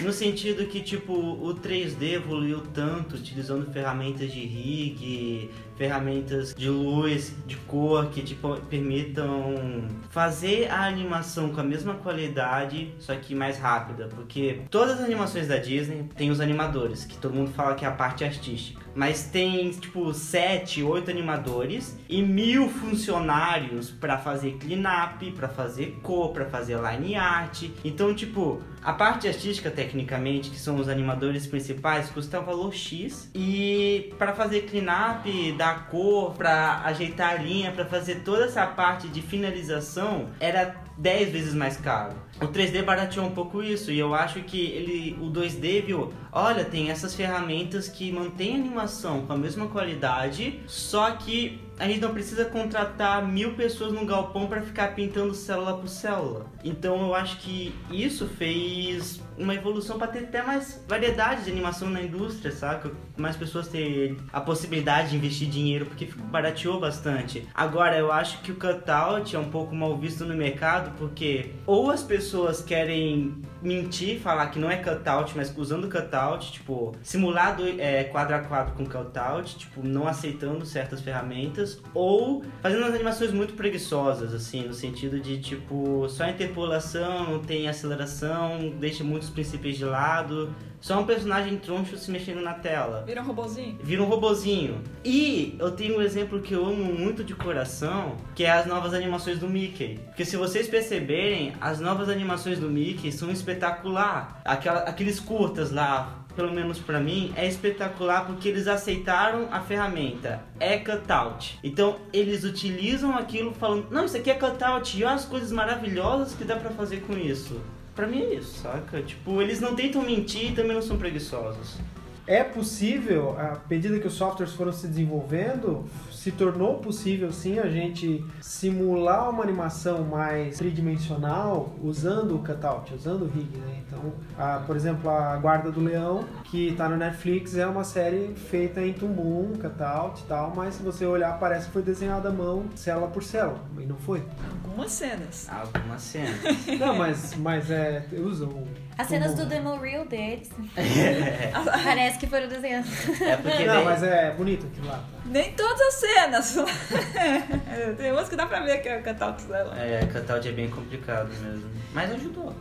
No 0.00 0.12
sentido 0.12 0.66
que, 0.66 0.80
tipo, 0.80 1.12
o 1.14 1.54
3D 1.54 2.14
evoluiu 2.14 2.60
tanto, 2.74 3.16
utilizando 3.16 3.72
ferramentas 3.72 4.30
de 4.32 4.40
rig, 4.40 5.50
ferramentas 5.76 6.54
de 6.54 6.68
luz, 6.68 7.34
de 7.46 7.56
cor, 7.56 8.06
que, 8.10 8.22
tipo, 8.22 8.56
permitam 8.62 9.88
fazer 10.10 10.70
a 10.70 10.86
animação 10.86 11.50
com 11.50 11.60
a 11.60 11.64
mesma 11.64 11.94
qualidade, 11.94 12.94
só 12.98 13.14
que 13.14 13.34
mais 13.34 13.58
rápida. 13.58 14.08
Porque 14.08 14.62
todas 14.70 14.98
as 14.98 15.04
animações 15.04 15.48
da 15.48 15.56
Disney 15.56 16.08
tem 16.16 16.30
os 16.30 16.40
animadores, 16.40 17.04
que 17.04 17.16
todo 17.16 17.34
mundo 17.34 17.50
fala 17.52 17.74
que 17.74 17.84
é 17.84 17.88
a 17.88 17.92
parte 17.92 18.24
artística. 18.24 18.84
Mas 18.94 19.24
tem, 19.24 19.70
tipo, 19.72 20.14
7, 20.14 20.82
8 20.82 21.10
animadores 21.10 21.98
e 22.08 22.22
mil 22.22 22.68
funcionários 22.70 23.90
para 23.90 24.16
fazer 24.16 24.52
cleanup, 24.52 25.32
para 25.32 25.48
fazer 25.48 25.98
cor, 26.02 26.32
para 26.32 26.46
fazer 26.46 26.78
line 26.78 27.14
art. 27.14 27.64
Então, 27.84 28.14
tipo, 28.14 28.62
a 28.82 28.92
parte 28.92 29.28
artística, 29.28 29.70
tecnicamente, 29.70 30.48
que 30.48 30.58
são 30.58 30.76
os 30.76 30.88
animadores 30.88 31.46
principais, 31.46 32.08
custa 32.08 32.40
um 32.40 32.44
valor 32.44 32.72
X. 32.72 33.30
E 33.34 34.14
para 34.18 34.32
fazer 34.32 34.62
cleanup, 34.62 35.52
dar 35.66 35.88
cor, 35.88 36.34
para 36.34 36.82
ajeitar 36.84 37.30
a 37.30 37.34
linha, 37.34 37.72
para 37.72 37.84
fazer 37.84 38.16
toda 38.16 38.44
essa 38.44 38.64
parte 38.66 39.08
de 39.08 39.20
finalização, 39.20 40.26
era 40.38 40.76
10 40.96 41.30
vezes 41.30 41.54
mais 41.54 41.76
caro. 41.76 42.14
O 42.40 42.46
3D 42.46 42.82
barateou 42.84 43.26
um 43.26 43.32
pouco 43.32 43.62
isso 43.62 43.90
e 43.90 43.98
eu 43.98 44.14
acho 44.14 44.40
que 44.42 44.60
ele, 44.60 45.18
o 45.20 45.30
2D 45.30 45.84
viu, 45.84 46.12
olha, 46.30 46.64
tem 46.64 46.90
essas 46.90 47.14
ferramentas 47.14 47.88
que 47.88 48.12
mantêm 48.12 48.54
a 48.54 48.58
animação 48.58 49.26
com 49.26 49.32
a 49.32 49.36
mesma 49.36 49.66
qualidade, 49.66 50.60
só 50.66 51.10
que 51.12 51.60
a 51.78 51.86
gente 51.86 52.00
não 52.00 52.12
precisa 52.12 52.44
contratar 52.46 53.26
mil 53.26 53.54
pessoas 53.54 53.92
no 53.92 54.06
galpão 54.06 54.46
para 54.46 54.62
ficar 54.62 54.94
pintando 54.94 55.34
célula 55.34 55.76
por 55.76 55.88
célula. 55.88 56.46
Então 56.64 57.00
eu 57.00 57.14
acho 57.14 57.38
que 57.38 57.74
isso 57.90 58.26
fez 58.26 59.20
uma 59.38 59.54
evolução 59.54 59.98
para 59.98 60.08
ter 60.08 60.20
até 60.20 60.42
mais 60.42 60.82
variedade 60.88 61.44
de 61.44 61.50
animação 61.50 61.88
na 61.90 62.02
indústria, 62.02 62.52
saca? 62.52 62.90
Mais 63.16 63.36
pessoas 63.36 63.68
terem 63.68 64.16
a 64.32 64.40
possibilidade 64.40 65.10
de 65.10 65.16
investir 65.16 65.48
dinheiro 65.48 65.86
porque 65.86 66.06
barateou 66.30 66.80
bastante. 66.80 67.46
Agora 67.54 67.96
eu 67.96 68.12
acho 68.12 68.40
que 68.42 68.52
o 68.52 68.56
cutout 68.56 69.34
é 69.34 69.38
um 69.38 69.50
pouco 69.50 69.74
mal 69.74 69.96
visto 69.96 70.24
no 70.24 70.34
mercado 70.34 70.92
porque 70.98 71.52
ou 71.66 71.90
as 71.90 72.02
pessoas 72.02 72.62
querem 72.62 73.42
mentir, 73.66 74.20
falar 74.20 74.46
que 74.48 74.58
não 74.58 74.70
é 74.70 74.76
cutout, 74.76 75.32
mas 75.36 75.52
usando 75.56 75.90
cutout, 75.90 76.52
tipo, 76.52 76.94
simular 77.02 77.56
do, 77.56 77.68
é, 77.80 78.04
quadro 78.04 78.36
a 78.36 78.38
quadro 78.40 78.74
com 78.74 78.86
cutout, 78.86 79.58
tipo, 79.58 79.86
não 79.86 80.06
aceitando 80.06 80.64
certas 80.64 81.00
ferramentas, 81.00 81.80
ou 81.92 82.44
fazendo 82.62 82.82
umas 82.82 82.94
animações 82.94 83.32
muito 83.32 83.54
preguiçosas, 83.54 84.32
assim, 84.32 84.62
no 84.66 84.74
sentido 84.74 85.20
de, 85.20 85.38
tipo, 85.38 86.08
só 86.08 86.28
interpolação, 86.28 87.30
não 87.30 87.40
tem 87.40 87.68
aceleração, 87.68 88.70
deixa 88.78 89.02
muitos 89.02 89.30
princípios 89.30 89.76
de 89.76 89.84
lado, 89.84 90.54
só 90.80 91.00
um 91.00 91.04
personagem 91.06 91.56
troncho 91.56 91.96
se 91.96 92.10
mexendo 92.10 92.40
na 92.42 92.54
tela 92.54 93.02
Vira 93.06 93.22
um 93.22 93.24
robozinho? 93.24 93.78
vira 93.82 94.02
um 94.02 94.06
robozinho. 94.06 94.80
E 95.04 95.56
eu 95.58 95.70
tenho 95.72 95.98
um 95.98 96.02
exemplo 96.02 96.40
que 96.40 96.52
eu 96.54 96.64
amo 96.64 96.84
muito 96.84 97.24
de 97.24 97.34
coração, 97.34 98.16
que 98.34 98.44
é 98.44 98.50
as 98.50 98.66
novas 98.66 98.94
animações 98.94 99.38
do 99.38 99.48
Mickey. 99.48 99.98
Porque 100.06 100.24
se 100.24 100.36
vocês 100.36 100.68
perceberem, 100.68 101.52
as 101.60 101.80
novas 101.80 102.08
animações 102.08 102.58
do 102.58 102.68
Mickey 102.68 103.10
são 103.12 103.30
espetacular. 103.30 104.40
Aquela, 104.44 104.80
aqueles 104.80 105.18
curtas 105.20 105.70
lá, 105.72 106.24
pelo 106.34 106.52
menos 106.52 106.78
pra 106.78 107.00
mim, 107.00 107.32
é 107.36 107.46
espetacular 107.46 108.26
porque 108.26 108.48
eles 108.48 108.68
aceitaram 108.68 109.48
a 109.50 109.60
ferramenta. 109.60 110.40
É 110.60 110.76
cutout. 110.78 111.58
Então 111.64 111.96
eles 112.12 112.44
utilizam 112.44 113.16
aquilo 113.16 113.52
falando, 113.54 113.88
não, 113.90 114.04
isso 114.04 114.16
aqui 114.16 114.30
é 114.30 114.34
cutout, 114.34 114.96
e 114.98 115.04
olha 115.04 115.14
as 115.14 115.24
coisas 115.24 115.50
maravilhosas 115.50 116.34
que 116.34 116.44
dá 116.44 116.56
pra 116.56 116.70
fazer 116.70 117.00
com 117.02 117.16
isso. 117.16 117.60
Pra 117.96 118.06
mim 118.06 118.20
é 118.20 118.34
isso, 118.34 118.60
saca? 118.62 119.02
Tipo, 119.02 119.40
eles 119.40 119.58
não 119.58 119.74
tentam 119.74 120.02
mentir 120.02 120.52
e 120.52 120.54
também 120.54 120.74
não 120.74 120.82
são 120.82 120.98
preguiçosos. 120.98 121.78
é 122.26 122.44
possível, 122.44 123.34
à 123.38 123.58
medida 123.70 123.98
que 123.98 124.06
os 124.06 124.14
softwares 124.14 124.52
foram 124.52 124.72
se 124.72 124.86
desenvolvendo, 124.86 125.88
se 126.26 126.32
tornou 126.32 126.78
possível 126.78 127.32
sim 127.32 127.60
a 127.60 127.68
gente 127.68 128.24
simular 128.40 129.30
uma 129.30 129.44
animação 129.44 130.02
mais 130.02 130.58
tridimensional 130.58 131.72
usando 131.80 132.34
o 132.34 132.40
cutout, 132.40 132.92
usando 132.92 133.22
o 133.22 133.28
rig, 133.28 133.56
né? 133.56 133.82
Então, 133.86 134.12
a, 134.36 134.58
por 134.58 134.74
exemplo, 134.74 135.08
a 135.08 135.36
Guarda 135.36 135.70
do 135.70 135.80
Leão, 135.80 136.24
que 136.46 136.70
está 136.70 136.88
no 136.88 136.96
Netflix, 136.96 137.56
é 137.56 137.64
uma 137.64 137.84
série 137.84 138.34
feita 138.34 138.80
em 138.80 138.92
Toon 138.92 139.52
cutout 139.60 140.20
e 140.20 140.26
tal, 140.26 140.52
mas 140.56 140.74
se 140.74 140.82
você 140.82 141.06
olhar 141.06 141.38
parece 141.38 141.66
que 141.66 141.72
foi 141.72 141.82
desenhada 141.82 142.28
à 142.30 142.32
mão, 142.32 142.64
célula 142.74 143.06
por 143.06 143.22
célula, 143.22 143.60
e 143.78 143.86
não 143.86 143.96
foi. 143.96 144.24
Algumas 144.64 144.90
cenas. 144.90 145.48
Algumas 145.48 146.02
cenas. 146.02 146.66
Não, 146.80 146.96
mas, 146.96 147.36
mas 147.36 147.70
é, 147.70 148.04
usam 148.18 148.64
As 148.98 149.06
cenas 149.08 149.34
do. 149.34 149.44
Demo 149.46 149.76
Reel 149.78 150.06
deles 150.06 150.50
parece 151.84 152.18
que 152.18 152.26
foram 152.26 152.48
desenhadas. 152.48 152.88
É 153.20 153.36
porque 153.36 153.64
Não, 153.64 153.74
daí- 153.74 153.84
mas 153.84 154.02
é 154.02 154.30
bonito 154.32 154.66
aquilo 154.66 154.86
lá. 154.88 155.04
Nem 155.26 155.52
todas 155.52 155.80
as 155.80 155.94
cenas. 155.94 156.56
Tem 157.98 158.12
umas 158.12 158.28
que 158.28 158.36
dá 158.36 158.46
pra 158.46 158.60
ver 158.60 158.78
que 158.82 158.88
é 158.88 158.98
o 158.98 159.02
cutout 159.02 159.42
dela. 159.44 159.78
É, 159.78 160.00
cutout 160.06 160.48
é 160.48 160.52
bem 160.52 160.70
complicado 160.70 161.28
mesmo. 161.42 161.70
Mas 161.92 162.10
ajudou. 162.12 162.54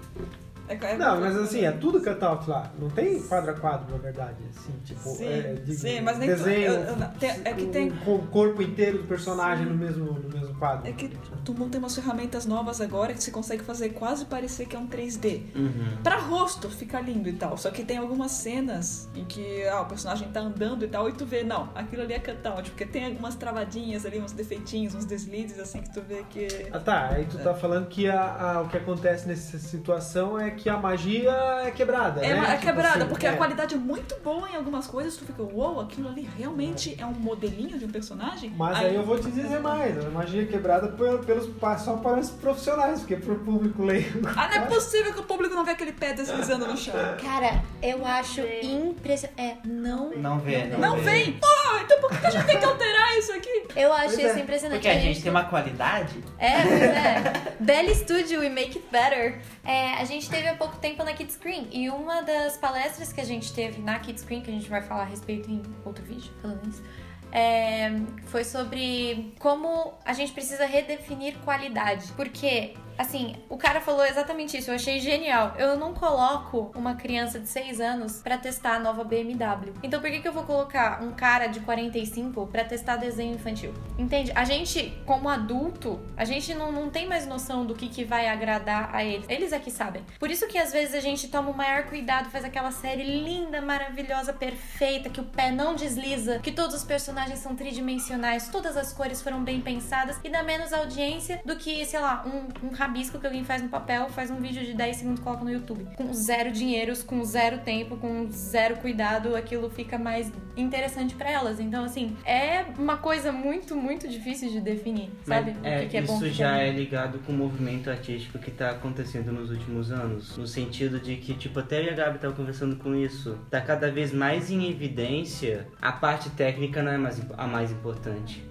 É, 0.67 0.73
é- 0.73 0.97
Não, 0.97 1.19
mas 1.19 1.35
assim, 1.37 1.63
é 1.63 1.71
tudo 1.71 2.01
cutout 2.01 2.49
lá. 2.49 2.71
Não 2.79 2.89
tem 2.89 3.21
quadro 3.21 3.51
a 3.51 3.53
quadro, 3.53 3.91
na 3.91 3.97
verdade. 4.01 4.35
Assim, 4.49 4.73
tipo, 4.83 5.09
Sim, 5.09 5.25
é, 5.27 5.53
de- 5.53 5.75
sim, 5.75 6.01
mas 6.01 6.17
nem 6.17 6.27
desenho, 6.29 6.71
tu- 6.73 6.77
eu- 6.89 6.95
eu- 6.97 7.09
tem- 7.19 7.29
é 7.43 7.53
que 7.53 7.65
tem- 7.67 7.91
Com 7.91 8.15
o 8.15 8.27
corpo 8.27 8.61
inteiro 8.61 8.99
do 8.99 9.03
personagem 9.05 9.65
no 9.65 9.75
mesmo, 9.75 10.05
no 10.13 10.29
mesmo 10.29 10.55
quadro. 10.55 10.87
É 10.87 10.91
que 10.91 11.05
o 11.05 11.37
Tumblr 11.43 11.69
tem 11.69 11.79
umas 11.79 11.93
ferramentas 11.95 12.45
novas 12.45 12.81
agora 12.81 13.13
que 13.13 13.23
você 13.23 13.29
consegue 13.31 13.63
fazer 13.63 13.89
quase 13.89 14.25
parecer 14.25 14.65
que 14.67 14.75
é 14.75 14.79
um 14.79 14.87
3D. 14.87 15.43
Uhum. 15.55 15.97
Pra 16.03 16.17
rosto 16.17 16.69
fica 16.69 16.99
lindo 16.99 17.29
e 17.29 17.33
tal. 17.33 17.57
Só 17.57 17.69
que 17.69 17.83
tem 17.83 17.97
algumas 17.97 18.31
cenas 18.31 19.07
em 19.15 19.23
que 19.25 19.63
ah, 19.67 19.81
o 19.81 19.85
personagem 19.85 20.29
tá 20.29 20.39
andando 20.39 20.83
e 20.83 20.87
tal, 20.87 21.07
e 21.07 21.13
tu 21.13 21.25
vê, 21.25 21.43
não, 21.43 21.69
aquilo 21.75 22.01
ali 22.01 22.13
é 22.13 22.19
cutout, 22.19 22.69
porque 22.71 22.85
tem 22.85 23.05
algumas 23.05 23.35
travadinhas 23.35 24.05
ali, 24.05 24.19
uns 24.19 24.31
defeitinhos, 24.31 24.95
uns 24.95 25.05
deslizes, 25.05 25.59
assim, 25.59 25.81
que 25.81 25.93
tu 25.93 26.01
vê 26.01 26.23
que. 26.29 26.47
Ah 26.71 26.79
tá, 26.79 27.09
aí 27.09 27.25
tu 27.25 27.37
tá 27.37 27.53
falando 27.53 27.87
que 27.87 28.09
a, 28.09 28.21
a- 28.57 28.61
o 28.61 28.67
que 28.69 28.77
acontece 28.77 29.27
nessa 29.27 29.57
situação 29.59 30.39
é 30.39 30.54
que 30.55 30.69
a 30.69 30.77
magia 30.77 31.31
é 31.65 31.71
quebrada, 31.71 32.25
É, 32.25 32.33
né? 32.33 32.39
é 32.39 32.51
Tipo 32.53 32.61
quebrada, 32.65 32.97
assim, 32.99 33.07
porque 33.07 33.25
é. 33.27 33.29
a 33.29 33.37
qualidade 33.37 33.75
é 33.75 33.77
muito 33.77 34.15
boa 34.23 34.49
em 34.49 34.55
algumas 34.55 34.87
coisas, 34.87 35.15
tu 35.17 35.25
fica, 35.25 35.43
uou, 35.43 35.79
aquilo 35.81 36.07
ali 36.09 36.27
realmente 36.37 36.95
é 36.99 37.05
um 37.05 37.11
modelinho 37.13 37.77
de 37.77 37.85
um 37.85 37.89
personagem? 37.89 38.51
Mas 38.57 38.77
aí 38.77 38.95
eu 38.95 39.03
vou 39.03 39.19
te 39.19 39.29
dizer 39.29 39.59
mais, 39.59 39.97
a 40.03 40.09
magia 40.09 40.43
é 40.43 40.45
quebrada 40.45 40.87
por- 40.89 41.19
pelos, 41.25 41.49
só 41.83 41.97
para 41.97 42.19
os 42.19 42.29
profissionais, 42.29 42.99
porque 42.99 43.15
pro 43.17 43.35
público 43.39 43.83
leigo. 43.83 44.27
Ah, 44.35 44.47
não 44.47 44.55
é 44.55 44.65
possível 44.67 45.13
que 45.13 45.19
o 45.19 45.23
público 45.23 45.53
não 45.55 45.65
vê 45.65 45.71
aquele 45.71 45.91
pé 45.91 46.13
deslizando 46.13 46.65
no 46.67 46.77
chão. 46.77 46.93
Cara, 47.21 47.61
eu 47.81 48.05
acho 48.05 48.41
impressionante. 48.63 49.39
É, 49.41 49.57
não. 49.65 50.11
Não 50.15 50.39
vê, 50.39 50.65
não, 50.65 50.79
Não 50.79 50.97
vem! 50.97 51.33
Pô, 51.33 51.47
então 51.83 51.99
por 51.99 52.09
que 52.17 52.25
a 52.25 52.29
gente 52.29 52.45
tem 52.45 52.59
que 52.59 52.65
alterar 52.65 53.17
isso 53.17 53.31
aqui? 53.33 53.63
Eu 53.75 53.91
acho 53.93 54.15
Pois 54.15 54.19
é. 54.19 54.29
isso 54.29 54.39
impressionante. 54.39 54.81
Porque 54.81 54.97
a 54.97 54.99
gente 54.99 55.21
tem 55.21 55.31
uma 55.31 55.43
qualidade. 55.45 56.23
É, 56.37 56.61
pois 56.61 56.81
é. 56.81 57.55
Bell 57.59 57.95
Studio 57.95 58.43
e 58.43 58.49
Make 58.49 58.77
It 58.77 58.83
Better. 58.91 59.41
É, 59.65 59.93
a 59.95 60.05
gente 60.05 60.29
teve 60.29 60.47
há 60.47 60.55
pouco 60.55 60.77
tempo 60.77 61.03
na 61.03 61.11
Kids 61.13 61.33
Screen 61.33 61.67
e 61.71 61.89
uma 61.89 62.21
das 62.21 62.55
palestras 62.55 63.11
que 63.11 63.19
a 63.19 63.23
gente 63.25 63.51
teve 63.51 63.81
na 63.81 63.97
Kids 63.99 64.21
Screen, 64.21 64.41
que 64.41 64.51
a 64.51 64.53
gente 64.53 64.69
vai 64.69 64.81
falar 64.81 65.01
a 65.01 65.05
respeito 65.05 65.49
em 65.49 65.63
outro 65.83 66.03
vídeo, 66.03 66.31
falando 66.39 66.67
isso, 66.69 66.83
é, 67.31 67.89
foi 68.27 68.43
sobre 68.43 69.33
como 69.39 69.95
a 70.05 70.13
gente 70.13 70.31
precisa 70.31 70.65
redefinir 70.65 71.35
qualidade. 71.39 72.11
Porque, 72.15 72.75
assim, 72.97 73.35
o 73.49 73.57
cara 73.57 73.81
falou 73.81 74.05
exatamente 74.05 74.57
isso, 74.57 74.71
eu 74.71 74.75
achei 74.75 74.99
genial. 74.99 75.53
Eu 75.57 75.77
não 75.77 75.93
coloco 75.93 76.71
uma 76.75 76.95
criança 76.95 77.39
de 77.39 77.47
6 77.47 77.79
anos 77.79 78.21
pra 78.21 78.37
testar 78.37 78.75
a 78.75 78.79
nova 78.79 79.03
BMW. 79.03 79.73
Então 79.83 79.99
por 79.99 80.09
que, 80.09 80.19
que 80.19 80.27
eu 80.27 80.33
vou 80.33 80.43
colocar 80.43 81.03
um 81.03 81.11
cara 81.11 81.47
de 81.47 81.59
45 81.61 82.47
pra 82.47 82.63
testar 82.63 82.97
desenho 82.97 83.35
infantil? 83.35 83.73
Entende? 83.97 84.31
A 84.35 84.43
gente, 84.43 84.97
como 85.05 85.29
adulto, 85.29 85.99
a 86.15 86.25
gente 86.25 86.53
não, 86.53 86.71
não 86.71 86.89
tem 86.89 87.07
mais 87.07 87.25
noção 87.25 87.65
do 87.65 87.75
que, 87.75 87.87
que 87.87 88.03
vai 88.03 88.27
agradar 88.27 88.93
a 88.93 89.03
eles. 89.03 89.25
Eles 89.29 89.51
é 89.51 89.59
que 89.59 89.71
sabem. 89.71 90.03
Por 90.19 90.29
isso 90.29 90.47
que 90.47 90.57
às 90.57 90.71
vezes 90.71 90.93
a 90.95 90.99
gente 90.99 91.27
toma 91.27 91.49
o 91.49 91.53
maior 91.53 91.83
cuidado, 91.83 92.29
faz 92.29 92.43
aquela 92.43 92.71
série 92.71 93.03
linda, 93.03 93.61
maravilhosa, 93.61 94.33
perfeita, 94.33 95.09
que 95.09 95.19
o 95.19 95.25
pé 95.25 95.51
não 95.51 95.75
desliza, 95.75 96.39
que 96.39 96.51
todos 96.51 96.75
os 96.75 96.83
personagens 96.83 97.39
são 97.39 97.55
tridimensionais, 97.55 98.49
todas 98.49 98.77
as 98.77 98.93
cores 98.93 99.21
foram 99.21 99.43
bem 99.43 99.61
pensadas 99.61 100.19
e 100.23 100.29
dá 100.29 100.43
menos 100.43 100.73
audiência 100.73 101.41
do 101.45 101.55
que, 101.55 101.85
sei 101.85 101.99
lá, 101.99 102.25
um, 102.25 102.67
um 102.67 102.69
rabisco 102.85 103.19
que 103.19 103.25
alguém 103.25 103.43
faz 103.43 103.61
no 103.61 103.69
papel, 103.69 104.07
faz 104.09 104.29
um 104.29 104.37
vídeo 104.37 104.63
de 104.63 104.73
10 104.73 104.97
segundos 104.97 105.19
e 105.19 105.23
coloca 105.23 105.43
no 105.43 105.51
YouTube. 105.51 105.87
Com 105.95 106.13
zero 106.13 106.51
dinheiros, 106.51 107.01
com 107.01 107.23
zero 107.23 107.59
tempo, 107.59 107.97
com 107.97 108.29
zero 108.31 108.77
cuidado, 108.77 109.35
aquilo 109.35 109.69
fica 109.69 109.97
mais 109.97 110.31
interessante 110.55 111.15
pra 111.15 111.29
elas. 111.29 111.59
Então, 111.59 111.83
assim, 111.83 112.15
é 112.25 112.65
uma 112.77 112.97
coisa 112.97 113.31
muito, 113.31 113.75
muito 113.75 114.07
difícil 114.07 114.49
de 114.49 114.61
definir, 114.61 115.09
sabe? 115.23 115.55
Mas, 115.61 115.65
é, 115.65 115.77
o 115.77 115.81
que, 115.81 115.87
que 115.87 115.97
é 115.97 116.01
isso 116.01 116.11
bom, 116.11 116.17
o 116.17 116.21
que 116.21 116.29
que 116.29 116.35
já 116.35 116.57
é 116.59 116.69
é 116.69 116.71
ligado 116.71 117.19
com 117.19 117.31
o 117.31 117.35
movimento 117.35 117.89
artístico 117.89 118.39
que 118.39 118.51
tá 118.51 118.71
acontecendo 118.71 119.31
nos 119.31 119.51
últimos 119.51 119.91
anos. 119.91 120.37
No 120.37 120.47
sentido 120.47 120.99
de 120.99 121.15
que, 121.17 121.33
tipo, 121.33 121.59
até 121.59 121.79
eu 121.79 121.85
e 121.85 121.89
a 121.89 121.93
Gabi 121.93 122.19
tava 122.19 122.33
conversando 122.33 122.75
com 122.75 122.95
isso. 122.95 123.37
Tá 123.49 123.61
cada 123.61 123.91
vez 123.91 124.11
mais 124.11 124.49
em 124.49 124.69
evidência. 124.69 125.67
A 125.81 125.91
parte 125.91 126.29
técnica 126.31 126.81
não 126.81 126.91
é 126.91 126.97
mais, 126.97 127.21
a 127.37 127.47
mais 127.47 127.71
importante. 127.71 128.43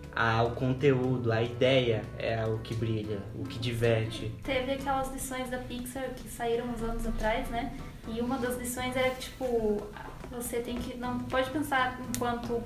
O 0.46 0.50
conteúdo, 0.50 1.32
a 1.32 1.42
ideia 1.42 2.02
é 2.16 2.46
o 2.46 2.58
que 2.58 2.72
brilha, 2.72 3.18
o 3.34 3.42
que 3.42 3.58
diverte. 3.58 4.23
Teve 4.42 4.72
aquelas 4.72 5.12
lições 5.12 5.50
da 5.50 5.58
Pixar 5.58 6.10
que 6.14 6.28
saíram 6.28 6.66
uns 6.66 6.82
anos 6.82 7.06
atrás, 7.06 7.48
né? 7.48 7.72
E 8.08 8.20
uma 8.20 8.38
das 8.38 8.56
lições 8.56 8.96
era 8.96 9.10
tipo, 9.14 9.82
você 10.30 10.60
tem 10.60 10.76
que. 10.76 10.96
Não 10.96 11.18
pode 11.20 11.50
pensar 11.50 11.98
enquanto 12.14 12.62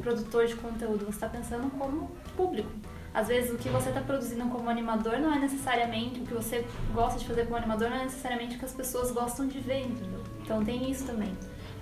produtor 0.00 0.46
de 0.46 0.56
conteúdo, 0.56 1.04
você 1.04 1.10
está 1.10 1.28
pensando 1.28 1.70
como 1.78 2.10
público. 2.36 2.70
Às 3.12 3.28
vezes 3.28 3.52
o 3.52 3.56
que 3.56 3.68
você 3.68 3.90
está 3.90 4.00
produzindo 4.00 4.44
como 4.46 4.68
animador 4.68 5.20
não 5.20 5.32
é 5.32 5.38
necessariamente 5.38 6.20
o 6.20 6.26
que 6.26 6.34
você 6.34 6.66
gosta 6.92 7.18
de 7.18 7.26
fazer 7.26 7.44
como 7.44 7.56
animador, 7.56 7.88
não 7.88 7.98
é 7.98 8.04
necessariamente 8.04 8.56
o 8.56 8.58
que 8.58 8.64
as 8.64 8.72
pessoas 8.72 9.12
gostam 9.12 9.46
de 9.46 9.60
ver, 9.60 9.86
entendeu? 9.86 10.20
Então 10.42 10.64
tem 10.64 10.90
isso 10.90 11.06
também. 11.06 11.32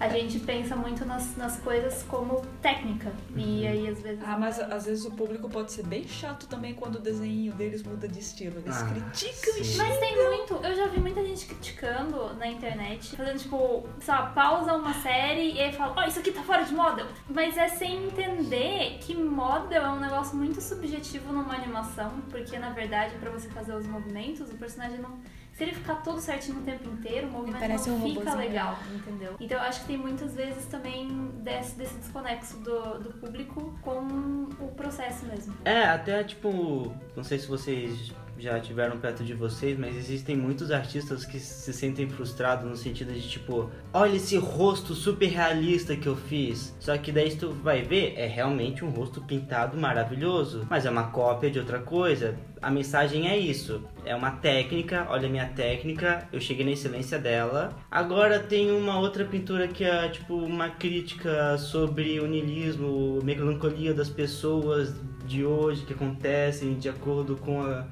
A 0.00 0.09
gente 0.09 0.40
pensa 0.40 0.74
muito 0.74 1.05
nas, 1.05 1.37
nas 1.37 1.59
coisas 1.61 2.02
como 2.05 2.44
técnica. 2.61 3.12
E 3.37 3.64
aí 3.66 3.88
às 3.88 4.00
vezes. 4.00 4.20
Ah, 4.26 4.37
mas 4.37 4.59
às 4.59 4.87
vezes 4.87 5.05
o 5.05 5.12
público 5.12 5.48
pode 5.48 5.70
ser 5.72 5.87
bem 5.87 6.07
chato 6.09 6.46
também 6.48 6.74
quando 6.74 6.96
o 6.96 6.98
desenho 6.98 7.52
deles 7.52 7.83
muda 7.85 8.09
de 8.09 8.18
estilo. 8.18 8.59
Eles 8.59 8.76
Ah, 8.83 8.87
criticam 8.87 9.57
e 9.59 9.64
sim. 9.64 9.76
Mas 9.78 9.98
tem 9.98 10.16
muito, 10.28 10.55
eu 10.55 10.74
já 10.74 10.87
vi 10.88 10.98
muita 10.98 11.24
gente 11.24 11.46
criticando 11.46 12.35
na 12.35 12.48
internet, 12.48 13.14
fazendo 13.16 13.38
tipo, 13.38 13.87
sei 14.00 14.12
lá, 14.14 14.26
pausa 14.26 14.74
uma 14.74 14.92
série 14.94 15.52
e 15.52 15.61
aí 15.61 15.72
fala, 15.72 15.94
ó, 15.96 16.05
isso 16.09 16.18
aqui 16.18 16.33
tá 16.33 16.42
fora 16.42 16.64
de 16.64 16.74
model. 16.74 17.07
Mas 17.28 17.57
é 17.57 17.68
sem 17.68 18.07
entender 18.07 18.98
que 19.00 19.14
model 19.14 19.83
é 19.85 19.90
um 19.90 20.00
negócio 20.00 20.37
muito 20.37 20.61
subjetivo 20.61 21.33
numa 21.33 21.55
animação, 21.55 22.11
porque 22.31 22.59
na 22.59 22.70
verdade, 22.70 23.14
pra 23.20 23.31
você 23.31 23.48
fazer 23.48 23.74
os 23.74 23.87
movimentos, 23.87 24.50
o 24.50 24.55
personagem 24.57 24.98
não. 24.98 25.16
Se 25.52 25.64
ele 25.64 25.72
ficar 25.72 25.96
todo 25.96 26.18
certinho 26.18 26.58
o 26.60 26.62
tempo 26.62 26.88
inteiro, 26.88 27.28
o 27.28 27.30
movimento 27.30 27.60
parece 27.60 27.90
não 27.90 27.96
um 27.96 28.14
fica 28.14 28.34
legal, 28.34 28.78
entendeu? 28.94 29.36
Então 29.38 29.58
eu 29.58 29.64
acho 29.64 29.80
que 29.82 29.86
tem 29.88 29.98
muitas 29.98 30.34
vezes 30.34 30.64
também 30.66 31.28
desse, 31.42 31.76
desse 31.76 31.94
desconexo 31.96 32.56
do, 32.58 32.98
do 33.00 33.10
público 33.20 33.78
com 33.82 34.48
o 34.58 34.72
processo 34.74 35.26
mesmo. 35.26 35.54
É, 35.64 35.84
até 35.84 36.24
tipo, 36.24 36.94
não 37.14 37.22
sei 37.22 37.38
se 37.38 37.46
vocês 37.46 38.12
já 38.42 38.59
tiveram 38.59 38.98
perto 38.98 39.22
de 39.22 39.35
vocês, 39.35 39.78
mas 39.78 39.96
existem 39.96 40.37
muitos 40.37 40.72
artistas 40.72 41.24
que 41.24 41.38
se 41.38 41.72
sentem 41.72 42.09
frustrados 42.09 42.68
no 42.68 42.76
sentido 42.76 43.12
de 43.12 43.28
tipo, 43.28 43.70
olha 43.92 44.16
esse 44.16 44.37
rosto 44.37 44.94
super 44.94 45.28
realista 45.28 45.94
que 45.94 46.09
eu 46.09 46.16
fiz. 46.16 46.74
Só 46.81 46.98
que 46.98 47.12
daí 47.12 47.35
tu 47.37 47.52
vai 47.52 47.83
ver, 47.83 48.14
é 48.16 48.26
realmente 48.26 48.85
um 48.85 48.90
rosto 48.90 49.20
pintado 49.20 49.78
maravilhoso, 49.78 50.66
mas 50.68 50.85
é 50.85 50.90
uma 50.90 51.05
cópia 51.05 51.50
de 51.50 51.61
outra 51.61 51.78
coisa. 51.78 52.37
A 52.61 52.70
mensagem 52.70 53.28
é 53.28 53.38
isso, 53.38 53.85
é 54.05 54.14
uma 54.14 54.33
técnica, 54.33 55.07
olha 55.09 55.28
a 55.28 55.31
minha 55.31 55.46
técnica, 55.46 56.28
eu 56.33 56.40
cheguei 56.40 56.64
na 56.64 56.72
excelência 56.72 57.18
dela. 57.18 57.70
Agora 57.90 58.40
tem 58.40 58.72
uma 58.72 58.98
outra 58.98 59.24
pintura 59.24 59.68
que 59.68 59.85
é 59.85 60.09
tipo 60.09 60.35
uma 60.35 60.68
crítica 60.68 61.57
sobre 61.59 62.18
o 62.18 62.26
niilismo, 62.26 63.20
melancolia 63.22 63.94
das 63.94 64.09
pessoas 64.09 64.94
de 65.26 65.44
hoje 65.44 65.85
que 65.85 65.92
acontecem 65.92 66.74
de 66.74 66.88
acordo 66.88 67.37
com 67.37 67.62
a. 67.62 67.87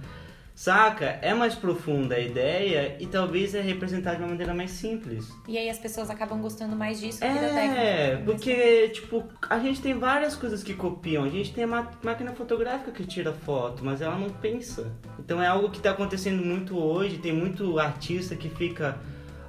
Saca? 0.60 1.18
É 1.22 1.32
mais 1.32 1.54
profunda 1.54 2.16
a 2.16 2.20
ideia 2.20 2.94
e 3.00 3.06
talvez 3.06 3.54
é 3.54 3.62
representada 3.62 4.16
de 4.16 4.22
uma 4.24 4.28
maneira 4.28 4.52
mais 4.52 4.72
simples. 4.72 5.32
E 5.48 5.56
aí 5.56 5.70
as 5.70 5.78
pessoas 5.78 6.10
acabam 6.10 6.38
gostando 6.38 6.76
mais 6.76 7.00
disso 7.00 7.20
do 7.20 7.26
que 7.26 7.32
da 7.32 7.48
técnica. 7.48 7.80
É, 7.80 8.16
porque, 8.18 8.88
tipo, 8.90 9.24
a 9.48 9.58
gente 9.58 9.80
tem 9.80 9.98
várias 9.98 10.36
coisas 10.36 10.62
que 10.62 10.74
copiam. 10.74 11.24
A 11.24 11.30
gente 11.30 11.54
tem 11.54 11.64
a 11.64 11.66
máquina 11.66 12.32
fotográfica 12.32 12.90
que 12.90 13.06
tira 13.06 13.32
foto, 13.32 13.82
mas 13.82 14.02
ela 14.02 14.18
não 14.18 14.28
pensa. 14.28 14.92
Então 15.18 15.42
é 15.42 15.46
algo 15.46 15.70
que 15.70 15.80
tá 15.80 15.92
acontecendo 15.92 16.44
muito 16.44 16.76
hoje. 16.76 17.16
Tem 17.16 17.32
muito 17.32 17.78
artista 17.78 18.36
que 18.36 18.50
fica. 18.50 18.98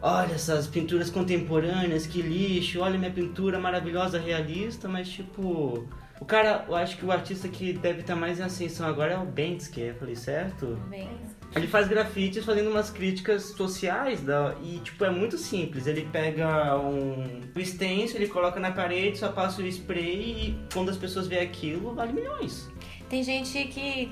Olha 0.02 0.34
essas 0.34 0.66
pinturas 0.66 1.10
contemporâneas, 1.10 2.08
que 2.08 2.22
lixo. 2.22 2.80
Olha 2.80 2.98
minha 2.98 3.12
pintura 3.12 3.60
maravilhosa, 3.60 4.18
realista, 4.18 4.88
mas 4.88 5.10
tipo. 5.10 5.86
O 6.22 6.26
cara, 6.26 6.66
eu 6.68 6.76
acho 6.76 6.98
que 6.98 7.04
o 7.04 7.12
artista 7.12 7.48
que 7.48 7.74
deve 7.74 8.02
estar 8.02 8.16
mais 8.16 8.40
em 8.40 8.44
ascensão 8.44 8.88
agora 8.88 9.14
é 9.14 9.18
o 9.18 9.26
Banksy, 9.26 9.82
eu 9.82 9.96
falei 9.96 10.16
certo? 10.16 10.80
Bem, 10.88 11.10
Ele 11.56 11.66
faz 11.66 11.88
grafites 11.88 12.46
fazendo 12.46 12.70
umas 12.70 12.92
críticas 12.92 13.46
sociais 13.58 14.22
da, 14.22 14.56
e, 14.62 14.78
tipo, 14.82 15.04
é 15.04 15.10
muito 15.10 15.36
simples. 15.36 15.88
Ele 15.88 16.08
pega 16.12 16.78
um 16.78 17.42
o 17.56 17.66
stencil, 17.66 18.18
ele 18.18 18.28
coloca 18.28 18.60
na 18.60 18.72
parede, 18.72 19.18
só 19.18 19.30
passa 19.30 19.64
o 19.64 19.66
spray 19.66 20.22
e 20.22 20.60
quando 20.72 20.90
as 20.90 20.98
pessoas 20.98 21.28
veem 21.28 21.42
aquilo, 21.42 21.96
vale 21.96 22.14
milhões. 22.14 22.70
Tem 23.10 23.24
gente 23.24 23.66
que 23.66 24.12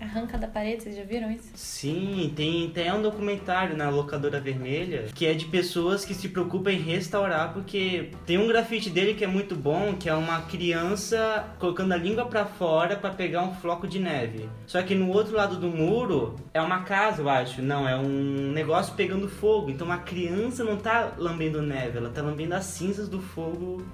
arranca 0.00 0.38
da 0.38 0.46
parede, 0.46 0.82
vocês 0.82 0.96
já 0.96 1.04
viram 1.04 1.30
isso? 1.30 1.50
Sim, 1.54 2.32
tem 2.34 2.68
até 2.68 2.92
um 2.92 3.02
documentário 3.02 3.76
na 3.76 3.88
locadora 3.90 4.40
vermelha 4.40 5.06
que 5.14 5.26
é 5.26 5.34
de 5.34 5.46
pessoas 5.46 6.04
que 6.04 6.14
se 6.14 6.28
preocupam 6.28 6.72
em 6.72 6.78
restaurar 6.78 7.52
porque 7.52 8.10
tem 8.26 8.38
um 8.38 8.46
grafite 8.46 8.90
dele 8.90 9.14
que 9.14 9.24
é 9.24 9.26
muito 9.26 9.54
bom, 9.54 9.94
que 9.94 10.08
é 10.08 10.14
uma 10.14 10.42
criança 10.42 11.54
colocando 11.58 11.92
a 11.92 11.96
língua 11.96 12.26
pra 12.26 12.44
fora 12.44 12.96
pra 12.96 13.10
pegar 13.10 13.42
um 13.42 13.54
floco 13.54 13.86
de 13.86 13.98
neve. 13.98 14.48
Só 14.66 14.82
que 14.82 14.94
no 14.94 15.10
outro 15.10 15.36
lado 15.36 15.56
do 15.56 15.68
muro 15.68 16.36
é 16.52 16.60
uma 16.60 16.82
casa, 16.82 17.22
eu 17.22 17.28
acho. 17.28 17.62
Não, 17.62 17.88
é 17.88 17.96
um 17.96 18.52
negócio 18.52 18.94
pegando 18.94 19.28
fogo. 19.28 19.70
Então 19.70 19.90
a 19.90 19.98
criança 19.98 20.64
não 20.64 20.76
tá 20.76 21.14
lambendo 21.16 21.62
neve, 21.62 21.98
ela 21.98 22.10
tá 22.10 22.22
lambendo 22.22 22.54
as 22.54 22.64
cinzas 22.64 23.08
do 23.08 23.20
fogo. 23.20 23.86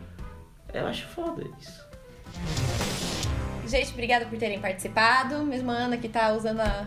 Eu 0.72 0.86
acho 0.86 1.06
foda 1.06 1.44
isso. 1.60 3.13
Gente, 3.74 3.90
obrigada 3.90 4.24
por 4.26 4.38
terem 4.38 4.60
participado. 4.60 5.42
Mesmo 5.42 5.72
a 5.72 5.74
Ana 5.74 5.96
que 5.96 6.08
tá 6.08 6.32
usando 6.32 6.60
a, 6.60 6.86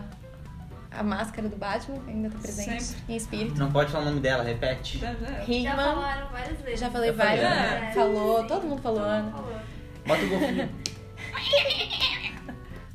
a 0.90 1.02
máscara 1.02 1.46
do 1.46 1.54
Batman, 1.54 2.02
ainda 2.06 2.30
tá 2.30 2.38
presente 2.38 2.82
Sempre. 2.82 3.12
em 3.12 3.16
espírito. 3.16 3.58
Não 3.58 3.70
pode 3.70 3.92
falar 3.92 4.04
o 4.04 4.06
nome 4.06 4.20
dela, 4.20 4.42
repete. 4.42 4.96
Já, 4.96 5.12
já. 5.12 5.44
Já 5.44 5.76
falaram 5.76 6.28
várias 6.28 6.58
vezes. 6.62 6.80
já 6.80 6.90
falei 6.90 7.12
várias. 7.12 7.42
né? 7.42 7.92
Falou, 7.94 8.40
Sim. 8.40 8.46
todo 8.46 8.66
mundo 8.66 8.80
falou, 8.80 9.00
Ana. 9.00 9.30
Falou. 9.30 9.60
Bota 10.06 10.24
o 10.24 10.28
golfinho. 10.30 10.70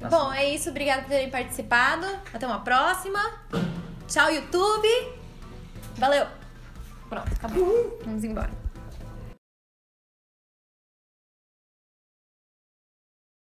Bom, 0.10 0.34
é 0.34 0.50
isso. 0.50 0.72
Obrigada 0.72 1.04
por 1.04 1.10
terem 1.10 1.30
participado. 1.30 2.08
Até 2.34 2.48
uma 2.48 2.62
próxima. 2.62 3.20
Tchau, 4.08 4.32
YouTube. 4.32 4.88
Valeu. 5.98 6.26
Pronto, 7.08 7.32
acabou. 7.32 8.00
Vamos 8.04 8.24
embora. 8.24 8.63